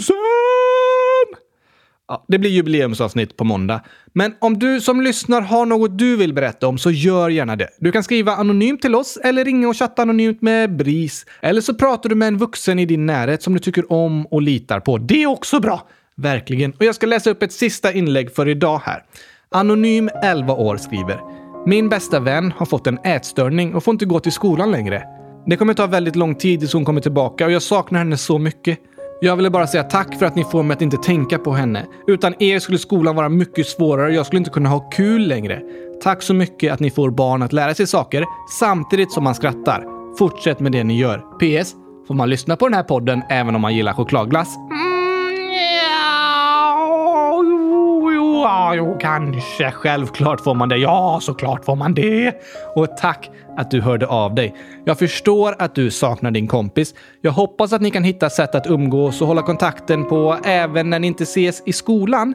Ja, 2.08 2.24
det 2.28 2.38
blir 2.38 2.50
jubileumsavsnitt 2.50 3.36
på 3.36 3.44
måndag. 3.44 3.80
Men 4.12 4.34
om 4.38 4.58
du 4.58 4.80
som 4.80 5.00
lyssnar 5.00 5.40
har 5.40 5.66
något 5.66 5.98
du 5.98 6.16
vill 6.16 6.32
berätta 6.32 6.66
om 6.66 6.78
så 6.78 6.90
gör 6.90 7.28
gärna 7.28 7.56
det. 7.56 7.68
Du 7.78 7.92
kan 7.92 8.02
skriva 8.02 8.32
anonymt 8.32 8.82
till 8.82 8.94
oss 8.94 9.16
eller 9.16 9.44
ringa 9.44 9.68
och 9.68 9.76
chatta 9.76 10.02
anonymt 10.02 10.42
med 10.42 10.76
BRIS. 10.76 11.26
Eller 11.40 11.60
så 11.60 11.74
pratar 11.74 12.08
du 12.08 12.14
med 12.14 12.28
en 12.28 12.38
vuxen 12.38 12.78
i 12.78 12.86
din 12.86 13.06
närhet 13.06 13.42
som 13.42 13.54
du 13.54 13.58
tycker 13.58 13.92
om 13.92 14.26
och 14.26 14.42
litar 14.42 14.80
på. 14.80 14.98
Det 14.98 15.22
är 15.22 15.26
också 15.26 15.60
bra! 15.60 15.88
Verkligen. 16.16 16.72
Och 16.72 16.84
jag 16.84 16.94
ska 16.94 17.06
läsa 17.06 17.30
upp 17.30 17.42
ett 17.42 17.52
sista 17.52 17.92
inlägg 17.92 18.34
för 18.34 18.48
idag 18.48 18.80
här. 18.84 19.02
Anonym 19.50 20.10
11 20.22 20.54
år 20.54 20.76
skriver 20.76 21.20
Min 21.66 21.88
bästa 21.88 22.20
vän 22.20 22.52
har 22.56 22.66
fått 22.66 22.86
en 22.86 22.98
ätstörning 22.98 23.74
och 23.74 23.84
får 23.84 23.92
inte 23.92 24.04
gå 24.04 24.20
till 24.20 24.32
skolan 24.32 24.70
längre. 24.70 25.02
Det 25.46 25.56
kommer 25.56 25.74
ta 25.74 25.86
väldigt 25.86 26.16
lång 26.16 26.34
tid 26.34 26.60
tills 26.60 26.72
hon 26.72 26.84
kommer 26.84 27.00
tillbaka 27.00 27.46
och 27.46 27.52
jag 27.52 27.62
saknar 27.62 27.98
henne 27.98 28.16
så 28.16 28.38
mycket. 28.38 28.78
Jag 29.20 29.36
ville 29.36 29.50
bara 29.50 29.66
säga 29.66 29.82
tack 29.82 30.18
för 30.18 30.26
att 30.26 30.36
ni 30.36 30.44
får 30.44 30.62
mig 30.62 30.74
att 30.74 30.82
inte 30.82 30.96
tänka 30.96 31.38
på 31.38 31.52
henne. 31.52 31.86
Utan 32.06 32.42
er 32.42 32.58
skulle 32.58 32.78
skolan 32.78 33.16
vara 33.16 33.28
mycket 33.28 33.66
svårare 33.66 34.06
och 34.06 34.12
jag 34.12 34.26
skulle 34.26 34.38
inte 34.38 34.50
kunna 34.50 34.68
ha 34.68 34.80
kul 34.90 35.28
längre. 35.28 35.62
Tack 36.02 36.22
så 36.22 36.34
mycket 36.34 36.72
att 36.72 36.80
ni 36.80 36.90
får 36.90 37.10
barn 37.10 37.42
att 37.42 37.52
lära 37.52 37.74
sig 37.74 37.86
saker 37.86 38.24
samtidigt 38.60 39.12
som 39.12 39.24
man 39.24 39.34
skrattar. 39.34 39.84
Fortsätt 40.18 40.60
med 40.60 40.72
det 40.72 40.84
ni 40.84 40.98
gör. 40.98 41.18
PS. 41.18 41.74
Får 42.08 42.14
man 42.14 42.30
lyssna 42.30 42.56
på 42.56 42.68
den 42.68 42.74
här 42.74 42.82
podden 42.82 43.22
även 43.30 43.54
om 43.54 43.60
man 43.60 43.74
gillar 43.76 43.92
chokladglass? 43.92 44.56
Mm, 44.56 45.52
ja, 45.90 47.42
jo, 47.44 48.12
jo, 48.12 48.42
ja, 48.66 48.74
jo, 48.74 48.96
kanske. 49.00 49.70
Självklart 49.70 50.40
får 50.40 50.54
man 50.54 50.68
det. 50.68 50.76
Ja, 50.76 51.18
såklart 51.22 51.64
får 51.64 51.76
man 51.76 51.94
det. 51.94 52.32
Och 52.74 52.96
tack 52.96 53.30
att 53.56 53.70
du 53.70 53.80
hörde 53.80 54.06
av 54.06 54.34
dig. 54.34 54.54
Jag 54.84 54.98
förstår 54.98 55.54
att 55.58 55.74
du 55.74 55.90
saknar 55.90 56.30
din 56.30 56.46
kompis. 56.46 56.94
Jag 57.20 57.32
hoppas 57.32 57.72
att 57.72 57.82
ni 57.82 57.90
kan 57.90 58.04
hitta 58.04 58.30
sätt 58.30 58.54
att 58.54 58.66
umgås 58.66 59.20
och 59.20 59.26
hålla 59.26 59.42
kontakten 59.42 60.08
på 60.08 60.36
även 60.44 60.90
när 60.90 60.98
ni 60.98 61.06
inte 61.06 61.22
ses 61.22 61.62
i 61.66 61.72
skolan. 61.72 62.34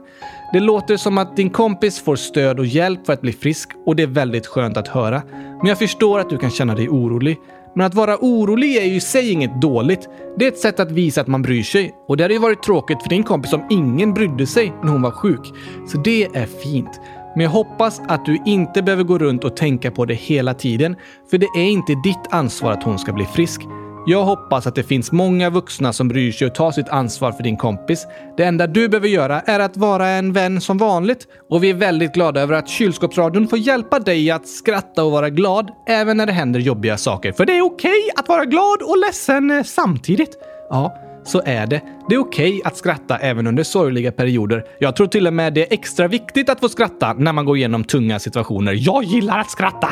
Det 0.54 0.60
låter 0.60 0.98
som 0.98 1.18
att 1.18 1.36
din 1.36 1.50
kompis 1.50 2.04
får 2.04 2.16
stöd 2.16 2.60
och 2.60 2.66
hjälp 2.66 3.06
för 3.06 3.14
att 3.14 3.22
bli 3.22 3.32
frisk 3.32 3.70
och 3.86 3.96
det 3.96 4.04
är 4.04 4.08
väldigt 4.08 4.48
skönt 4.48 4.78
att 4.78 4.88
höra. 4.88 5.22
Men 5.32 5.68
jag 5.68 5.80
förstår 5.80 6.20
att 6.20 6.30
du 6.30 6.38
kan 6.38 6.50
känna 6.50 6.76
dig 6.76 6.90
orolig. 6.90 7.38
Men 7.76 7.86
att 7.86 7.96
vara 7.96 8.18
orolig 8.22 8.76
är 8.76 8.86
ju 8.86 8.96
i 8.96 9.00
sig 9.00 9.32
inget 9.32 9.62
dåligt. 9.62 10.10
Det 10.38 10.46
är 10.46 10.52
ett 10.52 10.60
sätt 10.60 10.80
att 10.80 10.92
visa 10.92 11.22
att 11.22 11.28
man 11.28 11.42
bryr 11.42 11.64
sig. 11.64 11.96
Och 12.08 12.18
det 12.18 12.24
hade 12.24 12.34
ju 12.34 12.40
varit 12.40 12.64
tråkigt 12.64 13.04
för 13.04 13.10
din 13.10 13.24
kompis 13.24 13.54
om 13.54 13.66
ingen 13.70 14.14
brydde 14.14 14.48
sig 14.48 14.74
när 14.84 14.92
hon 14.92 15.02
var 15.02 15.12
sjuk. 15.12 15.54
Så 15.88 15.98
det 15.98 16.24
är 16.24 16.46
fint. 16.46 17.02
Men 17.36 17.44
jag 17.44 17.52
hoppas 17.52 18.02
att 18.08 18.26
du 18.26 18.40
inte 18.46 18.82
behöver 18.82 19.04
gå 19.04 19.18
runt 19.18 19.44
och 19.44 19.56
tänka 19.56 19.92
på 19.92 20.06
det 20.06 20.14
hela 20.14 20.54
tiden. 20.54 20.96
För 21.30 21.38
det 21.38 21.48
är 21.58 21.70
inte 21.70 21.94
ditt 22.04 22.28
ansvar 22.30 22.72
att 22.72 22.84
hon 22.84 23.00
ska 23.00 23.14
bli 23.14 23.26
frisk. 23.26 23.62
Jag 24.06 24.26
hoppas 24.26 24.68
att 24.68 24.76
det 24.76 24.84
finns 24.84 25.12
många 25.12 25.50
vuxna 25.50 25.94
som 25.94 26.08
bryr 26.08 26.32
sig 26.32 26.48
och 26.48 26.56
tar 26.56 26.72
sitt 26.72 26.90
ansvar 26.90 27.32
för 27.32 27.44
din 27.44 27.58
kompis. 27.58 28.08
Det 28.38 28.44
enda 28.44 28.68
du 28.68 28.90
behöver 28.90 29.08
göra 29.08 29.42
är 29.42 29.60
att 29.60 29.78
vara 29.78 30.08
en 30.08 30.34
vän 30.34 30.62
som 30.62 30.78
vanligt. 30.78 31.28
Och 31.50 31.64
vi 31.64 31.70
är 31.70 31.74
väldigt 31.74 32.14
glada 32.14 32.42
över 32.42 32.54
att 32.54 32.70
Kylskåpsradion 32.70 33.48
får 33.48 33.60
hjälpa 33.60 34.00
dig 34.00 34.32
att 34.32 34.48
skratta 34.48 35.04
och 35.04 35.12
vara 35.12 35.30
glad 35.30 35.72
även 35.88 36.18
när 36.18 36.26
det 36.26 36.32
händer 36.32 36.60
jobbiga 36.60 36.98
saker. 36.98 37.32
För 37.32 37.46
det 37.46 37.58
är 37.58 37.62
okej 37.62 38.10
att 38.16 38.28
vara 38.28 38.46
glad 38.46 38.82
och 38.82 38.98
ledsen 38.98 39.52
eh, 39.52 39.64
samtidigt. 39.64 40.38
Ja, 40.70 40.98
så 41.24 41.42
är 41.46 41.68
det. 41.68 41.82
Det 42.10 42.16
är 42.16 42.20
okej 42.20 42.62
att 42.64 42.78
skratta 42.78 43.18
även 43.18 43.48
under 43.48 43.64
sorgliga 43.64 44.12
perioder. 44.12 44.66
Jag 44.80 44.96
tror 44.96 45.08
till 45.08 45.28
och 45.28 45.34
med 45.34 45.54
det 45.54 45.62
är 45.62 45.74
extra 45.74 46.08
viktigt 46.08 46.50
att 46.50 46.60
få 46.60 46.70
skratta 46.70 47.14
när 47.14 47.34
man 47.34 47.46
går 47.46 47.58
igenom 47.58 47.84
tunga 47.84 48.20
situationer. 48.20 48.74
Jag 48.78 49.04
gillar 49.04 49.40
att 49.40 49.52
skratta! 49.52 49.90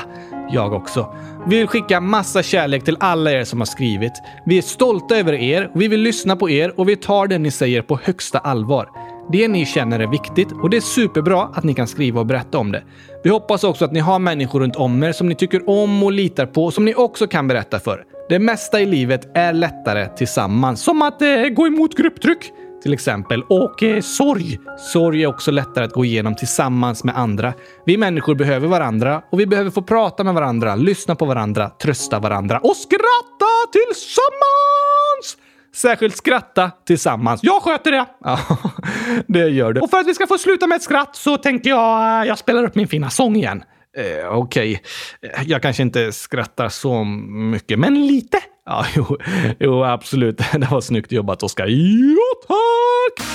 Jag 0.51 0.73
också. 0.73 1.15
Vi 1.47 1.57
vill 1.57 1.67
skicka 1.67 2.01
massa 2.01 2.43
kärlek 2.43 2.83
till 2.83 2.97
alla 2.99 3.31
er 3.31 3.43
som 3.43 3.59
har 3.59 3.65
skrivit. 3.65 4.13
Vi 4.45 4.57
är 4.57 4.61
stolta 4.61 5.17
över 5.17 5.33
er, 5.33 5.71
vi 5.75 5.87
vill 5.87 6.01
lyssna 6.01 6.35
på 6.35 6.49
er 6.49 6.79
och 6.79 6.89
vi 6.89 6.95
tar 6.95 7.27
det 7.27 7.37
ni 7.37 7.51
säger 7.51 7.81
på 7.81 7.99
högsta 8.03 8.39
allvar. 8.39 8.89
Det 9.31 9.47
ni 9.47 9.65
känner 9.65 9.99
är 9.99 10.07
viktigt 10.07 10.51
och 10.51 10.69
det 10.69 10.77
är 10.77 10.81
superbra 10.81 11.49
att 11.53 11.63
ni 11.63 11.73
kan 11.73 11.87
skriva 11.87 12.19
och 12.19 12.25
berätta 12.25 12.57
om 12.57 12.71
det. 12.71 12.83
Vi 13.23 13.29
hoppas 13.29 13.63
också 13.63 13.85
att 13.85 13.91
ni 13.91 13.99
har 13.99 14.19
människor 14.19 14.59
runt 14.59 14.75
om 14.75 15.03
er 15.03 15.11
som 15.11 15.29
ni 15.29 15.35
tycker 15.35 15.69
om 15.69 16.03
och 16.03 16.11
litar 16.11 16.45
på 16.45 16.65
och 16.65 16.73
som 16.73 16.85
ni 16.85 16.95
också 16.95 17.27
kan 17.27 17.47
berätta 17.47 17.79
för. 17.79 18.03
Det 18.29 18.39
mesta 18.39 18.81
i 18.81 18.85
livet 18.85 19.37
är 19.37 19.53
lättare 19.53 20.07
tillsammans. 20.17 20.81
Som 20.83 21.01
att 21.01 21.21
eh, 21.21 21.43
gå 21.43 21.67
emot 21.67 21.97
grupptryck 21.97 22.51
till 22.83 22.93
exempel. 22.93 23.43
Och 23.43 23.83
eh, 23.83 24.01
sorg. 24.01 24.59
Sorg 24.77 25.23
är 25.23 25.27
också 25.27 25.51
lättare 25.51 25.85
att 25.85 25.93
gå 25.93 26.05
igenom 26.05 26.35
tillsammans 26.35 27.03
med 27.03 27.17
andra. 27.17 27.53
Vi 27.85 27.97
människor 27.97 28.35
behöver 28.35 28.67
varandra 28.67 29.21
och 29.31 29.39
vi 29.39 29.45
behöver 29.45 29.71
få 29.71 29.81
prata 29.81 30.23
med 30.23 30.33
varandra, 30.33 30.75
lyssna 30.75 31.15
på 31.15 31.25
varandra, 31.25 31.69
trösta 31.69 32.19
varandra 32.19 32.59
och 32.59 32.75
skratta 32.75 33.45
tillsammans! 33.71 35.37
Särskilt 35.75 36.17
skratta 36.17 36.71
tillsammans. 36.87 37.39
Jag 37.43 37.61
sköter 37.61 37.91
det! 37.91 38.05
Ja, 38.23 38.39
det 39.27 39.49
gör 39.49 39.73
du. 39.73 39.81
Och 39.81 39.89
för 39.89 39.99
att 39.99 40.07
vi 40.07 40.13
ska 40.13 40.27
få 40.27 40.37
sluta 40.37 40.67
med 40.67 40.75
ett 40.75 40.83
skratt 40.83 41.15
så 41.15 41.37
tänkte 41.37 41.69
jag 41.69 42.27
jag 42.27 42.37
spelar 42.37 42.63
upp 42.63 42.75
min 42.75 42.87
fina 42.87 43.09
sång 43.09 43.35
igen. 43.35 43.63
Eh, 43.99 44.27
Okej, 44.29 44.81
eh, 45.21 45.43
jag 45.45 45.61
kanske 45.61 45.83
inte 45.83 46.11
skrattar 46.11 46.69
så 46.69 47.03
mycket, 47.03 47.79
men 47.79 48.07
lite. 48.07 48.39
Ja, 48.65 48.85
jo, 48.95 49.17
jo, 49.59 49.83
absolut. 49.83 50.37
Det 50.51 50.67
var 50.71 50.81
snyggt 50.81 51.11
jobbat, 51.11 51.43
Oskar. 51.43 51.67
Jo, 51.67 52.17
tack! 52.47 53.27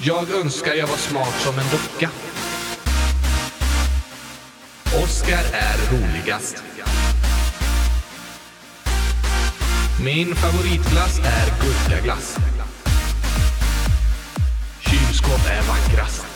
Jag 0.00 0.30
önskar 0.30 0.74
jag 0.74 0.86
var 0.86 0.96
smart 0.96 1.34
som 1.40 1.58
en 1.58 1.64
docka. 1.70 2.10
Oskar 5.04 5.44
är 5.52 5.92
roligast. 5.92 6.62
Min 10.04 10.34
favoritglass 10.34 11.18
är 11.18 11.64
gurkaglass. 11.64 12.38
Kylskåp 15.26 15.46
är 15.50 15.62
vackrast. 15.68 16.26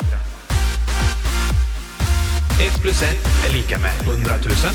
Ett 2.60 2.82
plus 2.82 3.02
ett 3.02 3.28
är 3.48 3.52
lika 3.52 3.78
med 3.78 3.90
hundratusen. 3.90 4.74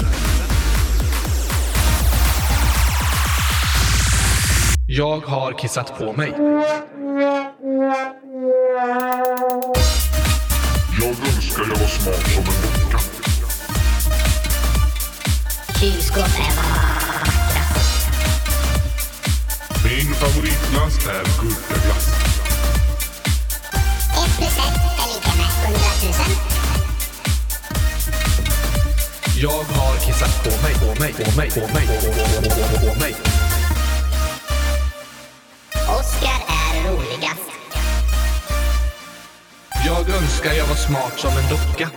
Jag 4.87 5.19
har 5.19 5.51
kissat 5.51 5.97
på 5.97 6.13
mig. 6.13 6.33
Jag 11.01 11.09
önskar 11.09 11.63
jag 11.63 11.79
var 11.79 11.87
smart 11.87 12.27
som 12.29 12.43
en 12.43 12.61
docka. 12.61 12.99
Kylskåp 15.79 16.17
är 16.17 16.55
vackrast. 16.55 18.09
Min 19.83 20.13
favoritglass 20.13 21.07
är 21.07 21.23
gurkaglass. 21.41 22.14
Plus 24.37 24.57
ett 24.57 24.77
är 25.01 25.07
lika 25.13 25.31
med 25.39 25.49
hundratusen. 25.63 26.31
Jag 29.41 29.63
har 29.77 29.95
kissat 30.05 30.43
på 30.43 30.49
mig, 30.63 30.73
på 30.83 31.01
mig, 31.01 31.13
på 31.13 31.37
mig, 31.39 31.49
på 31.51 31.59
mig, 31.75 31.85
på, 31.87 32.07
på, 32.15 32.41
på, 32.43 32.49
på, 32.49 32.93
på 32.93 32.99
mig. 32.99 33.15
Oskar 35.99 36.39
är 36.61 36.73
roligast. 36.89 37.49
Jag 39.85 40.09
önskar 40.09 40.53
jag 40.53 40.67
var 40.67 40.75
smart 40.75 41.19
som 41.19 41.31
en 41.31 41.49
docka. 41.49 41.89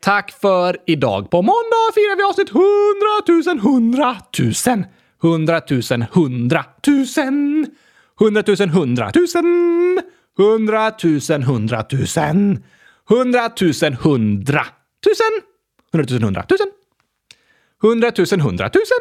Tack 0.00 0.30
för 0.40 0.76
idag. 0.86 1.30
På 1.30 1.42
måndag 1.42 1.86
firar 1.94 2.16
vi 2.16 2.22
avsnitt 2.22 2.50
100 2.50 3.52
000, 3.52 3.58
100 3.58 4.16
000. 4.38 4.84
100 5.22 5.60
000, 5.70 6.02
100 6.14 6.64
000. 6.86 7.66
100 8.20 8.42
000, 8.46 8.68
100 8.68 9.10
000. 9.14 10.00
Hundratusen, 10.36 11.42
hundratusen. 11.42 12.64
Hundratusen, 13.08 13.94
hundratusen. 13.94 15.34
Hundratusen, 15.92 16.22
hundratusen. 16.22 16.66
Hundratusen, 17.82 18.40
hundratusen. 18.40 18.98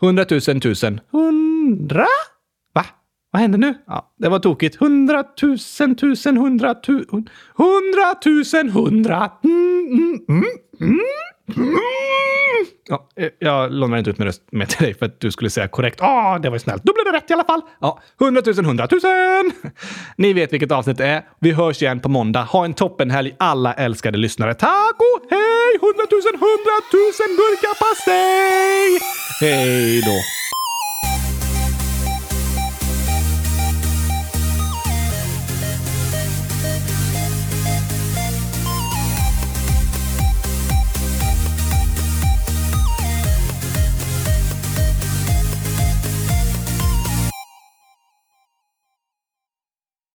Hundratusen, 0.00 0.60
tusen. 0.60 1.00
Hundra. 1.10 2.06
Va? 2.74 2.84
Vad 3.30 3.42
hände 3.42 3.58
nu? 3.58 3.74
Ja, 3.86 4.12
det 4.18 4.28
var 4.28 4.38
tokigt. 4.38 4.76
100 4.80 5.24
000, 5.42 5.54
1000, 5.54 6.36
100 6.36 6.74
000, 6.88 7.04
100 7.58 8.14
000, 8.26 8.68
100. 8.68 9.30
Mm, 9.44 9.52
mm, 9.52 10.24
mm, 10.28 10.44
mm, 10.80 10.90
mm. 10.90 11.00
Ja, 12.88 13.08
eh, 13.16 13.28
jag 13.38 13.72
lånar 13.72 13.98
inte 13.98 14.10
ut 14.10 14.18
min 14.18 14.26
röst 14.26 14.42
med 14.52 14.68
till 14.68 14.84
dig 14.84 14.94
för 14.94 15.06
att 15.06 15.20
du 15.20 15.30
skulle 15.30 15.50
säga 15.50 15.68
korrekt. 15.68 15.96
Ja, 16.00 16.06
ah, 16.06 16.38
det 16.38 16.48
var 16.48 16.56
ju 16.56 16.60
snällt. 16.60 16.82
Då 16.84 16.92
blev 16.92 17.12
det 17.12 17.18
rätt 17.18 17.30
i 17.30 17.32
alla 17.32 17.44
fall. 17.44 17.60
Ja, 17.80 18.00
100 18.20 18.42
000, 18.46 18.64
100 18.64 18.88
000. 18.90 19.00
Ni 20.16 20.32
vet 20.32 20.52
vilket 20.52 20.72
avsnitt 20.72 20.98
det 20.98 21.06
är. 21.06 21.22
Vi 21.40 21.52
hörs 21.52 21.82
igen 21.82 22.00
på 22.00 22.08
måndag. 22.08 22.42
Ha 22.42 22.64
en 22.64 22.74
toppenhelg 22.74 23.36
alla 23.38 23.74
älskade 23.74 24.18
lyssnare. 24.18 24.54
Tack 24.54 24.96
och 24.98 25.30
hej! 25.30 25.78
100 25.82 25.92
000, 26.10 26.20
100 26.34 26.42
000 26.92 27.02
burkar 27.36 27.74
pastej! 27.78 29.00
Hej 29.40 30.00
då! 30.00 30.41